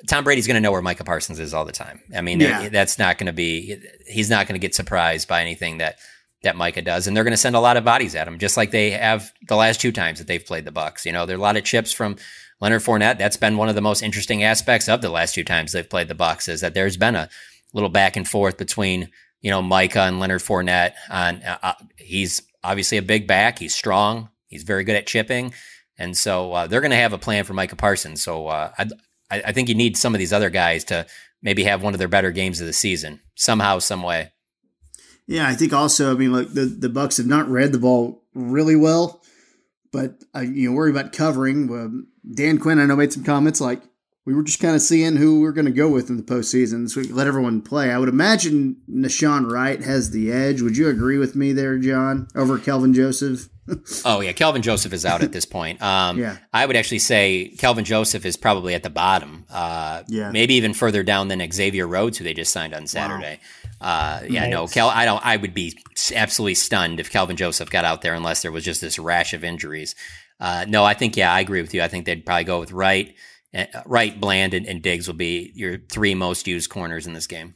Tom 0.06 0.24
Brady's 0.24 0.46
going 0.46 0.56
to 0.56 0.60
know 0.60 0.72
where 0.72 0.82
Micah 0.82 1.04
Parsons 1.04 1.38
is 1.40 1.54
all 1.54 1.64
the 1.64 1.72
time. 1.72 2.00
I 2.14 2.20
mean, 2.20 2.40
Yeah. 2.40 2.68
that's 2.68 2.98
not 2.98 3.16
going 3.18 3.26
to 3.26 3.32
be. 3.32 3.76
He's 4.06 4.28
not 4.28 4.46
going 4.46 4.54
to 4.60 4.64
get 4.64 4.74
surprised 4.74 5.28
by 5.28 5.40
anything 5.40 5.78
that 5.78 5.96
that 6.42 6.56
Micah 6.56 6.82
does, 6.82 7.06
and 7.06 7.16
they're 7.16 7.24
going 7.24 7.32
to 7.32 7.38
send 7.38 7.56
a 7.56 7.60
lot 7.60 7.78
of 7.78 7.84
bodies 7.86 8.14
at 8.14 8.28
him, 8.28 8.38
just 8.38 8.58
like 8.58 8.70
they 8.70 8.90
have 8.90 9.32
the 9.48 9.56
last 9.56 9.80
two 9.80 9.90
times 9.92 10.18
that 10.18 10.26
they've 10.26 10.44
played 10.44 10.66
the 10.66 10.70
Bucs. 10.72 11.06
You 11.06 11.12
know, 11.12 11.24
there 11.24 11.36
are 11.36 11.38
a 11.38 11.42
lot 11.42 11.56
of 11.56 11.64
chips 11.64 11.90
from 11.90 12.16
Leonard 12.60 12.82
Fournette. 12.82 13.16
That's 13.16 13.38
been 13.38 13.56
one 13.56 13.70
of 13.70 13.74
the 13.74 13.80
most 13.80 14.02
interesting 14.02 14.42
aspects 14.44 14.86
of 14.86 15.00
the 15.00 15.08
last 15.08 15.34
two 15.34 15.42
times 15.44 15.72
they've 15.72 15.88
played 15.88 16.08
the 16.08 16.14
Bucs 16.14 16.46
is 16.50 16.60
that 16.60 16.74
there's 16.74 16.98
been 16.98 17.16
a 17.16 17.30
little 17.72 17.88
back 17.88 18.16
and 18.18 18.28
forth 18.28 18.58
between 18.58 19.08
you 19.40 19.50
know 19.50 19.62
Micah 19.62 20.02
and 20.02 20.20
Leonard 20.20 20.42
Fournette. 20.42 20.92
On 21.08 21.42
uh, 21.42 21.58
uh, 21.62 21.72
he's 21.96 22.42
obviously 22.62 22.98
a 22.98 23.02
big 23.02 23.26
back. 23.26 23.58
He's 23.58 23.74
strong. 23.74 24.28
He's 24.48 24.64
very 24.64 24.84
good 24.84 24.96
at 24.96 25.06
chipping, 25.06 25.54
and 25.98 26.16
so 26.16 26.52
uh, 26.52 26.66
they're 26.66 26.80
going 26.80 26.90
to 26.90 26.96
have 26.96 27.12
a 27.12 27.18
plan 27.18 27.44
for 27.44 27.54
Micah 27.54 27.76
Parsons. 27.76 28.22
So 28.22 28.48
uh, 28.48 28.72
I, 28.78 28.88
I 29.30 29.52
think 29.52 29.68
you 29.68 29.74
need 29.74 29.96
some 29.96 30.14
of 30.14 30.18
these 30.18 30.32
other 30.32 30.50
guys 30.50 30.84
to 30.84 31.06
maybe 31.42 31.64
have 31.64 31.82
one 31.82 31.94
of 31.94 31.98
their 31.98 32.08
better 32.08 32.30
games 32.30 32.60
of 32.60 32.66
the 32.66 32.72
season 32.72 33.20
somehow, 33.34 33.78
some 33.78 34.02
way. 34.02 34.30
Yeah, 35.26 35.48
I 35.48 35.54
think 35.54 35.72
also, 35.72 36.12
I 36.12 36.18
mean, 36.18 36.32
look, 36.32 36.52
the, 36.52 36.66
the 36.66 36.88
Bucs 36.88 37.16
have 37.16 37.26
not 37.26 37.48
read 37.48 37.72
the 37.72 37.78
ball 37.78 38.24
really 38.34 38.76
well, 38.76 39.22
but 39.90 40.22
I, 40.34 40.42
you 40.42 40.68
know, 40.68 40.76
worry 40.76 40.90
about 40.90 41.12
covering. 41.12 42.06
Dan 42.34 42.58
Quinn, 42.58 42.78
I 42.78 42.84
know, 42.84 42.96
made 42.96 43.12
some 43.12 43.24
comments 43.24 43.60
like 43.60 43.82
we 44.26 44.34
were 44.34 44.42
just 44.42 44.60
kind 44.60 44.74
of 44.74 44.82
seeing 44.82 45.16
who 45.16 45.40
we're 45.40 45.52
going 45.52 45.66
to 45.66 45.70
go 45.70 45.88
with 45.88 46.10
in 46.10 46.16
the 46.16 46.22
postseason, 46.22 46.90
so 46.90 47.00
we 47.00 47.08
let 47.08 47.26
everyone 47.26 47.62
play. 47.62 47.90
I 47.90 47.98
would 47.98 48.08
imagine 48.08 48.76
Nahshon 48.90 49.50
Wright 49.50 49.80
has 49.82 50.10
the 50.10 50.32
edge. 50.32 50.62
Would 50.62 50.76
you 50.76 50.88
agree 50.88 51.18
with 51.18 51.36
me 51.36 51.52
there, 51.52 51.78
John, 51.78 52.28
over 52.34 52.58
Kelvin 52.58 52.94
Joseph? 52.94 53.48
Oh 54.04 54.20
yeah, 54.20 54.32
Kelvin 54.32 54.62
Joseph 54.62 54.92
is 54.92 55.04
out 55.06 55.22
at 55.22 55.32
this 55.32 55.44
point. 55.46 55.80
Um, 55.82 56.18
Yeah. 56.18 56.36
I 56.52 56.66
would 56.66 56.76
actually 56.76 56.98
say 56.98 57.54
Kelvin 57.58 57.84
Joseph 57.84 58.24
is 58.26 58.36
probably 58.36 58.74
at 58.74 58.82
the 58.82 58.90
bottom. 58.90 59.44
Uh, 59.50 60.02
Yeah. 60.08 60.30
maybe 60.30 60.54
even 60.54 60.74
further 60.74 61.02
down 61.02 61.28
than 61.28 61.42
Xavier 61.52 61.86
Rhodes, 61.86 62.18
who 62.18 62.24
they 62.24 62.34
just 62.34 62.52
signed 62.52 62.74
on 62.74 62.86
Saturday. 62.86 63.40
Uh, 63.80 64.20
yeah, 64.28 64.46
no, 64.48 64.62
Nice. 64.62 64.74
Kel. 64.74 64.88
I 64.88 65.04
don't. 65.04 65.24
I 65.24 65.36
would 65.36 65.54
be 65.54 65.76
absolutely 66.14 66.54
stunned 66.54 67.00
if 67.00 67.10
Kelvin 67.10 67.36
Joseph 67.36 67.70
got 67.70 67.84
out 67.84 68.02
there 68.02 68.14
unless 68.14 68.42
there 68.42 68.52
was 68.52 68.64
just 68.64 68.80
this 68.80 68.98
rash 68.98 69.32
of 69.34 69.44
injuries. 69.44 69.94
Uh, 70.40 70.64
no, 70.68 70.84
I 70.84 70.94
think 70.94 71.16
yeah, 71.16 71.32
I 71.32 71.40
agree 71.40 71.60
with 71.62 71.74
you. 71.74 71.82
I 71.82 71.88
think 71.88 72.06
they'd 72.06 72.24
probably 72.26 72.44
go 72.44 72.60
with 72.60 72.72
Wright, 72.72 73.14
uh, 73.54 73.66
Wright, 73.86 74.18
Bland, 74.20 74.52
and, 74.54 74.66
and 74.66 74.82
Diggs 74.82 75.06
will 75.06 75.14
be 75.14 75.52
your 75.54 75.78
three 75.78 76.14
most 76.14 76.46
used 76.46 76.70
corners 76.70 77.06
in 77.06 77.12
this 77.12 77.26
game. 77.26 77.54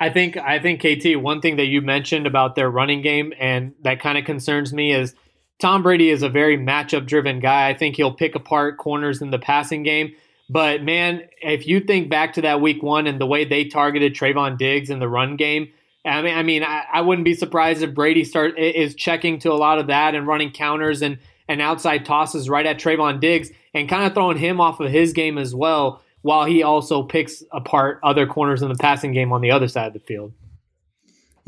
I 0.00 0.10
think 0.10 0.36
I 0.36 0.58
think 0.58 0.80
KT. 0.80 1.16
One 1.20 1.40
thing 1.40 1.56
that 1.56 1.66
you 1.66 1.80
mentioned 1.82 2.26
about 2.26 2.54
their 2.54 2.70
running 2.70 3.02
game 3.02 3.32
and 3.38 3.74
that 3.82 4.00
kind 4.00 4.16
of 4.18 4.24
concerns 4.24 4.72
me 4.72 4.92
is 4.92 5.14
Tom 5.58 5.82
Brady 5.82 6.10
is 6.10 6.22
a 6.22 6.28
very 6.28 6.56
matchup 6.56 7.06
driven 7.06 7.40
guy. 7.40 7.68
I 7.68 7.74
think 7.74 7.96
he'll 7.96 8.12
pick 8.14 8.34
apart 8.34 8.78
corners 8.78 9.20
in 9.20 9.30
the 9.30 9.38
passing 9.38 9.82
game. 9.82 10.14
But 10.48 10.82
man, 10.82 11.28
if 11.42 11.66
you 11.66 11.80
think 11.80 12.08
back 12.08 12.34
to 12.34 12.42
that 12.42 12.60
week 12.60 12.82
one 12.82 13.06
and 13.06 13.20
the 13.20 13.26
way 13.26 13.44
they 13.44 13.64
targeted 13.64 14.14
Trevon 14.14 14.56
Diggs 14.56 14.88
in 14.88 14.98
the 14.98 15.08
run 15.08 15.36
game, 15.36 15.68
I 16.04 16.22
mean, 16.22 16.34
I 16.34 16.42
mean, 16.42 16.62
I, 16.62 16.84
I 16.92 17.00
wouldn't 17.02 17.24
be 17.24 17.34
surprised 17.34 17.82
if 17.82 17.92
Brady 17.92 18.24
start 18.24 18.58
is 18.58 18.94
checking 18.94 19.40
to 19.40 19.52
a 19.52 19.54
lot 19.54 19.78
of 19.78 19.88
that 19.88 20.14
and 20.14 20.26
running 20.26 20.52
counters 20.52 21.02
and 21.02 21.18
and 21.48 21.62
outside 21.62 22.04
tosses 22.04 22.48
right 22.48 22.66
at 22.66 22.78
Trevon 22.78 23.20
Diggs 23.20 23.50
and 23.72 23.88
kind 23.88 24.04
of 24.04 24.14
throwing 24.14 24.36
him 24.36 24.60
off 24.60 24.80
of 24.80 24.90
his 24.90 25.12
game 25.12 25.38
as 25.38 25.54
well, 25.54 26.02
while 26.22 26.44
he 26.44 26.62
also 26.62 27.02
picks 27.02 27.42
apart 27.52 28.00
other 28.02 28.26
corners 28.26 28.62
in 28.62 28.68
the 28.68 28.74
passing 28.74 29.12
game 29.12 29.32
on 29.32 29.40
the 29.40 29.50
other 29.50 29.66
side 29.66 29.88
of 29.88 29.92
the 29.94 30.00
field. 30.00 30.32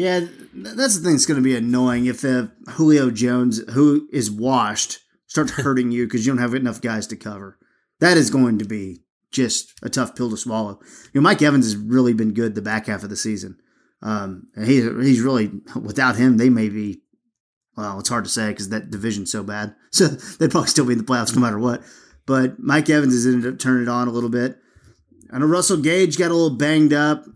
Yeah, 0.01 0.21
that's 0.55 0.97
the 0.97 1.05
thing 1.05 1.13
that's 1.13 1.27
going 1.27 1.37
to 1.37 1.45
be 1.45 1.55
annoying 1.55 2.07
if 2.07 2.25
uh, 2.25 2.47
Julio 2.71 3.11
Jones, 3.11 3.59
who 3.73 4.09
is 4.11 4.31
washed, 4.31 5.01
starts 5.27 5.51
hurting 5.61 5.91
you 5.91 6.07
because 6.07 6.25
you 6.25 6.33
don't 6.33 6.41
have 6.41 6.55
enough 6.55 6.81
guys 6.81 7.07
to 7.09 7.17
cover. 7.17 7.59
That 7.99 8.17
is 8.17 8.31
going 8.31 8.59
to 8.61 8.65
be 8.65 9.03
just 9.31 9.75
a 9.83 9.91
tough 9.91 10.17
pill 10.17 10.31
to 10.31 10.39
swallow. 10.39 10.81
You 11.13 11.21
know, 11.21 11.21
Mike 11.21 11.43
Evans 11.43 11.67
has 11.67 11.77
really 11.77 12.15
been 12.15 12.33
good 12.33 12.55
the 12.55 12.63
back 12.63 12.87
half 12.87 13.03
of 13.03 13.11
the 13.11 13.17
season. 13.17 13.59
Um, 14.01 14.49
and 14.57 14.67
he, 14.67 14.77
he's 14.81 15.21
really, 15.21 15.51
without 15.79 16.17
him, 16.17 16.39
they 16.39 16.49
may 16.49 16.71
be, 16.71 17.03
well, 17.77 18.01
it's 18.01 18.09
hard 18.09 18.25
to 18.25 18.31
say 18.31 18.49
because 18.49 18.71
that 18.71 18.91
division's 18.91 19.31
so 19.31 19.43
bad. 19.43 19.75
So 19.93 20.07
they'd 20.07 20.51
probably 20.51 20.69
still 20.71 20.87
be 20.87 20.93
in 20.93 20.99
the 20.99 21.05
playoffs 21.05 21.35
no 21.35 21.43
matter 21.43 21.59
what. 21.59 21.83
But 22.25 22.59
Mike 22.59 22.89
Evans 22.89 23.13
has 23.13 23.27
ended 23.27 23.53
up 23.53 23.59
turning 23.59 23.83
it 23.83 23.89
on 23.91 24.09
a 24.09 24.13
little 24.13 24.31
bit. 24.31 24.57
I 25.31 25.39
know 25.39 25.47
Russell 25.47 25.77
Gage 25.77 26.17
got 26.17 26.31
a 26.31 26.35
little 26.35 26.57
banged 26.57 26.95
up, 26.95 27.27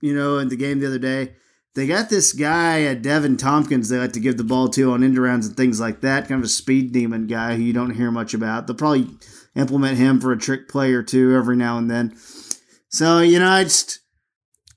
you 0.00 0.14
know, 0.14 0.38
in 0.38 0.48
the 0.48 0.56
game 0.56 0.78
the 0.78 0.86
other 0.86 1.00
day. 1.00 1.34
They 1.74 1.88
got 1.88 2.08
this 2.08 2.32
guy, 2.32 2.86
uh, 2.86 2.94
Deven 2.94 3.36
Thompkins, 3.36 3.88
they 3.88 3.98
like 3.98 4.12
to 4.12 4.20
give 4.20 4.36
the 4.36 4.44
ball 4.44 4.68
to 4.70 4.92
on 4.92 5.02
end 5.02 5.18
rounds 5.18 5.46
and 5.46 5.56
things 5.56 5.80
like 5.80 6.02
that. 6.02 6.28
Kind 6.28 6.40
of 6.40 6.44
a 6.44 6.48
speed 6.48 6.92
demon 6.92 7.26
guy 7.26 7.56
who 7.56 7.62
you 7.62 7.72
don't 7.72 7.96
hear 7.96 8.12
much 8.12 8.32
about. 8.32 8.66
They'll 8.66 8.76
probably 8.76 9.08
implement 9.56 9.98
him 9.98 10.20
for 10.20 10.30
a 10.30 10.38
trick 10.38 10.68
play 10.68 10.92
or 10.92 11.02
two 11.02 11.34
every 11.34 11.56
now 11.56 11.76
and 11.78 11.90
then. 11.90 12.16
So, 12.90 13.18
you 13.20 13.40
know, 13.40 13.48
I 13.48 13.64
just, 13.64 13.98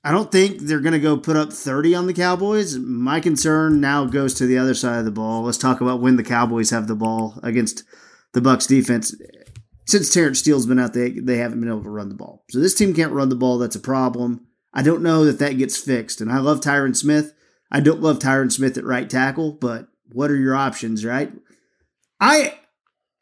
I 0.02 0.10
don't 0.10 0.32
think 0.32 0.60
they're 0.60 0.80
going 0.80 0.92
to 0.92 0.98
go 0.98 1.16
put 1.16 1.36
up 1.36 1.52
30 1.52 1.94
on 1.94 2.06
the 2.08 2.14
Cowboys. 2.14 2.76
My 2.76 3.20
concern 3.20 3.80
now 3.80 4.04
goes 4.04 4.34
to 4.34 4.46
the 4.46 4.58
other 4.58 4.74
side 4.74 4.98
of 4.98 5.04
the 5.04 5.12
ball. 5.12 5.42
Let's 5.42 5.58
talk 5.58 5.80
about 5.80 6.00
when 6.00 6.16
the 6.16 6.24
Cowboys 6.24 6.70
have 6.70 6.88
the 6.88 6.96
ball 6.96 7.38
against 7.44 7.84
the 8.32 8.40
Bucs 8.40 8.66
defense. 8.66 9.14
Since 9.86 10.12
Terence 10.12 10.40
Steele's 10.40 10.66
been 10.66 10.80
out, 10.80 10.94
they, 10.94 11.10
they 11.10 11.36
haven't 11.36 11.60
been 11.60 11.68
able 11.68 11.84
to 11.84 11.90
run 11.90 12.08
the 12.08 12.16
ball. 12.16 12.44
So 12.50 12.58
this 12.58 12.74
team 12.74 12.92
can't 12.92 13.12
run 13.12 13.28
the 13.28 13.36
ball. 13.36 13.58
That's 13.58 13.76
a 13.76 13.80
problem. 13.80 14.47
I 14.78 14.82
don't 14.82 15.02
know 15.02 15.24
that 15.24 15.40
that 15.40 15.58
gets 15.58 15.76
fixed. 15.76 16.20
And 16.20 16.30
I 16.30 16.38
love 16.38 16.60
Tyron 16.60 16.94
Smith. 16.94 17.34
I 17.68 17.80
don't 17.80 18.00
love 18.00 18.20
Tyron 18.20 18.52
Smith 18.52 18.78
at 18.78 18.84
right 18.84 19.10
tackle, 19.10 19.50
but 19.50 19.88
what 20.12 20.30
are 20.30 20.36
your 20.36 20.54
options, 20.54 21.04
right? 21.04 21.32
I 22.20 22.60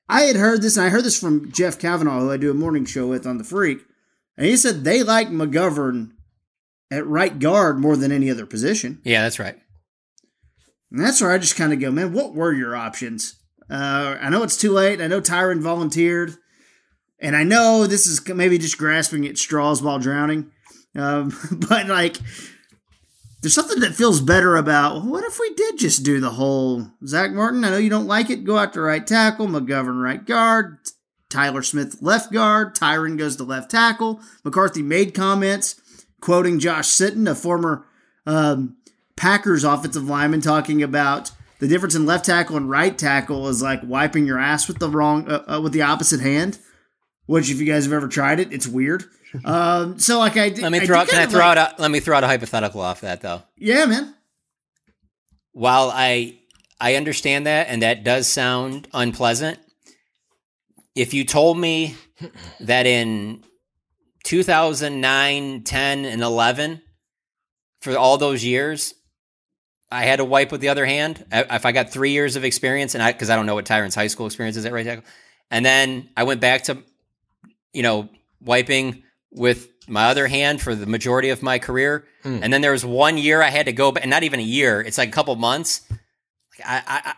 I 0.06 0.24
had 0.24 0.36
heard 0.36 0.60
this, 0.60 0.76
and 0.76 0.84
I 0.84 0.90
heard 0.90 1.04
this 1.04 1.18
from 1.18 1.50
Jeff 1.50 1.78
Kavanaugh, 1.78 2.20
who 2.20 2.30
I 2.30 2.36
do 2.36 2.50
a 2.50 2.54
morning 2.54 2.84
show 2.84 3.06
with 3.06 3.26
on 3.26 3.38
the 3.38 3.44
Freak, 3.44 3.78
and 4.36 4.46
he 4.46 4.54
said 4.54 4.84
they 4.84 5.02
like 5.02 5.28
McGovern 5.28 6.10
at 6.90 7.06
right 7.06 7.38
guard 7.38 7.78
more 7.78 7.96
than 7.96 8.12
any 8.12 8.30
other 8.30 8.44
position. 8.44 9.00
Yeah, 9.02 9.22
that's 9.22 9.38
right. 9.38 9.58
And 10.92 11.00
that's 11.00 11.22
where 11.22 11.32
I 11.32 11.38
just 11.38 11.56
kind 11.56 11.72
of 11.72 11.80
go, 11.80 11.90
man, 11.90 12.12
what 12.12 12.34
were 12.34 12.52
your 12.52 12.76
options? 12.76 13.34
Uh, 13.70 14.18
I 14.20 14.28
know 14.28 14.42
it's 14.42 14.58
too 14.58 14.72
late. 14.72 15.00
I 15.00 15.06
know 15.06 15.22
Tyron 15.22 15.62
volunteered. 15.62 16.36
And 17.18 17.34
I 17.34 17.44
know 17.44 17.86
this 17.86 18.06
is 18.06 18.28
maybe 18.28 18.58
just 18.58 18.76
grasping 18.76 19.26
at 19.26 19.38
straws 19.38 19.80
while 19.80 19.98
drowning. 19.98 20.52
Um, 20.96 21.32
but 21.68 21.86
like, 21.86 22.16
there's 23.42 23.54
something 23.54 23.80
that 23.80 23.94
feels 23.94 24.20
better 24.20 24.56
about 24.56 25.04
what 25.04 25.24
if 25.24 25.38
we 25.38 25.54
did 25.54 25.78
just 25.78 26.04
do 26.04 26.20
the 26.20 26.30
whole 26.30 26.90
Zack 27.06 27.32
Martin? 27.32 27.64
I 27.64 27.70
know 27.70 27.78
you 27.78 27.90
don't 27.90 28.06
like 28.06 28.30
it. 28.30 28.44
Go 28.44 28.58
out 28.58 28.72
to 28.72 28.80
right 28.80 29.06
tackle, 29.06 29.46
McGovern 29.46 30.02
right 30.02 30.24
guard, 30.24 30.78
Tyler 31.28 31.62
Smith 31.62 31.98
left 32.00 32.32
guard, 32.32 32.74
Tyron 32.74 33.18
goes 33.18 33.36
to 33.36 33.44
left 33.44 33.70
tackle. 33.70 34.20
McCarthy 34.44 34.82
made 34.82 35.14
comments 35.14 35.80
quoting 36.20 36.58
Josh 36.58 36.88
Sitton, 36.88 37.30
a 37.30 37.34
former 37.34 37.86
um, 38.26 38.76
Packers 39.16 39.64
offensive 39.64 40.08
lineman, 40.08 40.40
talking 40.40 40.82
about 40.82 41.30
the 41.58 41.68
difference 41.68 41.94
in 41.94 42.04
left 42.06 42.24
tackle 42.24 42.56
and 42.56 42.68
right 42.68 42.96
tackle 42.96 43.48
is 43.48 43.62
like 43.62 43.80
wiping 43.82 44.26
your 44.26 44.38
ass 44.38 44.68
with 44.68 44.78
the 44.78 44.90
wrong 44.90 45.28
uh, 45.30 45.44
uh, 45.46 45.60
with 45.60 45.72
the 45.72 45.82
opposite 45.82 46.20
hand. 46.20 46.58
Which, 47.26 47.50
if 47.50 47.58
you 47.58 47.66
guys 47.66 47.84
have 47.84 47.92
ever 47.92 48.08
tried 48.08 48.38
it, 48.38 48.52
it's 48.52 48.68
weird. 48.68 49.04
Um, 49.44 49.98
so, 49.98 50.18
like, 50.18 50.36
I 50.36 50.48
Let 50.48 50.72
me 50.72 50.80
I 50.80 50.86
throw. 50.86 51.04
do 51.04 51.10
Can 51.10 51.20
I 51.20 51.26
throw 51.26 51.40
like- 51.40 51.58
out? 51.58 51.78
A, 51.78 51.82
let 51.82 51.90
me 51.90 52.00
throw 52.00 52.16
out 52.16 52.24
a 52.24 52.26
hypothetical 52.26 52.80
off 52.80 53.00
that 53.02 53.20
though. 53.20 53.42
Yeah, 53.56 53.84
man. 53.86 54.14
while 55.52 55.90
I 55.92 56.36
I 56.80 56.94
understand 56.96 57.46
that 57.46 57.68
and 57.68 57.82
that 57.82 58.04
does 58.04 58.26
sound 58.28 58.88
unpleasant, 58.92 59.58
if 60.94 61.14
you 61.14 61.24
told 61.24 61.58
me 61.58 61.96
that 62.60 62.86
in 62.86 63.42
2009, 64.24 65.62
10 65.62 66.04
and 66.04 66.22
11 66.22 66.82
for 67.80 67.96
all 67.96 68.18
those 68.18 68.44
years 68.44 68.92
I 69.90 70.02
had 70.04 70.16
to 70.16 70.24
wipe 70.24 70.50
with 70.50 70.60
the 70.60 70.68
other 70.70 70.84
hand, 70.84 71.24
if 71.30 71.64
I 71.64 71.70
got 71.72 71.90
3 71.90 72.10
years 72.10 72.34
of 72.36 72.44
experience 72.44 72.94
and 72.94 73.02
I 73.02 73.12
cuz 73.12 73.30
I 73.30 73.36
don't 73.36 73.46
know 73.46 73.54
what 73.54 73.66
Tyron's 73.66 73.94
high 73.94 74.08
school 74.08 74.26
experience 74.26 74.56
is 74.56 74.64
at 74.66 74.72
right 74.72 74.84
tackle, 74.84 75.04
and 75.50 75.64
then 75.64 76.08
I 76.16 76.24
went 76.24 76.40
back 76.40 76.64
to 76.64 76.78
you 77.72 77.82
know 77.82 78.08
wiping 78.40 79.04
with 79.36 79.68
my 79.88 80.06
other 80.06 80.26
hand 80.26 80.60
for 80.60 80.74
the 80.74 80.86
majority 80.86 81.30
of 81.30 81.42
my 81.42 81.60
career. 81.60 82.04
Hmm. 82.24 82.40
And 82.42 82.52
then 82.52 82.60
there 82.62 82.72
was 82.72 82.84
one 82.84 83.18
year 83.18 83.40
I 83.42 83.50
had 83.50 83.66
to 83.66 83.72
go, 83.72 83.92
but 83.92 84.02
and 84.02 84.10
not 84.10 84.24
even 84.24 84.40
a 84.40 84.42
year. 84.42 84.80
It's 84.80 84.98
like 84.98 85.10
a 85.10 85.12
couple 85.12 85.36
months. 85.36 85.82
Like, 85.90 86.66
I, 86.66 86.76
I, 86.86 87.10
I- 87.10 87.14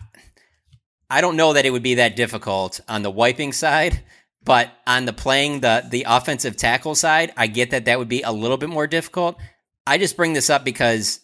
I 1.11 1.23
don't 1.23 1.37
know 1.37 1.55
that 1.55 1.65
it 1.65 1.71
would 1.71 1.83
be 1.83 1.95
that 1.95 2.17
difficult 2.17 2.81
on 2.87 3.01
the 3.01 3.11
wiping 3.11 3.55
side, 3.55 4.03
but 4.45 4.71
on 4.87 5.07
the 5.07 5.15
playing 5.15 5.61
the 5.61 5.83
the 5.89 6.05
offensive 6.07 6.55
tackle 6.59 6.95
side, 6.95 7.33
I 7.35 7.47
get 7.47 7.71
that 7.71 7.87
that 7.87 7.99
would 7.99 8.11
be 8.11 8.21
a 8.21 8.31
little 8.31 8.59
bit 8.59 8.69
more 8.69 8.87
difficult. 8.87 9.39
I 9.87 9.97
just 9.97 10.19
bring 10.19 10.35
this 10.35 10.51
up 10.51 10.67
because 10.67 11.21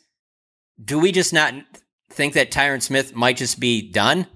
do 0.83 0.99
we 0.99 1.13
just 1.13 1.35
not 1.35 1.53
think 2.09 2.33
that 2.33 2.51
Tyron 2.51 2.81
Smith 2.81 3.15
might 3.15 3.37
just 3.37 3.61
be 3.61 3.93
done? 3.93 4.27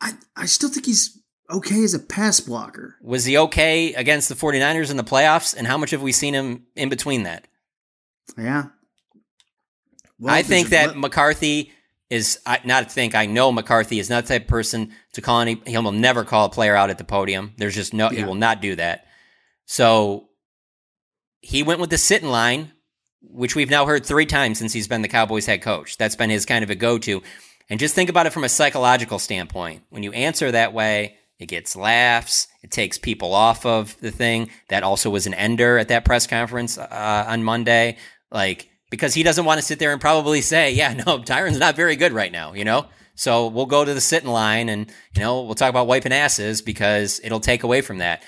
I, 0.00 0.12
I 0.34 0.46
still 0.46 0.70
think 0.70 0.86
he's 0.86 1.20
okay 1.50 1.82
as 1.84 1.94
a 1.94 1.98
pass 1.98 2.40
blocker. 2.40 2.96
Was 3.00 3.24
he 3.24 3.36
okay 3.38 3.94
against 3.94 4.28
the 4.28 4.34
49ers 4.34 4.90
in 4.90 4.96
the 4.96 5.04
playoffs? 5.04 5.54
And 5.56 5.66
how 5.66 5.78
much 5.78 5.90
have 5.90 6.02
we 6.02 6.12
seen 6.12 6.34
him 6.34 6.66
in 6.76 6.88
between 6.88 7.24
that? 7.24 7.46
Yeah. 8.36 8.66
I 10.26 10.42
think 10.42 10.68
that 10.68 10.96
McCarthy 10.96 11.72
is 12.10 12.38
I, 12.46 12.60
not 12.64 12.90
think 12.90 13.14
I 13.14 13.26
know 13.26 13.50
McCarthy 13.50 13.98
is 13.98 14.08
not 14.08 14.24
the 14.24 14.34
type 14.34 14.42
of 14.42 14.48
person 14.48 14.92
to 15.12 15.20
call 15.20 15.40
any. 15.40 15.60
He 15.66 15.76
will 15.76 15.92
never 15.92 16.24
call 16.24 16.46
a 16.46 16.50
player 16.50 16.76
out 16.76 16.90
at 16.90 16.98
the 16.98 17.04
podium. 17.04 17.52
There's 17.56 17.74
just 17.74 17.92
no. 17.92 18.08
He 18.08 18.24
will 18.24 18.34
not 18.34 18.60
do 18.60 18.76
that. 18.76 19.06
So 19.66 20.28
he 21.40 21.62
went 21.62 21.80
with 21.80 21.90
the 21.90 21.96
Sitton 21.96 22.30
line, 22.30 22.72
which 23.20 23.54
we've 23.54 23.70
now 23.70 23.86
heard 23.86 24.06
three 24.06 24.26
times 24.26 24.58
since 24.58 24.72
he's 24.72 24.88
been 24.88 25.02
the 25.02 25.08
Cowboys 25.08 25.46
head 25.46 25.62
coach. 25.62 25.96
That's 25.96 26.16
been 26.16 26.30
his 26.30 26.46
kind 26.46 26.62
of 26.62 26.70
a 26.70 26.74
go 26.74 26.98
to. 26.98 27.22
And 27.68 27.80
just 27.80 27.94
think 27.94 28.10
about 28.10 28.26
it 28.26 28.32
from 28.32 28.44
a 28.44 28.48
psychological 28.48 29.18
standpoint. 29.18 29.82
When 29.88 30.02
you 30.02 30.12
answer 30.12 30.52
that 30.52 30.74
way, 30.74 31.16
it 31.38 31.46
gets 31.46 31.74
laughs. 31.74 32.46
It 32.62 32.70
takes 32.70 32.98
people 32.98 33.34
off 33.34 33.66
of 33.66 33.98
the 34.00 34.10
thing. 34.10 34.50
That 34.68 34.82
also 34.82 35.10
was 35.10 35.26
an 35.26 35.34
ender 35.34 35.78
at 35.78 35.88
that 35.88 36.04
press 36.04 36.26
conference 36.26 36.78
uh, 36.78 37.24
on 37.26 37.42
Monday. 37.42 37.96
Like, 38.30 38.68
because 38.90 39.14
he 39.14 39.22
doesn't 39.22 39.44
want 39.44 39.58
to 39.58 39.66
sit 39.66 39.78
there 39.78 39.92
and 39.92 40.00
probably 40.00 40.40
say, 40.40 40.72
yeah, 40.72 40.94
no, 41.06 41.18
Tyron's 41.18 41.58
not 41.58 41.76
very 41.76 41.96
good 41.96 42.12
right 42.12 42.32
now, 42.32 42.52
you 42.52 42.64
know? 42.64 42.86
So 43.16 43.48
we'll 43.48 43.66
go 43.66 43.84
to 43.84 43.94
the 43.94 44.00
Sitton 44.00 44.26
line 44.26 44.68
and, 44.68 44.90
you 45.14 45.22
know, 45.22 45.42
we'll 45.42 45.54
talk 45.54 45.70
about 45.70 45.86
wiping 45.86 46.12
asses 46.12 46.62
because 46.62 47.20
it'll 47.22 47.40
take 47.40 47.62
away 47.62 47.80
from 47.80 47.98
that. 47.98 48.22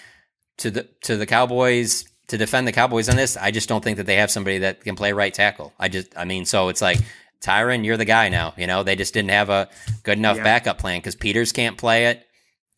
To 0.60 0.70
the, 0.70 0.88
to 1.02 1.18
the 1.18 1.26
Cowboys, 1.26 2.06
to 2.28 2.38
defend 2.38 2.66
the 2.66 2.72
Cowboys 2.72 3.10
on 3.10 3.16
this, 3.16 3.36
I 3.36 3.50
just 3.50 3.68
don't 3.68 3.84
think 3.84 3.98
that 3.98 4.06
they 4.06 4.16
have 4.16 4.30
somebody 4.30 4.58
that 4.58 4.82
can 4.82 4.96
play 4.96 5.12
right 5.12 5.34
tackle. 5.34 5.74
I 5.78 5.88
just, 5.88 6.16
I 6.16 6.24
mean, 6.24 6.46
so 6.46 6.68
it's 6.68 6.80
like, 6.80 6.98
Tyron, 7.42 7.84
you're 7.84 7.96
the 7.96 8.04
guy 8.04 8.30
now. 8.30 8.54
You 8.56 8.66
know, 8.66 8.82
they 8.82 8.96
just 8.96 9.12
didn't 9.12 9.30
have 9.30 9.50
a 9.50 9.68
good 10.02 10.18
enough 10.18 10.38
yeah. 10.38 10.44
backup 10.44 10.78
plan 10.78 10.98
because 10.98 11.14
Peters 11.14 11.52
can't 11.52 11.76
play 11.76 12.06
it. 12.06 12.25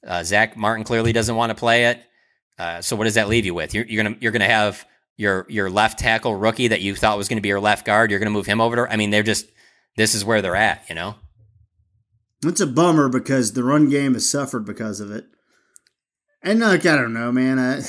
Uh, 0.07 0.23
Zack 0.23 0.57
Martin 0.57 0.85
clearly 0.85 1.13
doesn't 1.13 1.35
want 1.35 1.51
to 1.51 1.55
play 1.55 1.87
it. 1.87 2.03
Uh, 2.59 2.81
so 2.81 2.97
what 2.97 3.05
does 3.05 3.15
that 3.15 3.29
leave 3.29 3.47
you 3.47 3.55
with? 3.55 3.75
You're, 3.75 3.85
you're, 3.87 4.03
gonna 4.03 4.17
you're 4.21 4.33
gonna 4.33 4.47
have 4.47 4.87
your 5.17 5.47
your 5.49 5.71
left 5.71 5.99
tackle 5.99 6.35
rookie 6.35 6.69
that 6.69 6.81
you 6.81 6.95
thought 6.95 7.19
was 7.19 7.29
going 7.29 7.37
to 7.37 7.43
be 7.43 7.49
your 7.49 7.61
left 7.61 7.85
guard. 7.85 8.11
You're 8.11 8.21
gonna 8.21 8.31
move 8.31 8.47
him 8.47 8.61
over 8.61 8.77
to. 8.77 8.93
I 8.93 8.97
mean, 8.97 9.11
they're 9.11 9.23
just 9.23 9.47
this 9.97 10.15
is 10.15 10.25
where 10.25 10.43
they're 10.43 10.57
at. 10.57 10.89
You 10.89 10.95
know, 10.95 11.17
it's 12.45 12.61
a 12.61 12.67
bummer 12.67 13.09
because 13.09 13.53
the 13.53 13.65
run 13.65 13.89
game 13.89 14.15
has 14.15 14.29
suffered 14.29 14.65
because 14.65 15.01
of 15.01 15.11
it. 15.11 15.27
And 16.43 16.61
like 16.61 16.87
I 16.87 16.97
don't 16.97 17.13
know, 17.13 17.31
man. 17.31 17.59
I, 17.59 17.83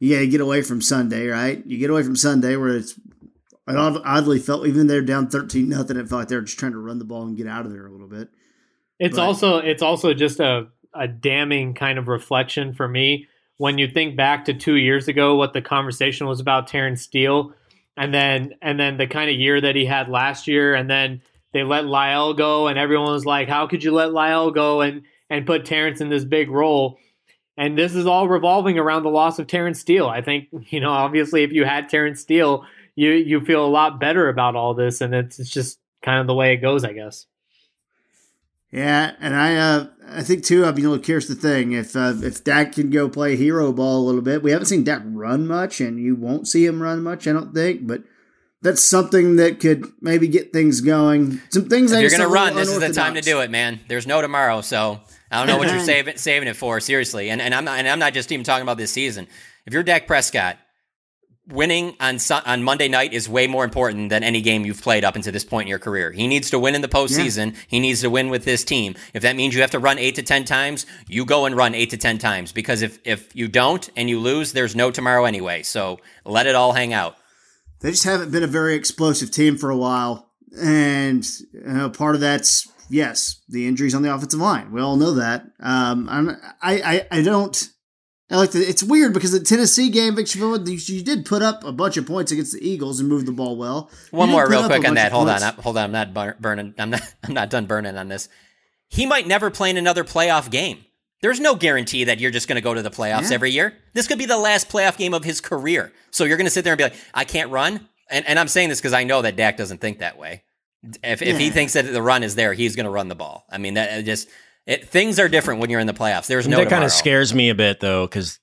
you 0.00 0.14
got 0.14 0.20
to 0.20 0.26
get 0.26 0.40
away 0.40 0.62
from 0.62 0.82
Sunday, 0.82 1.28
right? 1.28 1.64
You 1.64 1.78
get 1.78 1.90
away 1.90 2.02
from 2.02 2.16
Sunday 2.16 2.56
where 2.56 2.76
it's 2.76 2.98
it 3.66 3.76
oddly 3.76 4.38
felt 4.38 4.66
even 4.66 4.86
they're 4.86 5.02
down 5.02 5.28
thirteen 5.28 5.68
nothing. 5.68 5.96
It 5.96 6.08
felt 6.08 6.20
like 6.20 6.28
they're 6.28 6.42
just 6.42 6.58
trying 6.58 6.72
to 6.72 6.78
run 6.78 6.98
the 6.98 7.04
ball 7.04 7.22
and 7.22 7.36
get 7.36 7.46
out 7.46 7.64
of 7.64 7.72
there 7.72 7.86
a 7.86 7.90
little 7.90 8.08
bit. 8.08 8.28
It's 8.98 9.16
but, 9.16 9.24
also 9.24 9.58
it's 9.58 9.82
also 9.82 10.12
just 10.12 10.40
a 10.40 10.68
a 10.94 11.08
damning 11.08 11.74
kind 11.74 11.98
of 11.98 12.08
reflection 12.08 12.72
for 12.72 12.88
me 12.88 13.26
when 13.56 13.78
you 13.78 13.88
think 13.88 14.16
back 14.16 14.46
to 14.46 14.54
two 14.54 14.76
years 14.76 15.08
ago, 15.08 15.36
what 15.36 15.52
the 15.52 15.62
conversation 15.62 16.26
was 16.26 16.40
about 16.40 16.66
Terence 16.66 17.02
Steele, 17.02 17.54
and 17.96 18.12
then 18.12 18.54
and 18.60 18.78
then 18.78 18.96
the 18.96 19.06
kind 19.06 19.30
of 19.30 19.36
year 19.36 19.60
that 19.60 19.76
he 19.76 19.84
had 19.84 20.08
last 20.08 20.48
year, 20.48 20.74
and 20.74 20.90
then 20.90 21.22
they 21.52 21.62
let 21.62 21.86
Lyle 21.86 22.34
go, 22.34 22.66
and 22.66 22.78
everyone 22.78 23.12
was 23.12 23.26
like, 23.26 23.48
"How 23.48 23.66
could 23.66 23.84
you 23.84 23.92
let 23.92 24.12
Lyle 24.12 24.50
go 24.50 24.80
and 24.80 25.02
and 25.30 25.46
put 25.46 25.64
Terence 25.64 26.00
in 26.00 26.08
this 26.08 26.24
big 26.24 26.50
role?" 26.50 26.98
And 27.56 27.78
this 27.78 27.94
is 27.94 28.06
all 28.06 28.28
revolving 28.28 28.78
around 28.78 29.04
the 29.04 29.10
loss 29.10 29.38
of 29.38 29.46
Terence 29.46 29.78
Steele. 29.80 30.08
I 30.08 30.20
think 30.20 30.48
you 30.70 30.80
know, 30.80 30.90
obviously, 30.90 31.44
if 31.44 31.52
you 31.52 31.64
had 31.64 31.88
Terence 31.88 32.20
Steele, 32.20 32.64
you 32.96 33.12
you 33.12 33.40
feel 33.40 33.64
a 33.64 33.68
lot 33.68 34.00
better 34.00 34.28
about 34.28 34.56
all 34.56 34.74
this, 34.74 35.00
and 35.00 35.14
it's, 35.14 35.38
it's 35.38 35.50
just 35.50 35.78
kind 36.02 36.20
of 36.20 36.26
the 36.26 36.34
way 36.34 36.52
it 36.52 36.58
goes, 36.58 36.84
I 36.84 36.92
guess. 36.92 37.26
Yeah, 38.74 39.12
and 39.20 39.36
I 39.36 39.54
uh, 39.54 39.86
I 40.08 40.24
think 40.24 40.42
too. 40.42 40.64
I 40.64 40.72
mean, 40.72 40.90
look, 40.90 41.06
here's 41.06 41.28
the 41.28 41.36
thing: 41.36 41.70
if 41.70 41.94
uh, 41.94 42.14
if 42.22 42.42
Dak 42.42 42.72
can 42.72 42.90
go 42.90 43.08
play 43.08 43.36
hero 43.36 43.72
ball 43.72 43.98
a 43.98 44.04
little 44.04 44.20
bit, 44.20 44.42
we 44.42 44.50
haven't 44.50 44.66
seen 44.66 44.82
Dak 44.82 45.02
run 45.04 45.46
much, 45.46 45.80
and 45.80 45.96
you 46.00 46.16
won't 46.16 46.48
see 46.48 46.66
him 46.66 46.82
run 46.82 47.00
much, 47.00 47.28
I 47.28 47.32
don't 47.32 47.54
think. 47.54 47.86
But 47.86 48.02
that's 48.62 48.82
something 48.82 49.36
that 49.36 49.60
could 49.60 49.86
maybe 50.00 50.26
get 50.26 50.52
things 50.52 50.80
going. 50.80 51.40
Some 51.50 51.68
things 51.68 51.92
if 51.92 52.00
you're 52.00 52.10
going 52.10 52.22
to 52.22 52.26
run. 52.26 52.56
This 52.56 52.68
is 52.68 52.80
the 52.80 52.92
time 52.92 53.14
to 53.14 53.20
do 53.20 53.42
it, 53.42 53.50
man. 53.52 53.78
There's 53.86 54.08
no 54.08 54.20
tomorrow, 54.20 54.60
so 54.60 55.00
I 55.30 55.38
don't 55.38 55.46
know 55.46 55.56
what 55.56 55.70
you're 55.70 55.78
saving 55.84 56.16
saving 56.16 56.48
it 56.48 56.56
for. 56.56 56.80
Seriously, 56.80 57.30
and 57.30 57.40
and 57.40 57.54
I'm 57.54 57.64
not, 57.64 57.78
and 57.78 57.88
I'm 57.88 58.00
not 58.00 58.12
just 58.12 58.32
even 58.32 58.42
talking 58.42 58.64
about 58.64 58.76
this 58.76 58.90
season. 58.90 59.28
If 59.66 59.72
you're 59.72 59.84
Dak 59.84 60.08
Prescott, 60.08 60.58
winning 61.48 61.96
on 62.00 62.18
on 62.46 62.62
Monday 62.62 62.88
night 62.88 63.12
is 63.12 63.28
way 63.28 63.46
more 63.46 63.64
important 63.64 64.08
than 64.08 64.22
any 64.22 64.40
game 64.40 64.64
you've 64.64 64.80
played 64.80 65.04
up 65.04 65.16
until 65.16 65.32
this 65.32 65.44
point 65.44 65.66
in 65.66 65.68
your 65.70 65.78
career. 65.78 66.10
He 66.12 66.26
needs 66.26 66.50
to 66.50 66.58
win 66.58 66.74
in 66.74 66.80
the 66.80 66.88
postseason. 66.88 67.52
Yeah. 67.52 67.58
He 67.68 67.80
needs 67.80 68.00
to 68.00 68.10
win 68.10 68.30
with 68.30 68.44
this 68.44 68.64
team. 68.64 68.94
If 69.12 69.22
that 69.22 69.36
means 69.36 69.54
you 69.54 69.60
have 69.60 69.70
to 69.72 69.78
run 69.78 69.98
eight 69.98 70.14
to 70.16 70.22
ten 70.22 70.44
times, 70.44 70.86
you 71.08 71.24
go 71.24 71.44
and 71.44 71.56
run 71.56 71.74
eight 71.74 71.90
to 71.90 71.96
ten 71.96 72.18
times 72.18 72.52
because 72.52 72.82
if 72.82 72.98
if 73.04 73.34
you 73.36 73.48
don't 73.48 73.88
and 73.96 74.08
you 74.08 74.18
lose, 74.20 74.52
there's 74.52 74.74
no 74.74 74.90
tomorrow 74.90 75.24
anyway. 75.24 75.62
So 75.62 75.98
let 76.24 76.46
it 76.46 76.54
all 76.54 76.72
hang 76.72 76.92
out. 76.92 77.16
They 77.80 77.90
just 77.90 78.04
haven't 78.04 78.30
been 78.30 78.42
a 78.42 78.48
very 78.48 78.74
explosive 78.74 79.30
team 79.30 79.58
for 79.58 79.68
a 79.68 79.76
while, 79.76 80.30
and 80.58 81.26
part 81.92 82.14
of 82.14 82.20
that's 82.20 82.68
yes 82.90 83.40
the 83.48 83.66
injuries 83.66 83.94
on 83.94 84.02
the 84.02 84.14
offensive 84.14 84.40
line. 84.40 84.72
We 84.72 84.80
all 84.80 84.96
know 84.96 85.12
that. 85.14 85.44
Um, 85.60 86.08
I 86.62 86.80
I 86.80 87.06
I 87.10 87.22
don't. 87.22 87.68
I 88.30 88.36
like 88.36 88.52
the, 88.52 88.60
it's 88.60 88.82
weird 88.82 89.12
because 89.12 89.32
the 89.32 89.40
Tennessee 89.40 89.90
game, 89.90 90.16
Victor 90.16 90.38
you, 90.38 91.02
did 91.02 91.26
put 91.26 91.42
up 91.42 91.62
a 91.62 91.72
bunch 91.72 91.98
of 91.98 92.06
points 92.06 92.32
against 92.32 92.54
the 92.54 92.66
Eagles 92.66 92.98
and 92.98 93.08
move 93.08 93.26
the 93.26 93.32
ball 93.32 93.56
well. 93.56 93.90
One 94.12 94.30
more 94.30 94.48
real 94.48 94.66
quick 94.66 94.86
on 94.88 94.94
that. 94.94 95.12
Hold 95.12 95.28
on, 95.28 95.42
hold 95.54 95.76
on. 95.76 95.94
I'm 95.94 96.14
not 96.14 96.40
burning. 96.40 96.74
I'm 96.78 96.90
not. 96.90 97.02
I'm 97.22 97.34
not 97.34 97.50
done 97.50 97.66
burning 97.66 97.96
on 97.96 98.08
this. 98.08 98.28
He 98.88 99.06
might 99.06 99.26
never 99.26 99.50
play 99.50 99.70
in 99.70 99.76
another 99.76 100.04
playoff 100.04 100.50
game. 100.50 100.84
There's 101.20 101.40
no 101.40 101.54
guarantee 101.54 102.04
that 102.04 102.18
you're 102.18 102.30
just 102.30 102.48
going 102.48 102.56
to 102.56 102.62
go 102.62 102.74
to 102.74 102.82
the 102.82 102.90
playoffs 102.90 103.30
yeah. 103.30 103.34
every 103.34 103.50
year. 103.50 103.74
This 103.92 104.06
could 104.06 104.18
be 104.18 104.26
the 104.26 104.38
last 104.38 104.68
playoff 104.68 104.96
game 104.96 105.14
of 105.14 105.24
his 105.24 105.40
career. 105.40 105.92
So 106.10 106.24
you're 106.24 106.36
going 106.36 106.46
to 106.46 106.50
sit 106.50 106.64
there 106.64 106.74
and 106.74 106.78
be 106.78 106.84
like, 106.84 106.96
I 107.14 107.24
can't 107.24 107.50
run. 107.50 107.88
And, 108.10 108.26
and 108.26 108.38
I'm 108.38 108.48
saying 108.48 108.68
this 108.68 108.78
because 108.78 108.92
I 108.92 109.04
know 109.04 109.22
that 109.22 109.36
Dak 109.36 109.56
doesn't 109.56 109.80
think 109.80 110.00
that 110.00 110.18
way. 110.18 110.44
If, 111.02 111.22
yeah. 111.22 111.28
if 111.28 111.38
he 111.38 111.50
thinks 111.50 111.72
that 111.72 111.82
the 111.90 112.02
run 112.02 112.22
is 112.22 112.34
there, 112.34 112.52
he's 112.52 112.76
going 112.76 112.84
to 112.84 112.90
run 112.90 113.08
the 113.08 113.14
ball. 113.14 113.46
I 113.50 113.56
mean, 113.56 113.74
that 113.74 114.04
just 114.04 114.28
it, 114.66 114.88
things 114.88 115.18
are 115.18 115.28
different 115.28 115.60
when 115.60 115.70
you're 115.70 115.80
in 115.80 115.86
the 115.86 115.94
playoffs. 115.94 116.26
There's 116.26 116.48
no. 116.48 116.58
That 116.58 116.70
kind 116.70 116.84
of 116.84 116.92
scares 116.92 117.34
me 117.34 117.50
a 117.50 117.54
bit 117.54 117.80
though, 117.80 118.06
because 118.06 118.38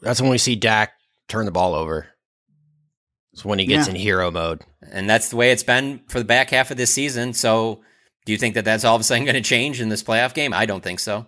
that's 0.00 0.20
when 0.20 0.30
we 0.30 0.38
see 0.38 0.56
Dak 0.56 0.92
turn 1.28 1.46
the 1.46 1.52
ball 1.52 1.74
over. 1.74 2.08
It's 3.32 3.44
when 3.44 3.58
he 3.58 3.66
gets 3.66 3.86
yeah. 3.86 3.94
in 3.94 4.00
hero 4.00 4.30
mode, 4.30 4.62
and 4.90 5.08
that's 5.08 5.30
the 5.30 5.36
way 5.36 5.52
it's 5.52 5.62
been 5.62 6.02
for 6.08 6.18
the 6.18 6.24
back 6.24 6.50
half 6.50 6.70
of 6.70 6.76
this 6.76 6.92
season. 6.92 7.32
So, 7.32 7.82
do 8.26 8.32
you 8.32 8.38
think 8.38 8.54
that 8.54 8.64
that's 8.64 8.84
all 8.84 8.94
of 8.94 9.00
a 9.00 9.04
sudden 9.04 9.24
going 9.24 9.34
to 9.34 9.40
change 9.40 9.80
in 9.80 9.88
this 9.88 10.02
playoff 10.02 10.34
game? 10.34 10.52
I 10.52 10.66
don't 10.66 10.82
think 10.82 11.00
so. 11.00 11.26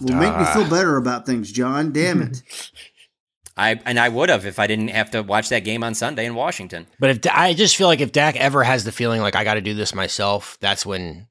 Will 0.00 0.14
make 0.14 0.36
me 0.36 0.44
feel 0.46 0.64
ah. 0.64 0.70
better 0.70 0.96
about 0.96 1.26
things, 1.26 1.52
Jon. 1.52 1.92
Damn 1.92 2.22
it. 2.22 2.42
I 3.56 3.80
and 3.84 3.98
I 3.98 4.08
would 4.08 4.30
have 4.30 4.46
if 4.46 4.58
I 4.58 4.66
didn't 4.66 4.88
have 4.88 5.10
to 5.10 5.22
watch 5.22 5.50
that 5.50 5.60
game 5.60 5.84
on 5.84 5.94
Sunday 5.94 6.24
in 6.24 6.34
Washington. 6.34 6.86
But 6.98 7.10
if 7.10 7.18
I 7.30 7.52
just 7.52 7.76
feel 7.76 7.86
like 7.86 8.00
if 8.00 8.12
Dak 8.12 8.36
ever 8.36 8.64
has 8.64 8.84
the 8.84 8.92
feeling 8.92 9.20
like 9.20 9.36
I 9.36 9.44
got 9.44 9.54
to 9.54 9.60
do 9.60 9.74
this 9.74 9.94
myself, 9.94 10.56
that's 10.60 10.86
when 10.86 11.26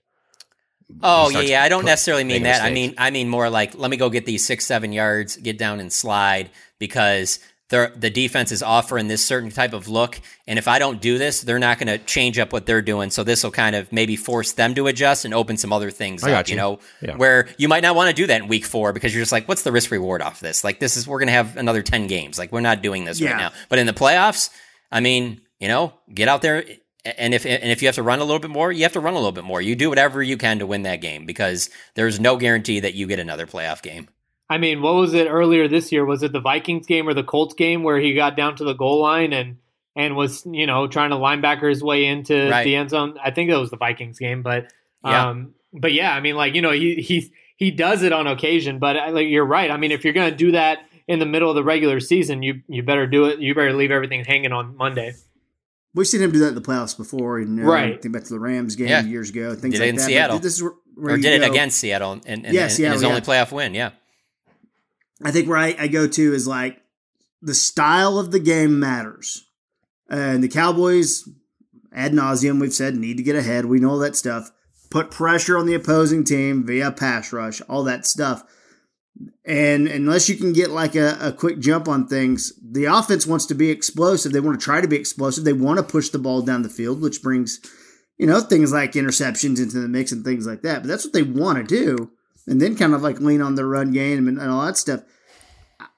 Oh 1.02 1.30
yeah, 1.30 1.42
yeah. 1.42 1.64
I 1.64 1.70
don't 1.70 1.86
necessarily 1.86 2.24
mean 2.24 2.44
that. 2.44 2.64
Mistakes. 2.64 2.70
I 2.70 2.74
mean, 2.74 2.94
I 2.98 3.10
mean 3.12 3.30
more 3.30 3.50
like 3.50 3.78
let 3.78 3.92
me 3.92 3.98
go 3.98 4.10
get 4.10 4.26
these 4.26 4.46
six, 4.46 4.66
seven 4.66 4.92
yards, 4.92 5.38
get 5.38 5.58
down 5.58 5.80
and 5.80 5.92
slide 5.92 6.50
because 6.80 7.40
the 7.72 7.92
the 7.96 8.10
defense 8.10 8.52
is 8.52 8.62
offering 8.62 9.08
this 9.08 9.26
certain 9.26 9.50
type 9.50 9.74
of 9.74 9.88
look, 9.88 10.20
and 10.46 10.60
if 10.60 10.68
I 10.68 10.78
don't 10.78 11.02
do 11.02 11.18
this, 11.18 11.42
they're 11.42 11.58
not 11.58 11.80
going 11.80 11.88
to 11.88 11.98
change 11.98 12.38
up 12.38 12.54
what 12.54 12.66
they're 12.66 12.82
doing. 12.82 13.10
So 13.10 13.24
this 13.24 13.44
will 13.44 13.52
kind 13.52 13.76
of 13.76 13.92
maybe 13.92 14.16
force 14.16 14.52
them 14.52 14.76
to 14.76 14.88
adjust 14.88 15.26
and 15.26 15.34
open 15.34 15.58
some 15.58 15.74
other 15.74 15.90
things 15.90 16.24
I 16.24 16.34
up. 16.34 16.48
You. 16.48 16.54
you. 16.54 16.58
know, 16.58 16.80
yeah. 17.02 17.16
where 17.16 17.48
you 17.58 17.68
might 17.68 17.82
not 17.82 17.96
want 17.96 18.10
to 18.10 18.16
do 18.16 18.28
that 18.28 18.42
in 18.42 18.48
week 18.48 18.66
four 18.66 18.94
because 18.94 19.16
you're 19.16 19.22
just 19.22 19.32
like, 19.32 19.48
what's 19.48 19.64
the 19.64 19.72
risk 19.72 19.90
reward 19.90 20.22
off 20.22 20.42
this? 20.42 20.64
Like 20.64 20.80
this 20.80 20.98
is 20.98 21.08
we're 21.08 21.20
going 21.20 21.28
to 21.28 21.34
have 21.34 21.58
another 21.58 21.82
ten 21.82 22.08
games. 22.08 22.38
Like 22.38 22.52
we're 22.52 22.62
not 22.62 22.82
doing 22.82 23.06
this 23.06 23.20
yeah. 23.20 23.32
right 23.32 23.38
now. 23.38 23.52
But 23.70 23.80
in 23.80 23.88
the 23.88 23.94
playoffs, 23.94 24.50
I 24.92 25.00
mean, 25.00 25.42
you 25.60 25.70
know, 25.70 25.94
get 26.14 26.28
out 26.28 26.42
there 26.42 26.66
and 27.04 27.34
if 27.34 27.46
and 27.46 27.64
if 27.64 27.82
you 27.82 27.88
have 27.88 27.96
to 27.96 28.04
run 28.04 28.20
a 28.20 28.24
little 28.24 28.40
bit 28.40 28.52
more, 28.52 28.72
you 28.72 28.84
have 28.84 28.94
to 28.94 29.00
run 29.00 29.14
a 29.14 29.18
little 29.18 29.32
bit 29.32 29.44
more. 29.44 29.62
You 29.62 29.76
do 29.76 29.90
whatever 29.90 30.22
you 30.22 30.38
can 30.38 30.60
to 30.60 30.68
win 30.68 30.84
that 30.84 31.02
game 31.02 31.26
because 31.26 31.70
there's 31.96 32.20
no 32.20 32.38
guarantee 32.38 32.80
that 32.82 32.94
you 32.94 33.08
get 33.08 33.20
another 33.20 33.48
playoff 33.48 33.82
game. 33.82 34.08
I 34.50 34.58
mean, 34.58 34.82
what 34.82 34.96
was 34.96 35.14
it 35.14 35.28
earlier 35.28 35.68
this 35.68 35.92
year? 35.92 36.06
Was 36.06 36.24
it 36.24 36.34
the 36.34 36.42
Vikings 36.42 36.86
game 36.86 37.08
or 37.08 37.14
the 37.14 37.24
Colts 37.24 37.54
game 37.54 37.84
where 37.84 38.00
he 38.00 38.14
got 38.14 38.36
down 38.36 38.56
to 38.58 38.64
the 38.64 38.74
goal 38.74 39.02
line 39.02 39.34
and 39.34 39.58
and 39.96 40.16
was 40.16 40.46
you 40.46 40.68
know 40.68 40.88
trying 40.88 41.12
to 41.12 41.16
linebacker 41.16 41.70
his 41.70 41.84
way 41.84 42.06
into 42.06 42.50
right. 42.50 42.64
the 42.64 42.76
end 42.76 42.90
zone? 42.90 43.18
I 43.24 43.32
think 43.32 43.50
it 43.50 43.58
was 43.58 43.72
the 43.72 43.78
Vikings 43.78 44.20
game, 44.20 44.44
but 44.44 44.72
yeah. 45.04 45.30
um, 45.30 45.54
but 45.74 45.94
yeah, 45.94 46.14
I 46.14 46.20
mean, 46.20 46.36
like 46.36 46.54
you 46.54 46.62
know, 46.62 46.72
he 46.72 46.96
he 46.96 47.32
he 47.56 47.72
does 47.72 48.04
it 48.04 48.14
on 48.14 48.28
occasion, 48.28 48.80
but 48.80 48.98
uh, 48.98 49.12
like 49.12 49.28
you're 49.28 49.46
right. 49.46 49.72
I 49.72 49.78
mean, 49.78 49.92
if 49.92 50.04
you're 50.04 50.14
going 50.14 50.32
to 50.32 50.38
do 50.38 50.52
that 50.52 50.80
in 51.08 51.20
the 51.20 51.26
middle 51.26 51.50
of 51.50 51.56
the 51.56 51.64
regular 51.64 52.00
season, 52.00 52.44
you 52.44 52.62
you 52.68 52.84
better 52.84 53.08
do 53.08 53.26
it. 53.26 53.40
You 53.40 53.56
better 53.56 53.74
leave 53.74 53.92
everything 53.92 54.26
hanging 54.26 54.52
on 54.52 54.76
Monday. 54.76 55.14
We've 55.94 56.08
seen 56.08 56.22
him 56.22 56.32
do 56.32 56.40
that 56.40 56.50
in 56.50 56.56
the 56.56 56.62
playoffs 56.62 56.96
before. 56.96 57.40
You 57.40 57.48
know, 57.48 57.64
right. 57.64 58.02
Think 58.02 58.14
back 58.14 58.24
to 58.24 58.30
the 58.30 58.40
Rams 58.40 58.76
game 58.76 58.88
yeah. 58.88 59.04
years 59.04 59.30
ago. 59.30 59.56
Things 59.56 59.74
did 59.74 59.82
like 59.82 59.88
it 59.88 59.90
in 59.90 59.96
that. 59.98 60.02
Seattle. 60.04 60.38
But 60.38 60.44
this 60.44 60.56
is 60.56 60.64
where, 60.64 60.74
where 60.96 61.14
or 61.16 61.18
did 61.18 61.42
it 61.42 61.50
against 61.50 61.78
Seattle 61.78 62.14
and, 62.14 62.26
and, 62.26 62.54
yeah, 62.54 62.64
and, 62.64 62.72
Seattle, 62.72 62.94
his 62.94 63.02
yeah. 63.04 63.10
only 63.10 63.22
playoff 63.22 63.52
win. 63.52 63.74
Yeah. 63.74 63.92
I 65.24 65.32
think 65.32 65.48
where 65.48 65.58
I, 65.58 65.76
I 65.78 65.88
go 65.88 66.08
to 66.08 66.34
is 66.34 66.48
like 66.48 66.82
the 67.42 67.54
style 67.54 68.18
of 68.18 68.32
the 68.32 68.40
game 68.40 68.80
matters. 68.80 69.48
And 70.10 70.44
the 70.44 70.50
Cowboys, 70.50 71.28
ad 71.94 72.12
nauseum, 72.12 72.60
we've 72.60 72.74
said, 72.74 72.96
need 72.96 73.18
to 73.18 73.24
get 73.24 73.36
ahead. 73.36 73.66
We 73.66 73.80
know 73.80 73.92
all 73.92 74.00
that 74.00 74.16
stuff. 74.16 74.52
Put 74.90 75.10
pressure 75.10 75.58
on 75.58 75.66
the 75.66 75.74
opposing 75.74 76.26
team 76.26 76.66
via 76.66 76.92
pass 76.92 77.32
rush, 77.32 77.62
all 77.70 77.84
that 77.86 78.06
stuff. 78.06 78.44
And 79.46 79.88
unless 79.88 80.30
you 80.30 80.36
can 80.36 80.54
get 80.54 80.70
like 80.70 80.96
a, 80.96 81.18
a 81.20 81.34
quick 81.34 81.60
jump 81.60 81.88
on 81.88 82.08
things, 82.08 82.54
the 82.62 82.86
offense 82.86 83.28
wants 83.28 83.46
to 83.48 83.56
be 83.56 83.70
explosive. 83.70 84.32
They 84.32 84.40
want 84.40 84.60
to 84.60 84.64
try 84.64 84.82
to 84.82 84.88
be 84.88 84.96
explosive. 84.96 85.44
They 85.44 85.54
want 85.54 85.78
to 85.78 85.84
push 85.84 86.10
the 86.10 86.20
ball 86.20 86.42
down 86.42 86.62
the 86.62 86.70
field, 86.70 87.02
which 87.02 87.22
brings, 87.22 87.60
you 88.18 88.26
know, 88.26 88.40
things 88.40 88.72
like 88.72 88.94
interceptions 88.94 89.60
into 89.60 89.80
the 89.80 89.88
mix 89.88 90.12
and 90.12 90.24
things 90.24 90.48
like 90.48 90.62
that. 90.62 90.82
But 90.82 90.88
that's 90.88 91.06
what 91.06 91.14
they 91.14 91.24
want 91.24 91.58
to 91.58 91.64
do. 91.64 92.12
And 92.48 92.62
then 92.62 92.76
kind 92.76 92.94
of 92.94 93.02
like 93.02 93.20
lean 93.20 93.42
on 93.42 93.56
the 93.56 93.66
run 93.66 93.92
game 93.92 94.28
and, 94.28 94.40
and 94.40 94.50
all 94.50 94.66
that 94.66 94.78
stuff. 94.78 95.02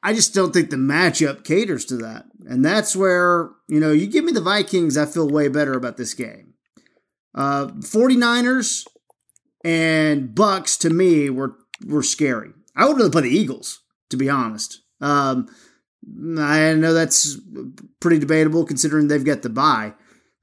I 0.02 0.14
just 0.14 0.34
don't 0.34 0.54
think 0.54 0.70
the 0.70 0.78
matchup 0.78 1.44
caters 1.44 1.86
to 1.86 1.98
that. 1.98 2.26
And 2.46 2.64
that's 2.64 2.96
where, 2.96 3.52
you 3.70 3.80
know, 3.80 3.92
you 3.92 4.08
give 4.08 4.26
me 4.26 4.32
the 4.32 4.42
Vikings, 4.42 4.98
I 4.98 5.06
feel 5.06 5.30
way 5.30 5.48
better 5.48 5.74
about 5.74 5.98
this 5.98 6.14
game. 6.14 6.54
Uh 7.36 7.68
49ers 7.68 8.86
and 9.64 10.30
Bucs 10.36 10.78
to 10.80 10.90
me 10.90 11.30
were 11.30 11.56
were 11.86 12.04
scary. 12.04 12.52
I 12.76 12.88
would 12.88 12.98
rather 12.98 13.10
play 13.10 13.22
the 13.24 13.30
Eagles, 13.30 13.82
to 14.10 14.18
be 14.18 14.30
honest. 14.30 14.82
Um 15.02 15.48
I 16.38 16.74
know 16.74 16.94
that's 16.94 17.38
pretty 18.02 18.20
debatable 18.20 18.66
considering 18.66 19.08
they've 19.08 19.24
got 19.24 19.42
the 19.42 19.50
bye. 19.50 19.94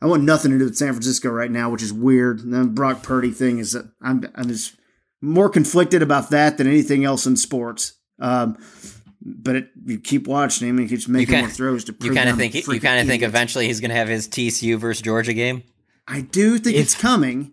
I 0.01 0.07
want 0.07 0.22
nothing 0.22 0.53
to 0.53 0.59
do 0.59 0.64
with 0.64 0.76
San 0.76 0.93
Francisco 0.95 1.28
right 1.28 1.51
now, 1.51 1.68
which 1.68 1.83
is 1.83 1.93
weird. 1.93 2.51
The 2.51 2.64
Brock 2.64 3.03
Purdy 3.03 3.31
thing 3.31 3.59
is 3.59 3.72
that 3.72 3.91
I'm 4.01 4.24
I'm 4.35 4.49
just 4.49 4.76
more 5.20 5.51
conflicted 5.51 6.03
about 6.03 6.31
that 6.31 6.57
than 6.57 6.66
anything 6.66 7.05
else 7.05 7.26
in 7.26 7.37
sports. 7.37 7.95
Um, 8.18 8.57
but 9.22 9.57
it, 9.57 9.68
you 9.85 9.99
keep 10.01 10.26
watching 10.26 10.68
him 10.68 10.78
and 10.78 10.89
he 10.89 10.97
keeps 10.97 11.07
making 11.07 11.26
kinda- 11.35 11.49
more 11.49 11.55
throws 11.55 11.85
to 11.85 11.93
prove 11.93 12.12
You 12.12 12.16
kind 12.16 12.31
of 12.31 12.37
think 12.37 12.55
you 12.55 12.81
kind 12.81 13.01
of 13.01 13.07
think 13.07 13.22
eventually 13.22 13.66
he's 13.66 13.81
going 13.81 13.91
to 13.91 13.97
have 13.97 14.09
his 14.09 14.28
TCU 14.28 14.78
versus 14.78 15.03
Georgia 15.03 15.35
game. 15.35 15.62
I 16.09 16.22
do 16.22 16.59
think 16.59 16.76
it's 16.76 16.95
coming, 16.95 17.53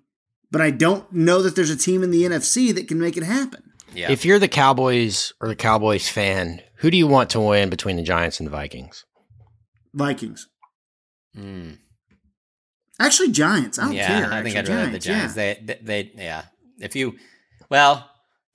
but 0.49 0.61
I 0.61 0.71
don't 0.71 1.11
know 1.11 1.41
that 1.41 1.55
there's 1.57 1.69
a 1.69 1.75
team 1.75 2.03
in 2.03 2.11
the 2.11 2.23
NFC 2.23 2.73
that 2.73 2.88
can 2.88 2.99
make 2.99 3.17
it 3.17 3.23
happen. 3.23 3.66
Yeah. 3.93 4.11
If 4.11 4.25
you're 4.25 4.39
the 4.39 4.47
Cowboys 4.47 5.33
or 5.41 5.47
the 5.47 5.55
Cowboys 5.55 6.07
fan, 6.09 6.61
who 6.77 6.91
do 6.91 6.97
you 6.97 7.07
want 7.07 7.29
to 7.31 7.39
win 7.39 7.69
between 7.69 7.95
the 7.95 8.03
Giants 8.03 8.39
and 8.39 8.47
the 8.47 8.51
Vikings? 8.51 9.05
Vikings. 9.93 10.47
Mm. 11.35 11.77
Actually, 12.99 13.31
Giants. 13.31 13.79
I 13.79 13.85
don't 13.85 13.93
yeah, 13.93 14.07
care. 14.07 14.33
I 14.33 14.43
think 14.43 14.55
actually. 14.55 14.73
I'd 14.73 14.77
rather 14.77 14.91
the 14.91 14.99
Giants, 14.99 15.35
Giants. 15.35 15.63
They, 15.65 15.75
they, 15.81 16.11
they, 16.15 16.23
yeah. 16.23 16.43
If 16.79 16.95
you, 16.95 17.15
well, 17.69 18.09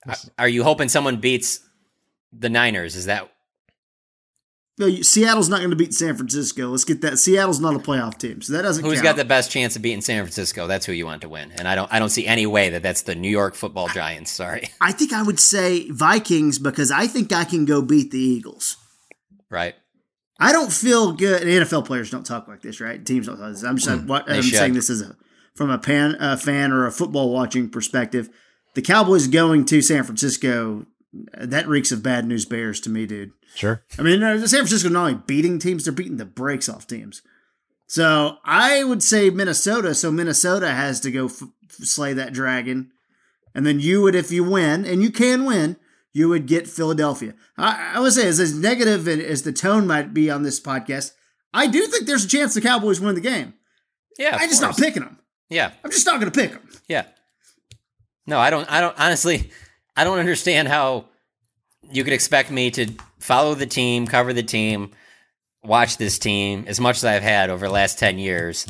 are- 0.07 0.15
are 0.39 0.47
you 0.47 0.63
hoping 0.63 0.89
someone 0.89 1.17
beats 1.17 1.59
the 2.31 2.49
Niners? 2.49 2.95
Is 2.95 3.05
that 3.05 3.29
No, 4.79 4.89
Seattle's 5.01 5.49
not 5.49 5.59
going 5.59 5.69
to 5.69 5.75
beat 5.75 5.93
San 5.93 6.15
Francisco. 6.15 6.69
Let's 6.69 6.83
get 6.83 7.01
that. 7.01 7.19
Seattle's 7.19 7.59
not 7.59 7.75
a 7.75 7.79
playoff 7.79 8.17
team, 8.17 8.41
so 8.41 8.53
that 8.53 8.63
doesn't 8.63 8.83
who's 8.83 8.95
count. 8.95 9.03
got 9.03 9.15
the 9.17 9.25
best 9.25 9.51
chance 9.51 9.75
of 9.75 9.83
beating 9.83 10.01
San 10.01 10.23
Francisco? 10.23 10.65
That's 10.65 10.85
who 10.85 10.93
you 10.93 11.05
want 11.05 11.21
to 11.21 11.29
win. 11.29 11.51
And 11.51 11.67
I 11.67 11.75
don't, 11.75 11.93
I 11.93 11.99
don't 11.99 12.09
see 12.09 12.25
any 12.25 12.47
way 12.47 12.71
that 12.71 12.81
that's 12.81 13.03
the 13.03 13.13
New 13.13 13.29
York 13.29 13.53
Football 13.53 13.87
Giants. 13.89 14.31
Sorry, 14.31 14.69
I 14.81 14.91
think 14.91 15.13
I 15.13 15.21
would 15.21 15.39
say 15.39 15.89
Vikings 15.91 16.57
because 16.57 16.89
I 16.89 17.05
think 17.05 17.31
I 17.31 17.43
can 17.43 17.65
go 17.65 17.83
beat 17.83 18.09
the 18.09 18.19
Eagles. 18.19 18.77
right? 19.49 19.75
I 20.39 20.51
don't 20.51 20.73
feel 20.73 21.11
good. 21.13 21.43
and 21.43 21.51
NFL 21.51 21.85
players 21.85 22.09
don't 22.09 22.25
talk 22.25 22.47
like 22.47 22.61
this, 22.61 22.81
right? 22.81 23.05
Teams 23.05 23.27
don't 23.27 23.35
talk 23.35 23.45
like 23.45 23.53
this. 23.53 23.63
I'm 23.63 23.77
just 23.77 23.87
hmm, 23.87 24.07
they 24.07 24.37
I'm 24.37 24.41
saying 24.41 24.73
this 24.73 24.89
as 24.89 25.01
a 25.01 25.15
from 25.55 25.69
a 25.69 25.77
pan, 25.77 26.17
a 26.19 26.35
fan 26.35 26.71
or 26.71 26.87
a 26.87 26.91
football 26.91 27.31
watching 27.31 27.69
perspective. 27.69 28.27
The 28.73 28.81
Cowboys 28.81 29.27
going 29.27 29.65
to 29.65 29.83
San 29.83 30.03
Francisco 30.03 30.87
that 31.33 31.67
reeks 31.67 31.91
of 31.91 32.03
bad 32.03 32.25
news 32.25 32.45
bears 32.45 32.79
to 32.81 32.89
me, 32.89 33.05
dude. 33.05 33.31
Sure. 33.55 33.83
I 33.99 34.01
mean, 34.01 34.23
uh, 34.23 34.39
San 34.47 34.59
Francisco 34.61 34.89
not 34.89 35.01
only 35.07 35.21
beating 35.27 35.59
teams, 35.59 35.83
they're 35.83 35.93
beating 35.93 36.17
the 36.17 36.25
brakes 36.25 36.67
off 36.67 36.87
teams. 36.87 37.21
So 37.87 38.37
I 38.43 38.83
would 38.83 39.03
say 39.03 39.29
Minnesota. 39.29 39.93
So 39.93 40.11
Minnesota 40.11 40.71
has 40.71 40.99
to 41.01 41.11
go 41.11 41.25
f- 41.25 41.43
slay 41.69 42.13
that 42.13 42.33
dragon, 42.33 42.91
and 43.53 43.65
then 43.65 43.79
you 43.79 44.01
would, 44.01 44.15
if 44.15 44.31
you 44.31 44.43
win, 44.43 44.85
and 44.85 45.03
you 45.03 45.11
can 45.11 45.45
win, 45.45 45.77
you 46.11 46.29
would 46.29 46.47
get 46.47 46.67
Philadelphia. 46.67 47.35
I, 47.57 47.93
I 47.95 47.99
would 47.99 48.13
say, 48.13 48.27
as, 48.27 48.39
as 48.39 48.57
negative 48.57 49.07
as 49.07 49.43
the 49.43 49.53
tone 49.53 49.85
might 49.85 50.13
be 50.13 50.31
on 50.31 50.41
this 50.43 50.59
podcast, 50.59 51.11
I 51.53 51.67
do 51.67 51.85
think 51.87 52.07
there's 52.07 52.25
a 52.25 52.29
chance 52.29 52.53
the 52.55 52.61
Cowboys 52.61 52.99
win 52.99 53.15
the 53.15 53.21
game. 53.21 53.53
Yeah, 54.17 54.37
I'm 54.39 54.49
just 54.49 54.61
not 54.61 54.77
picking 54.77 55.03
them. 55.03 55.19
Yeah, 55.49 55.71
I'm 55.83 55.91
just 55.91 56.05
not 56.07 56.19
going 56.19 56.31
to 56.31 56.39
pick 56.39 56.51
them. 56.51 56.67
yeah. 56.87 57.05
No, 58.25 58.39
I 58.39 58.49
don't. 58.49 58.71
I 58.71 58.79
don't. 58.81 58.97
Honestly, 58.99 59.51
I 59.97 60.03
don't 60.03 60.17
understand 60.19 60.67
how 60.67 61.05
you 61.91 62.03
could 62.03 62.13
expect 62.13 62.51
me 62.51 62.71
to 62.71 62.91
follow 63.19 63.55
the 63.55 63.65
team, 63.65 64.07
cover 64.07 64.33
the 64.33 64.43
team, 64.43 64.91
watch 65.63 65.97
this 65.97 66.19
team 66.19 66.65
as 66.67 66.79
much 66.79 66.97
as 66.97 67.05
I've 67.05 67.23
had 67.23 67.49
over 67.49 67.67
the 67.67 67.73
last 67.73 67.99
ten 67.99 68.17
years, 68.17 68.67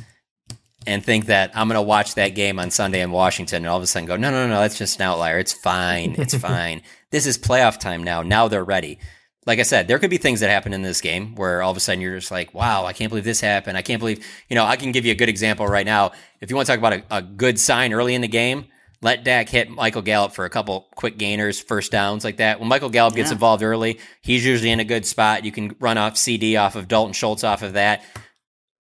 and 0.86 1.03
think 1.03 1.28
that 1.28 1.51
I'm 1.55 1.68
going 1.68 1.76
to 1.76 1.82
watch 1.82 2.16
that 2.16 2.30
game 2.30 2.59
on 2.59 2.72
Sunday 2.72 3.01
in 3.01 3.11
Washington, 3.11 3.57
and 3.57 3.68
all 3.68 3.78
of 3.78 3.84
a 3.84 3.88
sudden 3.88 4.07
go, 4.07 4.18
no, 4.18 4.32
no, 4.32 4.47
no, 4.47 4.59
that's 4.59 4.78
just 4.78 4.99
an 4.99 5.03
outlier. 5.03 5.39
It's 5.39 5.53
fine. 5.53 6.16
It's 6.18 6.36
fine. 6.38 6.82
This 7.11 7.26
is 7.26 7.38
playoff 7.38 7.80
time 7.80 8.03
now. 8.03 8.22
Now 8.22 8.47
they're 8.47 8.64
ready. 8.64 8.99
Like 9.45 9.59
I 9.59 9.64
said, 9.64 9.88
there 9.88 9.99
could 9.99 10.09
be 10.09 10.18
things 10.18 10.39
that 10.39 10.49
happen 10.49 10.74
in 10.74 10.84
this 10.84 11.01
game 11.01 11.36
where 11.36 11.61
all 11.61 11.72
of 11.72 11.78
a 11.78 11.82
sudden 11.82 11.99
you're 11.99 12.18
just 12.18 12.32
like, 12.32 12.53
wow, 12.53 12.86
I 12.86 12.93
can't 12.93 13.09
believe 13.09 13.26
this 13.26 13.41
happened. 13.41 13.78
I 13.78 13.82
can't 13.82 13.99
believe, 13.99 14.26
you 14.49 14.55
know, 14.55 14.64
I 14.64 14.78
can 14.78 14.93
give 14.93 15.05
you 15.05 15.11
a 15.11 15.16
good 15.16 15.28
example 15.28 15.68
right 15.68 15.86
now. 15.86 16.14
If 16.39 16.49
you 16.49 16.55
want 16.55 16.66
to 16.68 16.72
talk 16.72 16.80
about 16.80 16.93
a, 16.93 17.18
a 17.18 17.22
good 17.22 17.59
sign 17.59 17.91
early 17.91 18.16
in 18.16 18.22
the 18.22 18.30
game, 18.30 18.66
let 19.04 19.24
Dak 19.24 19.49
hit 19.49 19.70
Michael 19.70 20.01
Gallup 20.01 20.32
for 20.34 20.45
a 20.45 20.49
couple 20.49 20.88
quick 20.95 21.18
gainers, 21.18 21.60
first 21.60 21.91
downs 21.91 22.24
like 22.24 22.38
that. 22.38 22.60
When 22.60 22.70
Michael 22.70 22.89
Gallup 22.89 23.16
gets 23.16 23.30
Yeah. 23.30 23.34
involved 23.36 23.62
early, 23.62 23.99
he's 24.22 24.45
usually 24.45 24.72
in 24.72 24.80
a 24.80 24.86
good 24.86 25.06
spot. 25.06 25.45
You 25.45 25.51
can 25.51 25.76
run 25.80 25.97
off 25.97 26.18
CD 26.18 26.56
off 26.58 26.76
of 26.76 26.88
Dalton 26.88 27.14
Schultz 27.14 27.43
off 27.43 27.62
of 27.62 27.74
that. 27.74 28.04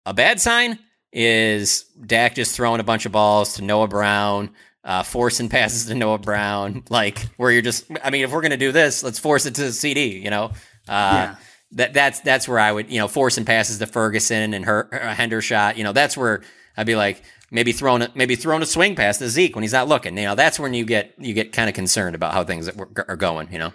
A 0.05 0.13
bad 0.13 0.39
sign 0.39 0.77
is 1.11 1.85
Dak 2.05 2.35
just 2.35 2.55
throwing 2.55 2.79
a 2.79 2.83
bunch 2.83 3.05
of 3.05 3.11
balls 3.11 3.53
to 3.55 3.63
Noah 3.63 3.87
Brown, 3.87 4.51
uh, 4.83 5.03
forcing 5.03 5.49
passes 5.57 5.85
to 5.87 5.95
Noah 5.95 6.19
Brown, 6.19 6.83
like 6.89 7.19
where 7.37 7.51
you're 7.51 7.61
just. 7.61 7.85
I 8.03 8.09
mean, 8.09 8.23
if 8.23 8.31
we're 8.31 8.41
gonna 8.41 8.57
do 8.57 8.71
this, 8.71 9.03
let's 9.03 9.19
force 9.19 9.45
it 9.45 9.55
to 9.55 9.71
CD. 9.71 10.17
You 10.19 10.29
know, 10.29 10.45
uh, 10.45 10.51
Yeah. 10.87 11.35
that 11.73 11.93
that's 11.93 12.19
that's 12.21 12.47
where 12.47 12.59
I 12.59 12.71
would 12.71 12.89
you 12.91 12.99
know 12.99 13.07
forcing 13.07 13.45
passes 13.45 13.79
to 13.79 13.87
Ferguson 13.87 14.53
and 14.53 14.65
her 14.65 14.89
uh, 14.93 15.13
Hendershot. 15.15 15.77
You 15.77 15.83
know, 15.83 15.93
that's 15.93 16.15
where 16.17 16.41
I'd 16.77 16.85
be 16.87 16.95
like 16.95 17.21
maybe 17.51 17.71
throwing 17.71 18.01
a, 18.01 18.11
maybe 18.15 18.35
throwing 18.35 18.61
a 18.61 18.65
swing 18.65 18.95
pass 18.95 19.17
to 19.17 19.29
Zeke 19.29 19.55
when 19.55 19.63
he's 19.63 19.73
not 19.73 19.87
looking. 19.87 20.17
You 20.17 20.25
know, 20.25 20.35
that's 20.35 20.59
when 20.59 20.73
you 20.73 20.85
get 20.85 21.13
you 21.17 21.33
get 21.33 21.51
kind 21.51 21.69
of 21.69 21.75
concerned 21.75 22.15
about 22.15 22.33
how 22.33 22.43
things 22.43 22.69
are 22.69 23.15
going. 23.15 23.51
You 23.51 23.59
know. 23.59 23.73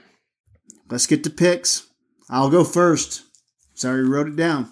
Let's 0.91 1.07
get 1.07 1.25
to 1.25 1.31
picks. 1.31 1.87
I'll 2.29 2.51
go 2.51 2.64
first. 2.64 3.22
Sorry, 3.75 4.05
wrote 4.05 4.29
it 4.29 4.37
down. 4.37 4.70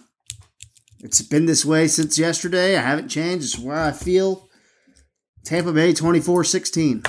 It's 1.01 1.21
been 1.21 1.47
this 1.47 1.65
way 1.65 1.89
since 1.89 2.19
yesterday. 2.19 2.77
I 2.77 2.81
haven't 2.81 3.09
changed. 3.09 3.45
It's 3.45 3.59
where 3.59 3.79
I 3.79 3.91
feel. 3.91 4.49
Tampa 5.45 5.73
Bay 5.73 5.93
24 5.93 6.45
16. 6.45 7.03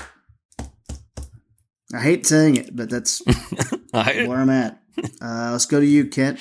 I 1.93 1.99
hate 1.99 2.25
saying 2.25 2.57
it, 2.57 2.75
but 2.75 2.89
that's 2.89 3.21
where 3.91 4.37
I'm 4.39 4.49
at. 4.49 4.79
Uh, 5.21 5.51
let's 5.51 5.67
go 5.67 5.79
to 5.79 5.85
you, 5.85 6.07
Kent. 6.07 6.39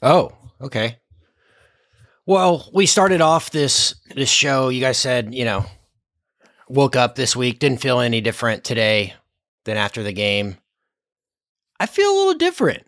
Oh, 0.00 0.32
okay. 0.60 0.98
Well, 2.26 2.68
we 2.72 2.86
started 2.86 3.20
off 3.20 3.50
this 3.50 3.94
this 4.14 4.30
show. 4.30 4.68
You 4.70 4.80
guys 4.80 4.98
said, 4.98 5.34
you 5.34 5.44
know, 5.44 5.66
woke 6.68 6.96
up 6.96 7.14
this 7.16 7.36
week, 7.36 7.58
didn't 7.58 7.80
feel 7.80 8.00
any 8.00 8.20
different 8.20 8.64
today 8.64 9.14
than 9.64 9.76
after 9.76 10.02
the 10.02 10.12
game. 10.12 10.56
I 11.78 11.86
feel 11.86 12.10
a 12.10 12.16
little 12.16 12.34
different. 12.34 12.84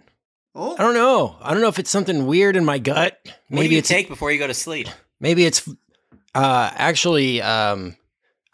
Oh, 0.55 0.75
I 0.79 0.83
don't 0.83 0.95
know. 0.95 1.37
I 1.43 1.53
don't 1.53 1.61
know 1.61 1.69
if 1.69 1.79
it's 1.79 1.91
something 1.91 2.25
weird 2.27 2.57
in 2.57 2.65
my 2.65 2.79
gut. 2.79 3.19
What 3.25 3.35
Maybe 3.51 3.69
do 3.69 3.73
you 3.75 3.79
it's 3.81 3.89
take 3.89 4.09
before 4.09 4.33
you 4.33 4.39
go 4.39 4.47
to 4.47 4.55
sleep? 4.55 4.89
maybe 5.21 5.45
it's 5.47 5.67
uh 6.35 6.71
actually 6.75 7.41
um 7.43 7.97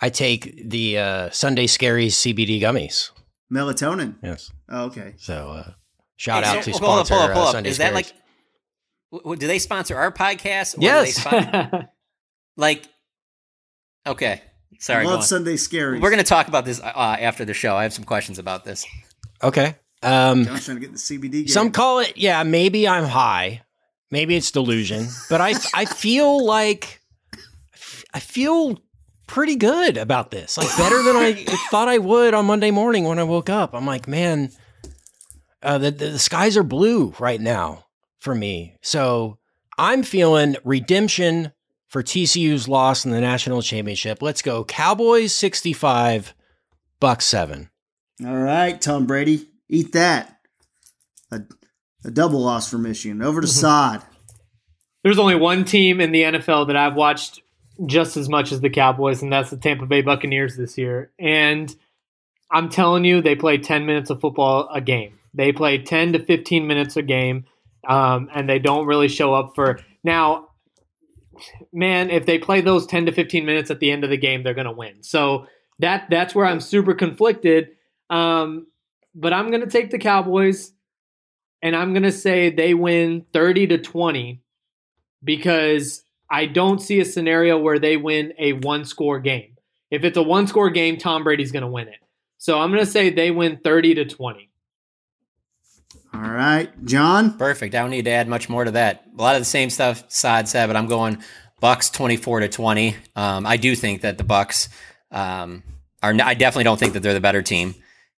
I 0.00 0.08
take 0.10 0.68
the 0.68 0.98
uh 0.98 1.30
Sunday 1.30 1.66
Scaries 1.66 2.12
CBD 2.14 2.60
gummies. 2.60 3.10
melatonin. 3.52 4.16
Yes. 4.22 4.50
Oh, 4.68 4.86
okay. 4.86 5.14
So 5.18 5.50
uh 5.50 5.70
shout 6.16 6.42
Hey, 6.42 6.58
out 6.58 6.64
so- 6.64 6.70
to 6.72 6.76
up, 6.76 6.82
sponsor 6.82 7.14
hold 7.14 7.30
up, 7.30 7.36
uh, 7.36 7.40
up. 7.42 7.52
Sunday 7.52 7.70
Is 7.70 7.78
that 7.78 7.94
like? 7.94 8.12
W- 9.12 9.22
w- 9.22 9.38
Do 9.38 9.46
they 9.46 9.58
sponsor 9.60 9.96
our 9.96 10.10
podcast? 10.10 10.76
Or 10.76 10.80
Yes. 10.82 11.04
they 11.22 11.30
spon- 11.30 11.88
like, 12.56 12.82
okay. 14.06 14.42
Sorry. 14.80 15.06
Love. 15.06 15.22
Sunday 15.24 15.56
Scary. 15.56 16.00
We're 16.00 16.10
going 16.10 16.22
to 16.22 16.28
talk 16.28 16.48
about 16.48 16.64
this 16.64 16.80
uh, 16.80 16.86
after 17.20 17.44
the 17.44 17.54
show. 17.54 17.76
I 17.76 17.84
have 17.84 17.92
some 17.92 18.04
questions 18.04 18.38
about 18.40 18.64
this. 18.64 18.84
Okay. 19.42 19.76
Um 20.02 20.44
John's 20.44 20.64
trying 20.64 20.78
to 20.78 20.80
get 20.80 20.90
the 20.92 20.98
CBD. 20.98 21.30
Game. 21.32 21.48
Some 21.48 21.70
call 21.70 22.00
it, 22.00 22.16
yeah, 22.16 22.42
maybe 22.42 22.88
I'm 22.88 23.04
high. 23.04 23.62
Maybe 24.10 24.34
it's 24.36 24.50
delusion, 24.50 25.06
but 25.30 25.40
I, 25.40 25.54
I 25.74 25.84
feel 25.84 26.44
like, 26.44 27.00
I 28.12 28.18
feel 28.20 28.78
pretty 29.28 29.54
good 29.56 29.96
about 29.96 30.30
this. 30.32 30.58
Like 30.58 30.76
better 30.76 31.02
than 31.02 31.16
I 31.16 31.32
thought 31.70 31.88
I 31.88 31.98
would 31.98 32.34
on 32.34 32.44
Monday 32.46 32.70
morning 32.72 33.04
when 33.04 33.18
I 33.20 33.22
woke 33.22 33.48
up. 33.48 33.72
I'm 33.74 33.86
like, 33.86 34.06
man, 34.08 34.50
uh, 35.62 35.78
the, 35.78 35.90
the, 35.92 36.08
the 36.08 36.18
skies 36.18 36.56
are 36.56 36.62
blue 36.64 37.14
right 37.20 37.40
now 37.40 37.86
for 38.22 38.36
me. 38.36 38.76
So 38.82 39.38
I'm 39.76 40.04
feeling 40.04 40.56
redemption 40.62 41.50
for 41.88 42.04
TCU's 42.04 42.68
loss 42.68 43.04
in 43.04 43.10
the 43.10 43.20
national 43.20 43.62
championship. 43.62 44.22
Let's 44.22 44.42
go 44.42 44.64
Cowboys 44.64 45.32
65, 45.34 46.32
Bucs 47.00 47.22
7. 47.22 47.68
All 48.24 48.36
right, 48.36 48.80
Tom 48.80 49.06
Brady, 49.06 49.48
eat 49.68 49.92
that. 49.92 50.38
A, 51.32 51.40
a 52.04 52.12
double 52.12 52.40
loss 52.40 52.70
for 52.70 52.78
Michigan. 52.78 53.22
Over 53.22 53.40
to 53.40 53.46
mm-hmm. 53.48 53.60
Saad. 53.60 54.02
There's 55.02 55.18
only 55.18 55.34
one 55.34 55.64
team 55.64 56.00
in 56.00 56.12
the 56.12 56.22
NFL 56.22 56.68
that 56.68 56.76
I've 56.76 56.94
watched 56.94 57.42
just 57.86 58.16
as 58.16 58.28
much 58.28 58.52
as 58.52 58.60
the 58.60 58.70
Cowboys, 58.70 59.20
and 59.20 59.32
that's 59.32 59.50
the 59.50 59.56
Tampa 59.56 59.86
Bay 59.86 60.02
Buccaneers 60.02 60.56
this 60.56 60.78
year. 60.78 61.10
And 61.18 61.74
I'm 62.52 62.68
telling 62.68 63.04
you, 63.04 63.20
they 63.20 63.34
play 63.34 63.58
10 63.58 63.84
minutes 63.84 64.10
of 64.10 64.20
football 64.20 64.68
a 64.72 64.80
game. 64.80 65.18
They 65.34 65.50
play 65.50 65.78
10 65.78 66.12
to 66.12 66.24
15 66.24 66.68
minutes 66.68 66.96
a 66.96 67.02
game, 67.02 67.46
um, 67.88 68.28
and 68.34 68.48
they 68.48 68.58
don't 68.58 68.86
really 68.86 69.08
show 69.08 69.34
up 69.34 69.52
for. 69.54 69.80
Now, 70.04 70.48
man, 71.72 72.10
if 72.10 72.26
they 72.26 72.38
play 72.38 72.60
those 72.60 72.86
10 72.86 73.06
to 73.06 73.12
15 73.12 73.44
minutes 73.44 73.70
at 73.70 73.80
the 73.80 73.90
end 73.90 74.04
of 74.04 74.10
the 74.10 74.16
game, 74.16 74.42
they're 74.42 74.54
going 74.54 74.66
to 74.66 74.72
win. 74.72 75.02
So 75.02 75.46
that 75.78 76.06
that's 76.10 76.34
where 76.34 76.46
I'm 76.46 76.60
super 76.60 76.94
conflicted. 76.94 77.70
Um, 78.10 78.66
but 79.14 79.32
I'm 79.32 79.50
going 79.50 79.62
to 79.62 79.70
take 79.70 79.90
the 79.90 79.98
Cowboys. 79.98 80.72
and 81.62 81.76
I'm 81.76 81.92
going 81.92 82.02
to 82.02 82.12
say 82.12 82.50
they 82.50 82.74
win 82.74 83.24
30 83.32 83.68
to 83.68 83.78
20 83.78 84.42
because 85.22 86.04
I 86.30 86.46
don't 86.46 86.80
see 86.80 87.00
a 87.00 87.04
scenario 87.04 87.58
where 87.58 87.78
they 87.78 87.96
win 87.96 88.32
a 88.38 88.54
one 88.54 88.84
score 88.84 89.20
game. 89.20 89.56
If 89.90 90.04
it's 90.04 90.16
a 90.16 90.22
one 90.22 90.46
score 90.46 90.70
game, 90.70 90.96
Tom 90.96 91.24
Brady's 91.24 91.52
going 91.52 91.62
to 91.62 91.68
win 91.68 91.88
it. 91.88 91.98
So 92.38 92.58
I'm 92.58 92.70
going 92.70 92.84
to 92.84 92.90
say 92.90 93.10
they 93.10 93.30
win 93.30 93.60
30 93.62 93.94
to 93.96 94.04
20. 94.04 94.50
All 96.14 96.20
right, 96.20 96.70
Jon. 96.84 97.38
Perfect. 97.38 97.74
I 97.74 97.80
don't 97.80 97.90
need 97.90 98.04
to 98.04 98.10
add 98.10 98.28
much 98.28 98.48
more 98.48 98.64
to 98.64 98.72
that. 98.72 99.04
A 99.16 99.22
lot 99.22 99.34
of 99.34 99.40
the 99.40 99.46
same 99.46 99.70
stuff 99.70 100.04
Saad 100.08 100.46
said, 100.48 100.66
but 100.66 100.76
I'm 100.76 100.86
going 100.86 101.22
Bucs 101.62 101.92
24 101.92 102.40
to 102.40 102.48
20. 102.48 102.96
Um, 103.16 103.46
I 103.46 103.56
do 103.56 103.74
think 103.74 104.02
that 104.02 104.18
the 104.18 104.24
Bucs 104.24 104.68
um, 105.10 105.62
are. 106.02 106.12
I 106.12 106.34
definitely 106.34 106.64
don't 106.64 106.78
think 106.78 106.92
that 106.94 107.00
they're 107.00 107.14
the 107.14 107.20
better 107.20 107.40
team, 107.40 107.74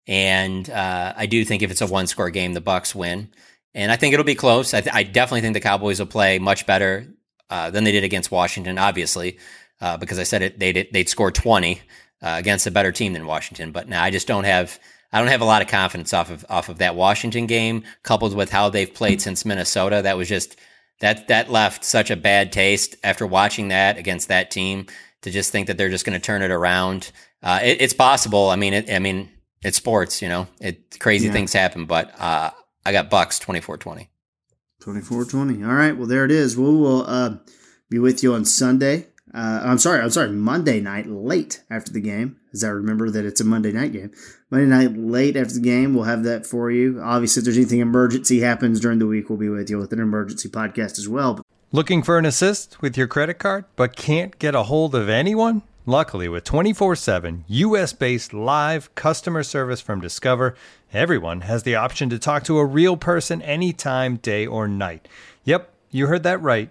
and 0.09 0.69
uh, 0.69 1.15
I 1.17 1.27
do 1.27 1.45
think 1.45 1.63
if 1.63 1.71
it's 1.71 1.83
a 1.83 1.87
one 1.87 2.07
score 2.09 2.31
game, 2.31 2.53
the 2.53 2.61
Bucs 2.61 2.95
win. 2.95 3.31
And 3.75 3.91
I 3.93 3.97
think 3.97 4.13
it'll 4.15 4.25
be 4.25 4.37
close. 4.37 4.73
I, 4.73 4.81
th- 4.81 4.95
I 4.95 5.03
definitely 5.03 5.41
think 5.41 5.55
the 5.55 5.61
Cowboys 5.61 5.99
will 5.99 6.07
play 6.07 6.39
much 6.39 6.65
better 6.65 7.09
uh, 7.51 7.71
than 7.71 7.85
they 7.85 7.91
did 7.93 8.05
against 8.05 8.31
Washington, 8.31 8.79
obviously, 8.79 9.39
uh, 9.81 9.97
because 9.97 10.19
I 10.19 10.23
said 10.23 10.43
it 10.43 10.59
they'd 10.59 10.89
they'd 10.93 11.09
score 11.09 11.31
20 11.31 11.81
uh, 12.23 12.37
against 12.39 12.67
a 12.67 12.71
better 12.71 12.93
team 12.93 13.13
than 13.13 13.27
Washington. 13.27 13.71
But 13.73 13.89
now 13.89 14.03
I 14.03 14.11
just 14.11 14.27
don't 14.27 14.45
have. 14.45 14.81
I 15.15 15.19
don't 15.19 15.29
have 15.29 15.43
a 15.43 15.45
lot 15.47 15.63
of 15.63 15.69
confidence 15.69 16.13
off 16.13 16.29
of 16.29 16.45
off 16.51 16.69
of 16.69 16.79
that 16.79 16.97
Washington 16.97 17.47
game, 17.47 17.85
coupled 18.03 18.35
with 18.35 18.51
how 18.51 18.69
they've 18.69 18.93
played 18.93 19.23
since 19.23 19.45
Minnesota. 19.45 20.03
That 20.03 20.17
was 20.17 20.29
just 20.29 20.57
that 20.99 21.29
that 21.29 21.51
left 21.51 21.85
such 21.85 22.11
a 22.11 22.17
bad 22.17 22.51
taste 22.51 22.97
after 23.05 23.25
watching 23.25 23.69
that 23.69 23.97
against 23.97 24.27
that 24.29 24.51
team. 24.51 24.87
To 25.23 25.31
just 25.31 25.53
think 25.53 25.69
that 25.69 25.79
they're 25.79 25.89
just 25.89 26.05
going 26.05 26.21
to 26.21 26.25
turn 26.25 26.43
it 26.43 26.51
around, 26.51 27.11
uh, 27.43 27.61
it, 27.63 27.81
it's 27.81 27.95
possible. 27.95 28.51
I 28.51 28.57
mean, 28.57 28.75
it, 28.75 28.91
I 28.91 28.99
mean, 28.99 29.31
it's 29.63 29.77
sports, 29.79 30.21
you 30.21 30.29
know. 30.29 30.49
It 30.61 30.99
crazy 30.99 31.29
Yeah. 31.29 31.33
things 31.33 31.53
happen, 31.55 31.87
but 31.87 32.13
uh, 32.21 32.51
I 32.85 32.93
got 32.93 33.11
Bucs 33.11 33.41
24-20. 33.43 34.09
24-20. 34.83 35.67
All 35.67 35.75
right, 35.75 35.97
well 35.97 36.07
there 36.07 36.25
it 36.25 36.31
is. 36.31 36.59
We 36.59 36.65
will 36.65 37.07
uh, 37.07 37.37
be 37.89 37.99
with 37.99 38.23
you 38.23 38.35
on 38.35 38.45
Sunday. 38.45 39.07
Uh, 39.35 39.63
I'm 39.65 39.79
sorry, 39.79 40.01
I'm 40.01 40.11
sorry, 40.11 40.31
Monday 40.31 40.81
night 40.81 41.07
late 41.09 41.65
after 41.69 41.93
the 41.93 42.01
game, 42.01 42.37
as 42.53 42.63
I 42.63 42.69
remember 42.69 43.11
that 43.11 43.25
it's 43.25 43.41
a 43.41 43.45
Monday 43.45 43.73
night 43.73 43.93
game. 43.93 44.13
Monday 44.49 44.67
night 44.67 44.97
late 44.97 45.37
after 45.37 45.55
the 45.55 45.61
game, 45.61 45.95
we'll 45.95 46.05
have 46.05 46.23
that 46.23 46.47
for 46.47 46.71
you. 46.71 47.01
Obviously, 47.03 47.41
if 47.41 47.45
there's 47.45 47.57
anything 47.57 47.81
emergency 47.81 48.41
happens 48.41 48.79
during 48.79 49.01
the 49.01 49.09
week, 49.09 49.29
we'll 49.29 49.39
be 49.39 49.49
with 49.49 49.69
you 49.69 49.79
with 49.79 49.93
an 49.93 49.99
emergency 49.99 50.49
podcast 50.49 50.99
as 50.99 51.09
well. 51.09 51.41
Looking 51.73 52.05
for 52.05 52.17
an 52.17 52.25
assist 52.25 52.81
with 52.81 52.97
your 52.97 53.09
credit 53.09 53.41
card, 53.41 53.65
but 53.75 53.97
can't 53.97 54.39
get 54.39 54.55
a 54.55 54.63
hold 54.63 54.95
of 54.95 55.09
anyone? 55.09 55.63
Luckily, 55.85 56.29
with 56.29 56.45
24 56.45 56.95
7 56.95 57.45
US 57.49 57.93
based 57.93 58.33
live 58.33 58.95
customer 58.95 59.43
service 59.43 59.81
from 59.81 60.01
Discover, 60.01 60.55
everyone 60.93 61.41
has 61.41 61.65
the 61.65 61.75
option 61.75 62.09
to 62.11 62.21
talk 62.21 62.45
to 62.45 62.59
a 62.59 62.65
real 62.65 62.97
person 62.97 63.43
anytime, 63.43 64.17
day 64.17 64.47
or 64.47 64.69
night. 64.69 65.09
Yep, 65.43 65.71
you 65.91 66.07
heard 66.07 66.23
that 66.23 66.41
right. 66.41 66.71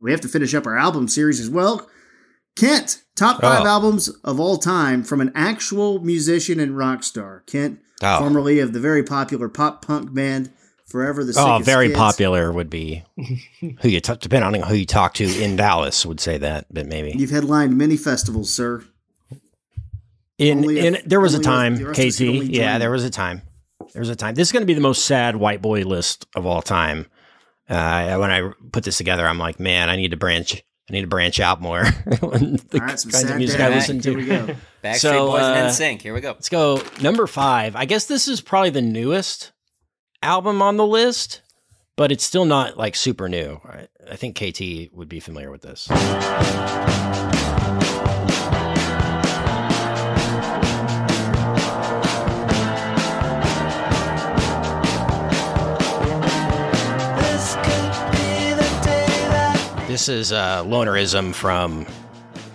We 0.00 0.10
have 0.10 0.20
to 0.22 0.28
finish 0.28 0.54
up 0.54 0.66
our 0.66 0.76
album 0.78 1.08
series 1.08 1.40
as 1.40 1.48
well. 1.50 1.88
Kent, 2.56 3.02
top 3.14 3.40
five 3.40 3.62
Oh. 3.64 3.66
albums 3.66 4.08
of 4.24 4.38
all 4.40 4.56
time 4.58 5.02
from 5.02 5.20
an 5.20 5.32
actual 5.34 5.98
musician 6.00 6.58
and 6.60 6.76
rock 6.76 7.02
star. 7.02 7.42
Kent, 7.46 7.80
Oh. 8.02 8.18
formerly 8.18 8.58
of 8.60 8.72
the 8.72 8.80
very 8.80 9.02
popular 9.02 9.48
pop 9.48 9.84
punk 9.84 10.12
band 10.14 10.50
Forever 10.86 11.24
the 11.24 11.32
Oh, 11.36 11.58
very 11.58 11.88
Kids. 11.88 11.98
popular 11.98 12.52
would 12.52 12.70
be 12.70 13.02
who 13.80 13.88
you 13.88 14.00
t- 14.00 14.12
depending 14.20 14.62
on 14.62 14.68
who 14.68 14.74
you 14.76 14.86
talk 14.86 15.14
to 15.14 15.24
in 15.42 15.56
Dallas 15.56 16.06
would 16.06 16.20
say 16.20 16.38
that, 16.38 16.66
but 16.72 16.86
maybe 16.86 17.10
You've 17.18 17.30
headlined 17.30 17.76
many 17.76 17.96
festivals, 17.96 18.52
sir. 18.52 18.84
in 20.38 20.58
only 20.58 20.78
in 20.86 20.94
if- 20.96 21.04
there 21.04 21.20
was 21.20 21.34
a 21.34 21.40
time, 21.40 21.76
the 21.76 21.86
rest 21.86 21.98
of 21.98 22.06
us 22.06 22.16
could 22.18 22.24
KT. 22.24 22.28
only 22.28 22.46
Yeah, 22.56 22.78
there 22.78 22.90
was 22.92 23.02
a 23.04 23.10
time. 23.10 23.42
There 23.94 24.00
was 24.00 24.08
a 24.10 24.16
time. 24.16 24.34
This 24.36 24.48
is 24.48 24.52
going 24.52 24.62
to 24.62 24.66
be 24.66 24.74
the 24.74 24.80
most 24.80 25.04
sad 25.04 25.36
white 25.36 25.60
boy 25.62 25.82
list 25.82 26.26
of 26.36 26.46
all 26.46 26.62
time. 26.62 27.06
Uh, 27.68 28.16
when 28.18 28.30
I 28.30 28.50
put 28.72 28.84
this 28.84 28.96
together, 28.96 29.26
I'm 29.26 29.38
like, 29.38 29.58
man, 29.58 29.88
I 29.90 29.96
need 29.96 30.12
to 30.12 30.16
branch. 30.16 30.62
I 30.88 30.92
need 30.92 31.00
to 31.00 31.08
branch 31.08 31.40
out 31.40 31.60
more. 31.60 31.82
the 32.06 32.68
All 32.74 32.80
right, 32.80 32.98
some 32.98 33.10
kinds 33.10 33.28
of 33.28 33.36
music 33.36 33.60
I 33.60 33.70
listen 33.70 34.00
to. 34.02 34.10
Here 34.10 34.18
we 34.18 34.24
go. 34.26 34.54
Backstreet 34.84 34.96
So, 34.98 35.26
Boys 35.26 35.42
and 35.42 35.66
uh, 35.66 35.70
NSYNC. 35.70 36.00
Here 36.02 36.14
we 36.14 36.20
go. 36.20 36.28
Let's 36.30 36.48
go 36.48 36.80
number 37.00 37.26
five. 37.26 37.74
I 37.74 37.86
guess 37.86 38.06
this 38.06 38.28
is 38.28 38.40
probably 38.40 38.70
the 38.70 38.82
newest 38.82 39.50
album 40.22 40.62
on 40.62 40.76
the 40.76 40.86
list, 40.86 41.42
but 41.96 42.12
it's 42.12 42.22
still 42.22 42.44
not 42.44 42.76
like 42.76 42.94
super 42.94 43.28
new. 43.28 43.60
I, 43.64 43.88
I 44.08 44.14
think 44.14 44.36
KT 44.36 44.94
would 44.94 45.08
be 45.08 45.18
familiar 45.18 45.50
with 45.50 45.62
this. 45.62 45.88
This 59.96 60.10
is 60.10 60.30
uh, 60.30 60.62
Lonerism 60.64 61.34
from 61.34 61.86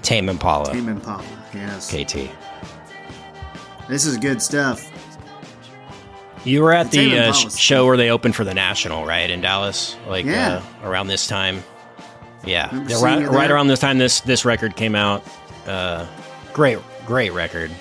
Tame 0.03 0.29
Impala. 0.29 0.71
Tame 0.73 0.89
Impala, 0.89 1.25
yes. 1.55 1.87
KT. 1.89 2.29
This 3.89 4.05
is 4.05 4.17
good 4.17 4.43
stuff. 4.43 4.87
You 6.45 6.61
were 6.61 6.71
at 6.71 6.91
The 6.91 7.09
the 7.09 7.17
uh, 7.29 7.33
sh- 7.33 7.51
show 7.55 7.87
where 7.87 7.97
they 7.97 8.11
opened 8.11 8.35
for 8.35 8.43
the 8.43 8.53
National, 8.53 9.07
right, 9.07 9.27
in 9.27 9.41
Dallas, 9.41 9.97
like 10.07 10.23
Yeah. 10.27 10.61
uh, 10.83 10.87
around 10.87 11.07
this 11.07 11.25
time. 11.25 11.63
Yeah, 12.45 12.69
Yeah, 12.87 13.01
right, 13.03 13.27
right 13.27 13.49
around 13.49 13.69
this 13.69 13.79
time 13.79 13.97
this 13.97 14.21
this 14.21 14.45
record 14.45 14.75
came 14.75 14.93
out. 14.93 15.23
Uh, 15.65 16.05
great, 16.53 16.77
great 17.07 17.33
record, 17.33 17.71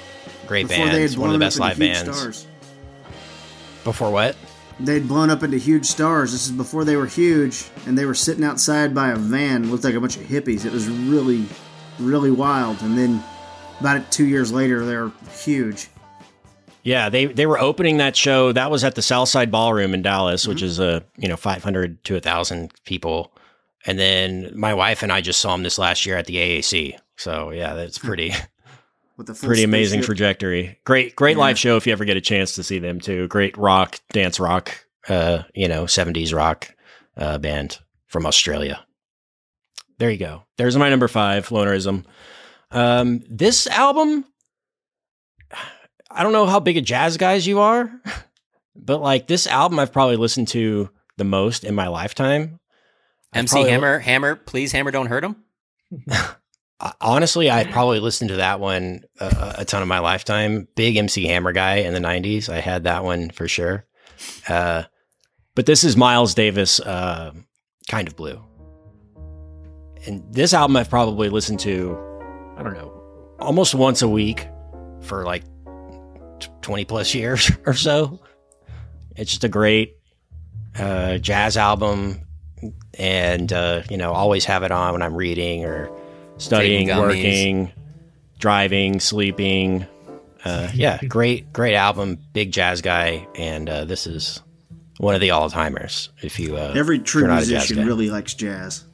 great 0.47 0.69
Before 0.69 0.87
bands, 0.87 1.19
one 1.19 1.29
of 1.29 1.35
the 1.35 1.39
best 1.39 1.59
live 1.61 1.79
bands. 1.79 2.17
stars. 2.19 2.47
Before 3.85 4.11
what? 4.11 4.37
They'd 4.81 5.07
blown 5.07 5.31
up 5.31 5.43
into 5.43 5.59
huge 5.59 5.87
stars. 5.87 6.33
This 6.33 6.47
is 6.47 6.53
before 6.53 6.85
they 6.85 6.97
were 6.97 7.07
huge, 7.07 7.67
and 7.87 7.97
they 7.99 8.05
were 8.07 8.15
sitting 8.15 8.45
outside 8.45 8.95
by 8.95 9.11
a 9.11 9.17
van. 9.17 9.71
Looked 9.71 9.85
like 9.85 9.95
a 9.95 10.01
bunch 10.01 10.17
of 10.17 10.23
hippies. 10.23 10.65
It 10.65 10.73
was 10.73 10.89
really, 10.89 11.45
really 11.99 12.31
wild. 12.31 12.81
And 12.83 12.97
then, 12.97 13.23
about 13.79 14.11
two 14.11 14.25
years 14.27 14.51
later, 14.53 14.85
they're 14.85 15.13
huge. 15.45 15.89
Yeah, 16.83 17.11
they 17.11 17.27
they 17.27 17.45
were 17.45 17.59
opening 17.59 17.99
that 17.99 18.17
show. 18.17 18.53
That 18.53 18.71
was 18.71 18.85
at 18.85 18.95
the 18.95 19.03
Southside 19.03 19.51
Ballroom 19.51 19.93
in 19.93 20.01
Dallas, 20.03 20.43
Mm-hmm. 20.43 20.51
which 20.53 20.63
is 20.63 20.79
a 20.81 21.05
you 21.19 21.29
know 21.29 21.37
five 21.37 21.63
hundred 21.63 22.03
to 22.05 22.19
thousand 22.21 22.73
people. 22.85 23.33
And 23.87 23.99
then 23.99 24.53
my 24.55 24.73
wife 24.75 25.03
and 25.03 25.11
I 25.13 25.21
just 25.21 25.41
saw 25.41 25.53
them 25.53 25.63
this 25.63 25.79
last 25.79 26.05
year 26.07 26.17
at 26.17 26.27
the 26.27 26.37
AAC. 26.37 26.99
So 27.17 27.51
yeah, 27.51 27.75
that's 27.75 27.99
pretty. 27.99 28.33
With 29.21 29.27
the 29.27 29.35
full 29.35 29.49
pretty 29.49 29.65
amazing 29.65 29.99
spaceship. 29.99 30.07
trajectory. 30.07 30.79
Great, 30.87 31.15
great 31.15 31.37
Yeah. 31.37 31.41
live 31.43 31.59
show 31.59 31.77
if 31.77 31.87
you 31.87 31.93
ever 31.93 32.07
get 32.07 32.17
a 32.17 32.23
chance 32.23 32.55
to 32.55 32.63
see 32.63 32.79
them 32.79 33.01
too. 33.01 33.29
Great 33.29 33.55
rock, 33.59 33.99
dance 34.15 34.41
rock, 34.41 34.87
uh, 35.11 35.43
you 35.55 35.69
know, 35.69 35.85
seventies 35.85 36.33
rock 36.33 36.75
uh, 37.19 37.37
band 37.37 37.79
from 38.07 38.25
Australia. 38.25 38.83
There 39.99 40.11
you 40.11 40.17
go. 40.17 40.45
There's 40.57 40.75
my 40.79 40.89
number 40.89 41.07
five, 41.07 41.49
Lonerism. 41.49 42.07
Um, 42.71 43.21
this 43.29 43.67
album, 43.67 44.25
I 46.11 46.23
don't 46.23 46.33
know 46.33 46.47
how 46.47 46.59
big 46.59 46.79
a 46.79 46.81
jazz 46.81 47.19
guys 47.19 47.47
you 47.47 47.61
are, 47.61 47.91
but 48.75 49.03
like 49.03 49.27
this 49.27 49.47
album, 49.47 49.79
I've 49.81 49.93
probably 49.93 50.17
listened 50.17 50.49
to 50.49 50.89
the 51.19 51.25
most 51.25 51.63
in 51.65 51.75
my 51.75 51.89
lifetime. 51.89 52.59
I've 53.35 53.41
MC 53.41 53.53
probably- 53.53 53.71
Hammer, 53.73 53.99
Hammer, 53.99 54.35
please, 54.35 54.73
Hammer, 54.73 54.91
don't 54.91 55.09
hurt 55.09 55.25
him. 55.25 55.37
Honestly, 57.01 57.51
I 57.51 57.65
probably 57.65 58.01
listened 58.01 58.31
to 58.31 58.37
that 58.37 58.59
one 58.59 59.03
a, 59.19 59.57
a 59.59 59.65
ton 59.65 59.83
of 59.83 59.89
my 59.89 59.99
lifetime. 59.99 60.67
Big 60.77 60.97
MC 60.97 61.27
Hammer 61.27 61.53
guy 61.53 61.77
in 61.77 61.93
the 61.93 62.01
'90s. 62.01 62.49
I 62.49 62.61
had 62.61 62.85
that 62.85 63.05
one 63.05 63.31
for 63.31 63.47
sure. 63.47 63.85
Uh, 64.49 64.85
but 65.55 65.67
this 65.67 65.85
is 65.85 65.97
Miles 65.97 66.35
Davis, 66.35 66.81
uh, 66.81 67.33
kind 67.89 68.09
of 68.09 68.17
blue. 68.17 68.43
And 70.07 70.25
this 70.33 70.55
album 70.55 70.77
I've 70.77 70.89
probably 70.89 71.29
listened 71.29 71.61
to, 71.61 71.99
I 72.57 72.63
don't 72.63 72.73
know, 72.73 72.91
almost 73.39 73.75
once 73.75 74.01
a 74.01 74.09
week 74.09 74.49
for 75.03 75.25
like 75.25 75.45
t- 76.39 76.49
20 76.63 76.85
plus 76.87 77.15
years 77.15 77.51
or 77.67 77.75
so. 77.75 78.21
It's 79.17 79.31
just 79.31 79.45
a 79.45 79.49
great, 79.49 79.97
uh, 80.79 81.19
jazz 81.19 81.59
album, 81.59 82.21
and 82.99 83.53
uh, 83.53 83.83
you 83.91 83.99
know, 83.99 84.13
always 84.13 84.47
have 84.47 84.63
it 84.63 84.71
on 84.71 84.95
when 84.95 85.03
I'm 85.03 85.15
reading 85.15 85.65
or 85.65 85.91
studying, 86.41 86.89
working, 86.89 87.73
driving, 88.39 89.01
sleeping. 89.01 89.87
Uh, 90.45 90.71
yeah, 90.75 90.99
great, 91.09 91.53
great 91.53 91.75
album. 91.75 92.19
Big 92.33 92.53
jazz 92.53 92.81
guy, 92.81 93.27
and 93.35 93.69
uh, 93.69 93.85
this 93.85 94.07
is 94.07 94.43
one 94.99 95.15
of 95.15 95.21
the 95.21 95.31
all 95.31 95.51
timers. 95.51 96.11
If 96.23 96.39
you 96.41 96.57
uh, 96.57 96.73
Every 96.77 96.99
true 96.99 97.23
you're 97.23 97.29
not 97.29 97.43
a 97.43 97.47
jazz 97.47 97.51
musician 97.51 97.77
guy. 97.79 97.85
really 97.85 98.11
likes 98.11 98.35
jazz. 98.35 98.85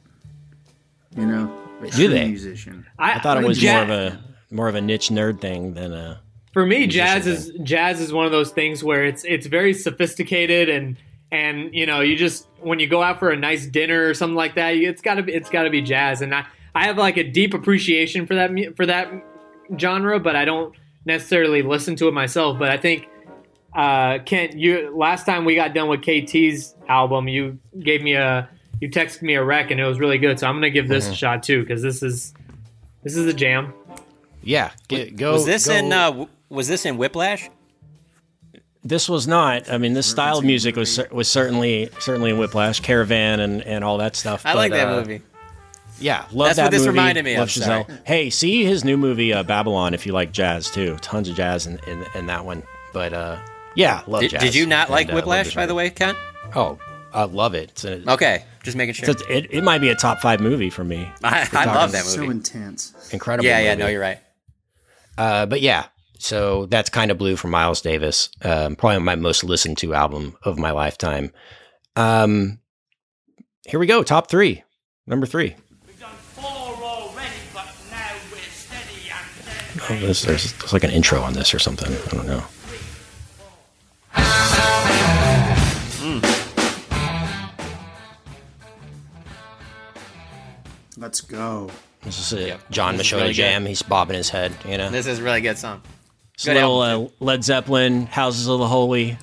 You 1.15 1.25
know, 1.25 1.57
a 1.81 1.85
Do 1.85 1.91
true 1.91 2.07
they? 2.09 2.27
Musician. 2.27 2.85
I, 2.99 3.19
thought 3.19 3.41
it 3.41 3.47
was 3.47 3.61
ja- 3.61 3.73
more 3.73 3.83
of 3.83 3.89
a 3.89 4.23
more 4.51 4.67
of 4.67 4.75
a 4.75 4.81
niche 4.81 5.09
nerd 5.09 5.41
thing 5.41 5.73
than 5.73 5.93
a. 5.93 6.21
For 6.53 6.65
me, 6.65 6.79
musician 6.79 6.91
jazz 6.91 7.27
is 7.27 7.51
jazz 7.63 7.99
is 8.01 8.11
one 8.13 8.25
of 8.25 8.31
those 8.31 8.51
things 8.51 8.83
where 8.83 9.05
it's 9.05 9.23
it's 9.23 9.47
very 9.47 9.73
sophisticated 9.73 10.69
and 10.69 10.97
and 11.31 11.73
you 11.73 11.85
know 11.85 12.01
you 12.01 12.15
just 12.15 12.47
when 12.59 12.79
you 12.79 12.87
go 12.87 13.03
out 13.03 13.19
for 13.19 13.29
a 13.29 13.35
nice 13.37 13.65
dinner 13.65 14.07
or 14.07 14.13
something 14.13 14.35
like 14.35 14.55
that, 14.55 14.75
it's 14.75 15.01
gotta 15.01 15.23
be 15.23 15.33
it's 15.33 15.49
gotta 15.49 15.69
be 15.69 15.81
jazz. 15.81 16.21
And 16.21 16.33
I 16.33 16.45
I 16.77 16.85
have 16.85 16.97
like 16.97 17.17
a 17.17 17.23
deep 17.23 17.53
appreciation 17.55 18.27
for 18.27 18.35
that 18.35 18.51
for 18.75 18.85
that 18.85 19.09
genre, 19.79 20.19
but 20.19 20.35
I 20.35 20.45
don't 20.45 20.75
necessarily 21.05 21.61
listen 21.63 21.95
to 21.97 22.07
it 22.07 22.13
myself. 22.13 22.59
But 22.59 22.69
I 22.69 22.77
think 22.77 23.07
uh, 23.75 24.19
Kent, 24.25 24.53
you 24.53 24.95
last 24.95 25.25
time 25.25 25.43
we 25.43 25.55
got 25.55 25.73
done 25.73 25.87
with 25.89 26.01
KT's 26.01 26.75
album, 26.87 27.27
you 27.27 27.57
gave 27.79 28.01
me 28.03 28.13
a 28.13 28.47
you 28.79 28.89
texted 28.89 29.23
me 29.23 29.33
a 29.33 29.43
rec 29.43 29.71
and 29.71 29.79
it 29.79 29.85
was 29.85 29.99
really 29.99 30.19
good. 30.19 30.39
So 30.39 30.47
I'm 30.47 30.55
gonna 30.57 30.69
give 30.69 30.87
this 30.87 31.07
Mhm. 31.07 31.11
a 31.11 31.15
shot 31.15 31.43
too 31.43 31.61
because 31.61 31.81
this 31.81 32.03
is 32.03 32.33
this 33.03 33.15
is 33.15 33.25
a 33.25 33.33
jam. 33.33 33.73
Yeah, 34.43 34.69
g- 34.87 35.09
go. 35.09 35.33
was 35.33 35.45
this 35.45 35.67
go- 35.67 35.73
in 35.73 35.91
uh, 35.91 36.25
was 36.49 36.67
this 36.67 36.85
in 36.85 36.97
Whiplash? 36.97 37.49
This 38.83 39.09
was 39.09 39.27
not. 39.27 39.69
I 39.71 39.77
mean, 39.79 39.93
this 39.93 40.05
style 40.07 40.37
of 40.37 40.45
music 40.45 40.75
was 40.75 40.99
was 41.11 41.27
certainly 41.27 41.89
certainly 41.99 42.29
in 42.29 42.37
Whiplash, 42.37 42.79
Caravan, 42.81 43.39
and 43.39 43.63
and 43.63 43.83
all 43.83 43.97
that 43.97 44.15
stuff. 44.15 44.43
I 44.45 44.53
like 44.53 44.71
that 44.71 44.87
uh, 44.89 44.95
movie. 44.99 45.21
Yeah, 45.99 46.25
love 46.31 46.47
That's 46.49 46.57
that 46.57 46.63
what 46.65 46.71
this 46.71 46.79
movie, 46.81 46.89
reminded 46.91 47.25
me 47.25 47.37
love 47.37 47.47
of, 47.47 47.51
sorry. 47.51 47.83
Chazelle. 47.85 47.99
Hey, 48.05 48.29
see 48.29 48.63
his 48.63 48.83
new 48.85 48.97
movie 48.97 49.33
uh, 49.33 49.43
Babylon 49.43 49.93
if 49.93 50.05
you 50.05 50.13
like 50.13 50.31
jazz 50.31 50.69
too. 50.69 50.95
Tons 51.01 51.27
of 51.29 51.35
jazz 51.35 51.65
in, 51.65 51.79
in, 51.87 52.05
in 52.13 52.25
that 52.27 52.45
one. 52.45 52.61
But 52.93 53.13
uh, 53.13 53.39
yeah, 53.75 54.03
love 54.07 54.21
Did, 54.21 54.31
jazz. 54.31 54.41
did 54.41 54.55
you 54.55 54.65
not 54.67 54.87
and, 54.87 54.91
like 54.91 55.09
uh, 55.09 55.13
Whiplash, 55.13 55.45
this 55.47 55.55
by 55.55 55.65
the 55.65 55.73
way, 55.75 55.89
Ken? 55.89 56.15
Oh, 56.55 56.77
I 57.13 57.23
love 57.23 57.55
it. 57.55 57.71
It's 57.71 57.83
a- 57.85 58.11
Okay, 58.11 58.45
just 58.63 58.77
making 58.77 58.93
sure. 58.93 59.09
a- 59.09 59.37
it, 59.37 59.47
it 59.49 59.63
might 59.63 59.79
be 59.79 59.89
a 59.89 59.95
top 59.95 60.19
five 60.19 60.39
movie 60.39 60.69
for 60.69 60.83
me. 60.83 61.09
I- 61.23 61.47
I 61.51 61.65
love 61.65 61.91
that 61.93 62.05
movie. 62.05 62.17
So 62.17 62.29
intense. 62.29 62.93
Incredible. 63.11 63.47
Yeah, 63.47 63.59
yeah, 63.59 63.71
movie. 63.71 63.83
no, 63.83 63.87
you're 63.89 64.01
right. 64.01 64.19
Uh, 65.17 65.45
but 65.47 65.61
yeah, 65.61 65.85
so 66.19 66.67
that's 66.67 66.91
kind 66.91 67.09
of 67.09 67.17
blue 67.17 67.35
for 67.35 67.47
Miles 67.47 67.81
Davis. 67.81 68.29
Um, 68.43 68.75
probably 68.75 68.99
my 68.99 69.15
most 69.15 69.43
listened 69.43 69.79
to 69.79 69.95
album 69.95 70.37
of 70.43 70.59
my 70.59 70.69
lifetime. 70.71 71.31
Um, 71.95 72.59
here 73.67 73.79
we 73.79 73.87
go. 73.87 74.03
Top 74.03 74.29
three. 74.29 74.63
Number 75.07 75.25
three. 75.25 75.55
Oh, 79.89 79.99
this, 79.99 80.23
there's, 80.23 80.53
there's 80.53 80.73
like 80.73 80.83
an 80.83 80.91
intro 80.91 81.21
on 81.21 81.33
this 81.33 81.53
or 81.53 81.59
something. 81.59 81.91
I 81.93 82.07
don't 82.15 82.27
know. 82.27 82.43
Let's 90.97 91.21
go. 91.21 91.69
This 92.03 92.19
is 92.31 92.39
a 92.39 92.57
John 92.71 92.97
This 92.97 93.11
really 93.11 93.33
jam. 93.33 93.63
good. 93.63 93.69
He's 93.69 93.81
bobbing 93.81 94.15
his 94.17 94.29
head. 94.29 94.53
You 94.67 94.77
know, 94.77 94.89
This 94.89 95.05
is 95.07 95.19
a 95.19 95.23
really 95.23 95.41
good 95.41 95.57
song. 95.57 95.81
It's 96.33 96.45
Good 96.45 96.51
a 96.57 96.59
little 96.59 96.83
album, 96.83 97.11
uh, 97.21 97.25
Led 97.25 97.43
Zeppelin, 97.43 98.05
Houses 98.07 98.47
of 98.47 98.59
the 98.59 98.67
Holy. 98.67 99.17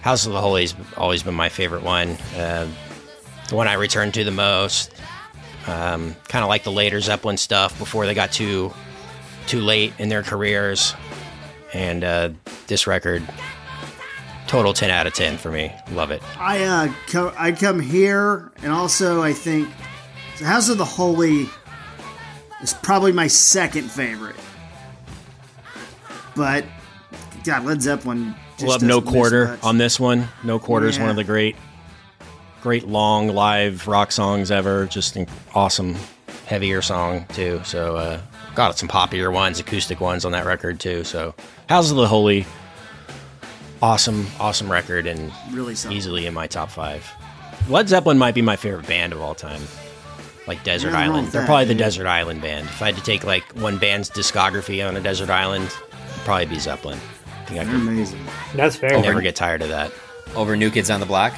Houses 0.00 0.26
of 0.26 0.32
the 0.32 0.40
Holy's 0.40 0.74
always 0.96 1.22
been 1.22 1.34
my 1.34 1.48
favorite 1.48 1.82
one. 1.82 2.10
Uh, 2.36 2.68
the 3.48 3.56
one 3.56 3.68
I 3.68 3.74
return 3.74 4.12
to 4.12 4.24
the 4.24 4.30
most. 4.30 4.92
Um, 5.66 6.14
kind 6.28 6.42
of 6.44 6.48
like 6.48 6.62
the 6.62 6.72
later 6.72 7.00
Zeppelin 7.00 7.36
stuff 7.36 7.76
before 7.78 8.06
they 8.06 8.14
got 8.14 8.30
too 8.32 8.72
too 9.46 9.60
late 9.60 9.92
in 9.98 10.08
their 10.08 10.22
careers. 10.22 10.94
And 11.74 12.04
uh, 12.04 12.30
this 12.68 12.86
record, 12.86 13.22
total 14.46 14.72
ten 14.72 14.90
out 14.90 15.06
of 15.06 15.14
ten 15.14 15.36
for 15.36 15.50
me. 15.50 15.72
Love 15.90 16.10
it. 16.10 16.22
I 16.38 16.62
uh, 16.64 16.92
co- 17.08 17.34
I 17.36 17.52
come 17.52 17.80
here, 17.80 18.52
and 18.62 18.72
also 18.72 19.22
I 19.22 19.32
think 19.32 19.68
the 20.38 20.44
House 20.44 20.68
of 20.68 20.78
the 20.78 20.84
Holy 20.84 21.48
is 22.62 22.72
probably 22.74 23.12
my 23.12 23.26
second 23.26 23.90
favorite. 23.90 24.36
But 26.36 26.64
God, 27.44 27.64
Led 27.64 27.82
Zeppelin. 27.82 28.34
Just 28.58 28.68
Love 28.68 28.82
No 28.82 29.02
Quarter 29.02 29.58
on 29.62 29.78
this 29.78 30.00
one. 30.00 30.28
No 30.42 30.58
Quarter 30.58 30.86
is 30.86 30.98
one 30.98 31.10
of 31.10 31.16
the 31.16 31.24
great, 31.24 31.56
great 32.66 32.88
long 32.88 33.28
live 33.28 33.86
rock 33.86 34.10
songs 34.10 34.50
ever. 34.50 34.86
Just 34.86 35.14
an 35.14 35.24
awesome, 35.54 35.94
heavier 36.46 36.82
song 36.82 37.24
too. 37.28 37.60
So 37.62 37.94
uh, 37.94 38.20
got 38.56 38.76
some 38.76 38.88
popular 38.88 39.30
ones, 39.30 39.60
acoustic 39.60 40.00
ones 40.00 40.24
on 40.24 40.32
that 40.32 40.44
record 40.44 40.80
too. 40.80 41.04
So 41.04 41.32
Houses 41.68 41.92
of 41.92 41.96
the 41.98 42.08
Holy, 42.08 42.44
awesome, 43.80 44.26
awesome 44.40 44.68
record 44.68 45.06
and 45.06 45.30
Really 45.52 45.76
solid. 45.76 45.94
easily 45.94 46.26
in 46.26 46.34
my 46.34 46.48
top 46.48 46.68
five. 46.68 47.08
Led 47.68 47.88
Zeppelin 47.88 48.18
might 48.18 48.34
be 48.34 48.42
my 48.42 48.56
favorite 48.56 48.88
band 48.88 49.12
of 49.12 49.20
all 49.20 49.36
time. 49.36 49.62
Like 50.48 50.64
Desert 50.64 50.90
Nothing 50.90 51.06
wrong 51.08 51.14
Island. 51.18 51.28
They're 51.28 51.42
that, 51.42 51.46
probably 51.46 51.66
the. 51.66 51.74
Desert 51.76 52.06
Island 52.08 52.42
band. 52.42 52.66
If 52.66 52.82
I 52.82 52.86
had 52.86 52.96
to 52.96 53.02
take 53.04 53.22
like 53.22 53.44
one 53.60 53.78
band's 53.78 54.10
discography 54.10 54.84
on 54.84 54.96
a 54.96 55.00
desert 55.00 55.30
island, 55.30 55.66
it'd 55.66 56.24
probably 56.24 56.46
be 56.46 56.58
Zeppelin. 56.58 56.98
I 56.98 57.44
think 57.44 57.60
I 57.60 57.64
They're 57.64 57.74
could 57.74 57.82
amazing. 57.82 58.26
That's 58.56 58.74
fair. 58.74 59.00
never 59.00 59.20
get 59.20 59.36
tired 59.36 59.62
of 59.62 59.68
that. 59.68 59.92
Over 60.34 60.56
New 60.56 60.72
Kids 60.72 60.90
on 60.90 60.98
the 60.98 61.06
Block. 61.06 61.32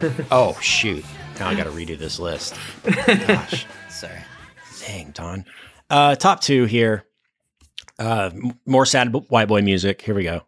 Oh 0.30 0.58
shoot! 0.60 1.04
Now 1.38 1.48
I 1.48 1.54
got 1.54 1.64
to 1.64 1.70
redo 1.70 1.98
this 1.98 2.18
list. 2.18 2.54
Gosh, 2.84 3.66
Sorry. 3.88 4.18
dang, 4.86 5.10
Don. 5.12 5.44
Uh, 5.88 6.14
top 6.16 6.40
two 6.40 6.64
here. 6.64 7.04
Uh, 7.98 8.30
m- 8.32 8.58
more 8.66 8.84
sad 8.84 9.10
b- 9.12 9.20
white 9.28 9.48
boy 9.48 9.62
music. 9.62 10.02
Here 10.02 10.14
we 10.14 10.24
go. 10.24 10.42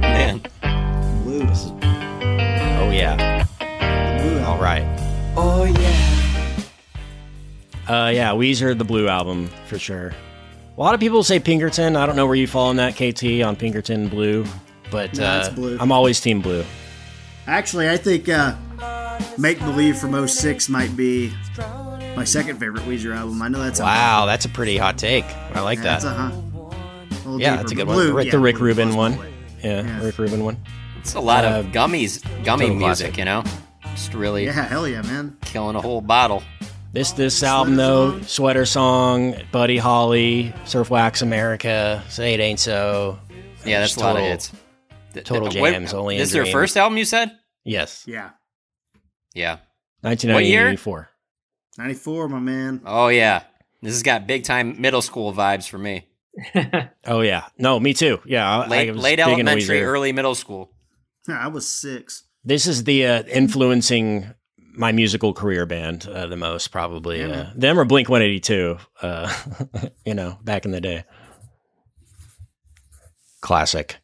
Man. 0.00 0.40
Blue. 1.24 1.42
Oh 2.78 2.90
yeah. 2.90 3.46
All 4.46 4.58
right. 4.60 4.84
Oh, 5.36 5.64
yeah. 5.64 6.62
Uh, 7.88 8.10
yeah, 8.10 8.30
Weezer, 8.30 8.76
the 8.76 8.84
Blue 8.84 9.08
album 9.08 9.48
for 9.66 9.78
sure. 9.78 10.12
A 10.76 10.80
lot 10.80 10.94
of 10.94 11.00
people 11.00 11.22
say 11.22 11.38
Pinkerton. 11.38 11.96
I 11.96 12.06
don't 12.06 12.16
know 12.16 12.26
where 12.26 12.34
you 12.34 12.46
fall 12.46 12.68
on 12.68 12.76
that, 12.76 12.94
KT, 12.94 13.42
on 13.42 13.56
Pinkerton 13.56 14.08
Blue, 14.08 14.44
but 14.90 15.14
No, 15.16 15.24
uh, 15.24 15.50
Blue. 15.52 15.76
I'm 15.78 15.92
always 15.92 16.20
Team 16.20 16.40
Blue. 16.40 16.64
Actually, 17.46 17.90
I 17.90 17.96
think 17.96 18.28
uh, 18.28 18.54
Make 19.38 19.58
Believe 19.58 19.98
from 19.98 20.26
06 20.26 20.68
might 20.68 20.96
be 20.96 21.32
my 22.16 22.24
second 22.24 22.58
favorite 22.58 22.84
Weezer 22.84 23.14
album. 23.14 23.42
I 23.42 23.48
know 23.48 23.58
that's 23.62 23.80
a- 23.80 23.84
Wow, 23.84 24.26
that's 24.26 24.44
a 24.44 24.48
pretty 24.48 24.76
hot 24.78 24.96
take. 24.96 25.24
I 25.54 25.60
like 25.60 25.78
yeah, 25.78 25.84
that. 25.98 26.02
That's 26.02 26.04
a, 26.04 26.10
huh, 26.14 26.30
a 27.34 27.38
yeah, 27.38 27.50
deeper, 27.50 27.56
that's 27.62 27.72
a 27.72 27.74
good 27.74 27.86
Blue, 27.86 28.14
one. 28.14 28.24
yeah, 28.26 28.30
the 28.30 28.38
Rick 28.38 28.56
Blue 28.56 28.66
Rubin 28.66 28.94
one. 28.94 29.12
Yeah, 29.62 29.82
Yeah. 29.82 30.02
Rick 30.04 30.18
Rubin 30.18 30.44
one. 30.44 30.56
It's 31.00 31.14
a 31.14 31.20
lot 31.20 31.44
of 31.44 31.66
Uh, 31.66 31.68
gummies, 31.70 32.22
gummy 32.44 32.70
music, 32.70 32.78
classic. 33.14 33.16
you 33.18 33.24
know? 33.24 33.42
Just 33.94 34.14
really 34.14 34.46
Yeah, 34.46 34.52
hell 34.52 34.88
yeah, 34.88 35.02
man. 35.02 35.36
killing 35.42 35.76
a 35.76 35.80
whole 35.82 36.00
bottle. 36.00 36.42
This 36.92 37.12
this 37.12 37.42
album 37.42 37.76
though, 37.76 38.20
Sweater 38.22 38.66
Song, 38.66 39.34
Buddy 39.50 39.78
Holly, 39.78 40.52
Surf 40.66 40.90
Wax 40.90 41.22
America, 41.22 42.02
Say 42.10 42.34
It 42.34 42.40
Ain't 42.40 42.60
So. 42.60 43.18
Yeah, 43.64 43.80
that's 43.80 43.92
Just 43.92 44.00
a 44.02 44.04
lot 44.04 44.10
of 44.10 44.16
total- 44.16 44.30
hits. 44.30 44.52
Th- 45.14 45.26
Total 45.26 45.48
th- 45.48 45.60
what- 45.60 45.72
jams. 45.72 45.94
only 45.94 46.16
This 46.18 46.32
in 46.34 46.40
is 46.40 46.44
their 46.44 46.52
first 46.52 46.76
album, 46.76 46.96
you 46.98 47.04
said? 47.04 47.30
Yes, 47.64 48.04
Yeah. 48.06 48.30
Yeah. 49.34 49.58
1994. 50.02 51.08
94, 51.78 52.28
my 52.28 52.38
man. 52.40 52.80
Oh, 52.84 53.08
yeah. 53.08 53.44
This 53.82 53.92
has 53.94 54.02
got 54.02 54.26
big 54.26 54.44
time 54.44 54.80
middle 54.80 55.00
school 55.02 55.32
vibes 55.32 55.68
for 55.68 55.78
me. 55.78 56.06
Oh 57.06 57.20
yeah, 57.20 57.46
no, 57.58 57.78
me 57.80 57.92
too. 57.94 58.20
Yeah, 58.24 58.48
I, 58.48 58.66
Late, 58.68 58.88
I 58.88 58.92
was 58.92 59.02
late 59.02 59.16
big 59.16 59.26
elementary, 59.26 59.82
early 59.82 60.12
middle 60.12 60.34
school. 60.34 60.70
I 61.28 61.48
was 61.48 61.66
six. 61.68 62.24
This 62.44 62.66
is 62.66 62.84
the 62.84 63.06
uh, 63.06 63.22
influencing 63.24 64.32
my 64.72 64.92
musical 64.92 65.32
career 65.32 65.66
band 65.66 66.06
uh, 66.06 66.26
the 66.26 66.36
most, 66.36 66.68
probably. 66.68 67.20
Yeah, 67.20 67.26
uh, 67.26 67.52
them 67.54 67.78
or 67.78 67.84
Blink 67.84 68.08
182, 68.08 68.78
uh, 69.02 69.32
you 70.06 70.14
know, 70.14 70.38
back 70.42 70.64
in 70.64 70.70
the 70.70 70.80
day. 70.80 71.04
Classic. 73.40 73.96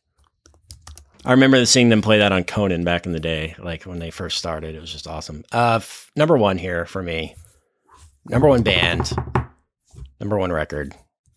I 1.24 1.32
remember 1.32 1.64
seeing 1.66 1.88
them 1.88 2.02
play 2.02 2.18
that 2.18 2.32
on 2.32 2.44
Conan 2.44 2.84
back 2.84 3.06
in 3.06 3.12
the 3.12 3.20
day, 3.20 3.54
like 3.58 3.84
when 3.84 3.98
they 3.98 4.10
first 4.10 4.38
started. 4.38 4.74
It 4.74 4.80
was 4.80 4.92
just 4.92 5.06
awesome. 5.06 5.44
Uh, 5.52 5.76
f- 5.82 6.10
number 6.16 6.36
one 6.36 6.58
here 6.58 6.86
for 6.86 7.02
me. 7.02 7.34
Number 8.26 8.48
one 8.48 8.62
band. 8.62 9.10
Number 10.20 10.38
one 10.38 10.52
record. 10.52 10.94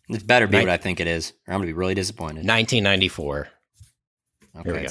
It 0.09 0.25
better 0.27 0.47
be 0.47 0.57
Right. 0.57 0.67
what 0.67 0.73
I 0.73 0.77
think 0.77 0.99
it 0.99 1.07
is, 1.07 1.33
or 1.47 1.53
I'm 1.53 1.59
going 1.59 1.67
to 1.67 1.73
be 1.73 1.77
really 1.77 1.95
disappointed. 1.95 2.45
1994. 2.47 3.47
Here 4.63 4.73
we 4.73 4.81
go. 4.81 4.87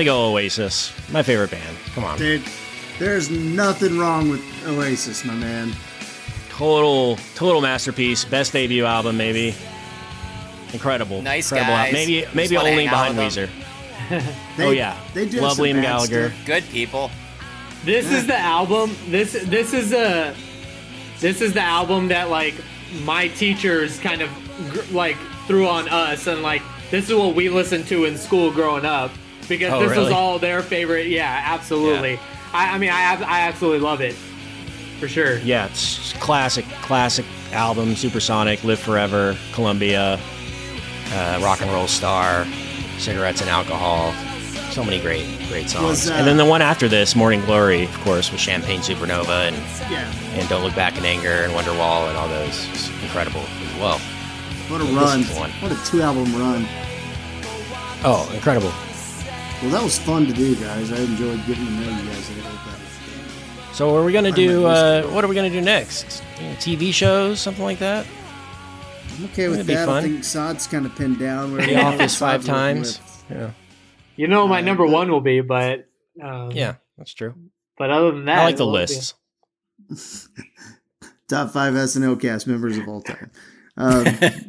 Had 0.00 0.04
to 0.04 0.10
go 0.12 0.32
Oasis. 0.32 0.94
My 1.12 1.22
favorite 1.22 1.50
band. 1.50 1.76
Come 1.94 2.04
on. 2.04 2.16
Dude, 2.16 2.42
there's 2.98 3.28
nothing 3.28 3.98
wrong 3.98 4.30
with 4.30 4.40
Oasis, 4.66 5.26
my 5.26 5.34
man. 5.34 5.72
Total, 6.48 7.16
total 7.34 7.60
masterpiece. 7.60 8.24
Best 8.24 8.54
debut 8.54 8.86
album, 8.86 9.18
maybe. 9.18 9.54
Incredible. 10.72 11.20
Nice 11.20 11.52
Incredible. 11.52 11.74
guys. 11.76 11.92
Maybe, 11.92 12.24
maybe 12.32 12.56
wanna 12.56 12.70
only 12.70 12.84
behind 12.84 13.18
with. 13.18 13.26
Weezer. 13.26 13.50
Oh, 14.10 14.22
they- 14.56 14.66
oh 14.66 14.70
yeah. 14.70 14.98
they 15.12 15.28
do 15.28 15.38
Love 15.42 15.56
some 15.56 15.66
Liam 15.66 15.82
Gallagher. 15.82 16.30
stuff. 16.30 16.46
Good 16.46 16.64
people. 16.70 17.10
This 17.84 18.10
is 18.10 18.26
the 18.26 18.38
album. 18.38 18.96
This 19.08 19.32
this 19.44 19.74
is 19.74 19.92
a 19.92 20.34
this 21.20 21.42
is 21.42 21.52
the 21.52 21.60
album 21.60 22.08
that 22.08 22.30
like 22.30 22.54
my 23.04 23.28
teachers 23.28 24.00
kind 24.00 24.22
of 24.22 24.30
like 24.94 25.18
threw 25.46 25.68
on 25.68 25.88
us 25.90 26.26
and 26.26 26.42
like 26.42 26.62
this 26.90 27.10
is 27.10 27.14
what 27.14 27.34
we 27.34 27.50
listened 27.50 27.86
to 27.88 28.06
in 28.06 28.16
school 28.16 28.50
growing 28.50 28.86
up 28.86 29.10
because 29.58 29.72
Oh, 29.72 29.80
this 29.80 29.90
was 29.90 29.98
really? 29.98 30.12
all 30.14 30.38
their 30.38 30.62
favorite. 30.62 31.08
Yeah, 31.08 31.42
absolutely. 31.44 32.18
I, 32.52 32.74
I 32.74 32.78
mean, 32.78 32.90
I 32.90 33.14
I 33.22 33.40
absolutely 33.42 33.80
love 33.80 34.00
it 34.00 34.14
for 34.98 35.08
sure. 35.08 35.38
Yeah, 35.38 35.66
it's 35.66 36.12
classic, 36.14 36.64
classic 36.82 37.24
album. 37.52 37.94
Supersonic, 37.96 38.62
Live 38.64 38.78
Forever, 38.80 39.36
Columbia, 39.52 40.18
uh, 41.12 41.40
Rock 41.42 41.60
and 41.62 41.70
Roll 41.70 41.86
Star, 41.88 42.46
Cigarettes 42.98 43.40
and 43.40 43.50
Alcohol. 43.50 44.12
So 44.72 44.84
many 44.84 45.00
great, 45.00 45.26
great 45.48 45.68
songs. 45.68 45.84
Was, 45.84 46.10
uh, 46.10 46.14
and 46.14 46.26
then 46.28 46.36
the 46.36 46.44
one 46.44 46.62
after 46.62 46.86
this, 46.86 47.16
Morning 47.16 47.40
Glory, 47.44 47.84
of 47.84 48.00
course, 48.02 48.30
with 48.30 48.40
Champagne 48.40 48.80
Supernova 48.80 49.48
and 49.48 49.56
Yeah. 49.90 50.08
and 50.34 50.48
Don't 50.48 50.62
Look 50.62 50.76
Back 50.76 50.96
in 50.96 51.04
Anger 51.04 51.42
and 51.42 51.52
Wonderwall 51.52 52.08
and 52.08 52.16
all 52.16 52.28
those. 52.28 52.68
It's 52.70 52.88
incredible 53.02 53.40
as 53.40 53.80
well. 53.80 53.98
What 54.68 54.80
a 54.80 54.84
This 54.84 54.94
run. 54.94 55.22
one. 55.36 55.50
What 55.60 55.72
a 55.72 55.84
two 55.84 56.02
album 56.02 56.32
run. 56.36 56.68
Oh, 58.04 58.30
incredible. 58.32 58.72
Well, 59.62 59.70
that 59.72 59.82
was 59.82 59.98
fun 59.98 60.26
to 60.26 60.32
do, 60.32 60.54
guys. 60.56 60.90
I 60.90 60.96
enjoyed 60.96 61.38
getting 61.46 61.66
to 61.66 61.70
know 61.72 61.90
you 61.90 62.08
guys 62.08 62.30
a 62.30 62.34
little 62.34 62.50
bit. 62.52 63.74
So, 63.74 63.94
are 63.94 64.04
we 64.04 64.12
gonna 64.12 64.32
do? 64.32 64.64
Uh, 64.66 65.02
what 65.10 65.22
are 65.22 65.28
we 65.28 65.34
gonna 65.34 65.50
do 65.50 65.60
next? 65.60 66.22
You 66.40 66.48
know, 66.48 66.54
TV 66.54 66.92
shows, 66.94 67.40
something 67.40 67.62
like 67.64 67.78
that. 67.80 68.06
I'm 69.18 69.24
okay 69.26 69.48
with 69.48 69.66
That'd 69.66 69.76
that. 69.76 69.88
I 69.88 70.02
think 70.02 70.24
Saad's 70.24 70.66
kind 70.66 70.86
of 70.86 70.94
pinned 70.96 71.18
down. 71.18 71.52
Where 71.52 71.66
The 71.66 71.76
Office 71.76 72.16
five 72.16 72.44
times. 72.44 73.00
Yeah, 73.30 73.50
You 74.16 74.28
know, 74.28 74.48
my 74.48 74.62
number 74.62 74.86
one 74.86 75.10
will 75.10 75.20
be, 75.20 75.42
but 75.42 75.86
um, 76.22 76.50
yeah, 76.52 76.76
that's 76.96 77.12
true. 77.12 77.34
But 77.76 77.90
other 77.90 78.12
than 78.12 78.24
that, 78.24 78.38
I 78.40 78.44
like 78.44 78.56
the 78.56 78.64
it 78.66 78.72
won't 78.72 78.88
be. 78.88 78.94
lists. 79.88 80.28
Top 81.28 81.50
five 81.50 81.74
SNL 81.74 82.20
cast 82.20 82.46
members 82.46 82.76
of 82.78 82.88
all 82.88 83.02
time. 83.02 83.30
Um, 83.76 84.04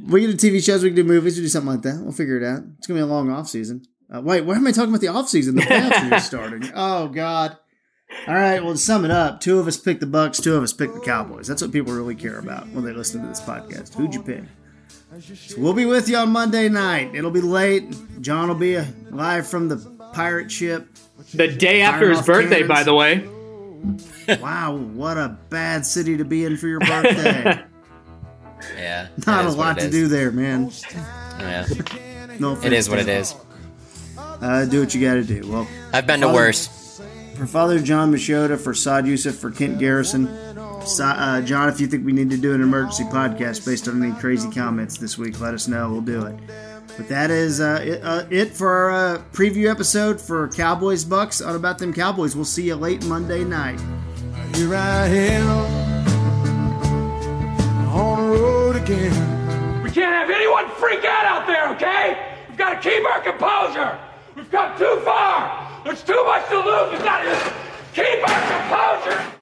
we 0.08 0.22
can 0.26 0.36
do 0.36 0.52
TV 0.52 0.64
shows. 0.64 0.84
We 0.84 0.90
can 0.90 0.96
do 0.96 1.04
movies. 1.04 1.34
We 1.34 1.42
can 1.42 1.44
do 1.46 1.50
something 1.50 1.72
like 1.74 1.82
that. 1.84 2.02
We'll 2.02 2.12
figure 2.12 2.38
it 2.38 2.44
out. 2.44 2.64
It's 2.78 2.88
gonna 2.88 3.00
be 3.00 3.04
a 3.04 3.06
long 3.06 3.30
off 3.30 3.48
season. 3.50 3.84
Uh, 4.14 4.22
wait, 4.22 4.42
why 4.46 4.56
am 4.56 4.68
I 4.68 4.72
talking 4.72 4.90
about 4.90 5.02
the 5.02 5.08
off 5.08 5.30
season? 5.30 5.56
The 5.56 5.62
playoffs 5.62 6.12
are 6.12 6.20
starting. 6.20 6.70
Oh 6.76 7.08
God. 7.08 7.58
All 8.28 8.34
right. 8.36 8.62
Well, 8.62 8.74
to 8.74 8.78
sum 8.78 9.06
it 9.06 9.12
up, 9.12 9.40
two 9.40 9.58
of 9.60 9.68
us 9.68 9.78
picked 9.78 10.02
the 10.02 10.06
Bucs. 10.06 10.44
Two 10.44 10.56
of 10.56 10.64
us 10.64 10.74
picked 10.74 10.94
the 10.94 11.00
Cowboys. 11.00 11.48
That's 11.48 11.62
what 11.62 11.72
people 11.72 11.94
really 11.94 12.16
care 12.16 12.38
about 12.40 12.68
when 12.70 12.84
they 12.84 12.92
listen 12.92 13.22
to 13.22 13.28
this 13.28 13.40
podcast. 13.40 13.94
Who'd 13.96 14.14
you 14.14 14.22
pick? 14.22 14.44
So 15.36 15.56
we'll 15.60 15.74
be 15.74 15.86
with 15.86 16.10
you 16.10 16.18
on 16.18 16.30
Monday 16.32 16.68
night. 16.70 17.16
It'll 17.16 17.32
be 17.32 17.42
late. 17.42 17.96
John 18.22 18.48
will 18.50 18.56
be 18.56 18.78
live 19.10 19.48
from 19.48 19.70
the 19.70 19.78
pirate 20.14 20.52
ship. 20.52 20.88
The 21.34 21.48
day 21.48 21.82
after 21.82 22.10
his 22.10 22.22
birthday, 22.22 22.62
cannons. 22.62 22.68
by 22.70 22.84
the 22.84 22.94
way. 22.94 23.28
Wow, 24.40 24.76
what 24.76 25.18
a 25.18 25.38
bad 25.50 25.86
city 25.88 26.16
to 26.18 26.24
be 26.24 26.46
in 26.46 26.56
for 26.56 26.68
your 26.68 26.80
birthday. 26.82 27.64
Yeah. 28.78 29.08
Not 29.26 29.46
a 29.46 29.50
lot 29.50 29.80
to 29.80 29.86
is. 29.86 29.92
do 29.92 30.08
there, 30.08 30.32
man. 30.32 30.70
Yeah. 31.40 31.66
No, 32.40 32.56
It 32.62 32.74
is 32.74 32.88
what 32.90 33.00
it 33.00 33.08
is. 33.10 33.32
offense, 33.32 33.44
is. 33.44 33.51
Uh, 34.42 34.66
do 34.66 34.80
what 34.80 34.94
you 34.96 35.02
got 35.02 35.14
to 35.16 35.24
do. 35.24 35.42
Well, 35.50 35.68
I've 35.94 36.08
been 36.08 36.22
to 36.22 36.28
Father- 36.28 36.38
worse. 36.38 36.68
For 37.36 37.48
Father 37.48 37.80
Jon 37.80 38.12
Machota, 38.12 38.60
for 38.60 38.74
Saad 38.74 39.06
Yousuf, 39.06 39.34
for 39.36 39.50
Kent 39.52 39.80
Garrison. 39.80 40.28
So, 40.86 41.06
uh, 41.06 41.42
John, 41.42 41.70
if 41.70 41.80
you 41.80 41.88
think 41.88 42.06
we 42.06 42.12
need 42.12 42.30
to 42.32 42.38
do 42.38 42.54
an 42.54 42.62
emergency 42.62 43.04
podcast 43.06 43.66
based 43.66 43.88
on 43.88 44.02
any 44.04 44.14
crazy 44.20 44.50
comments 44.52 44.98
this 44.98 45.18
week, 45.18 45.40
let 45.40 45.54
us 45.54 45.68
know. 45.68 45.90
We'll 45.92 46.02
do 46.02 46.26
it. 46.26 46.36
But 46.98 47.08
that 47.08 47.32
is 47.32 47.62
uh, 47.62 47.80
it, 47.84 48.02
uh, 48.04 48.26
it 48.30 48.50
for 48.54 48.68
our 48.70 48.92
uh, 49.16 49.22
preview 49.32 49.70
episode 49.72 50.20
for 50.20 50.50
Cowboys 50.50 51.06
Bucks 51.06 51.40
on 51.42 51.56
About 51.56 51.78
Them 51.80 51.94
Cowboys. 51.94 52.36
We'll 52.36 52.46
see 52.46 52.64
you 52.64 52.76
late 52.76 53.04
Monday 53.06 53.44
night. 53.44 53.80
Here 54.56 54.76
I 54.76 55.08
am 55.08 55.48
on 57.90 58.30
the 58.32 58.38
road 58.38 58.76
again. 58.76 59.84
We 59.84 59.90
can't 59.92 60.14
have 60.14 60.30
anyone 60.30 60.70
freak 60.72 61.06
out 61.06 61.26
out 61.26 61.48
there, 61.48 61.70
okay? 61.76 62.36
We've 62.50 62.58
got 62.58 62.82
to 62.82 62.90
keep 62.90 63.04
our 63.06 63.22
composure. 63.22 63.98
It's 64.52 64.58
gone 64.58 64.78
too 64.78 65.00
far. 65.06 65.82
There's 65.86 66.04
too 66.04 66.26
much 66.26 66.46
to 66.50 66.58
lose. 66.58 66.94
It's 66.96 67.06
not. 67.06 67.24
Keep 67.94 68.30
our 68.30 69.06
composure. 69.08 69.41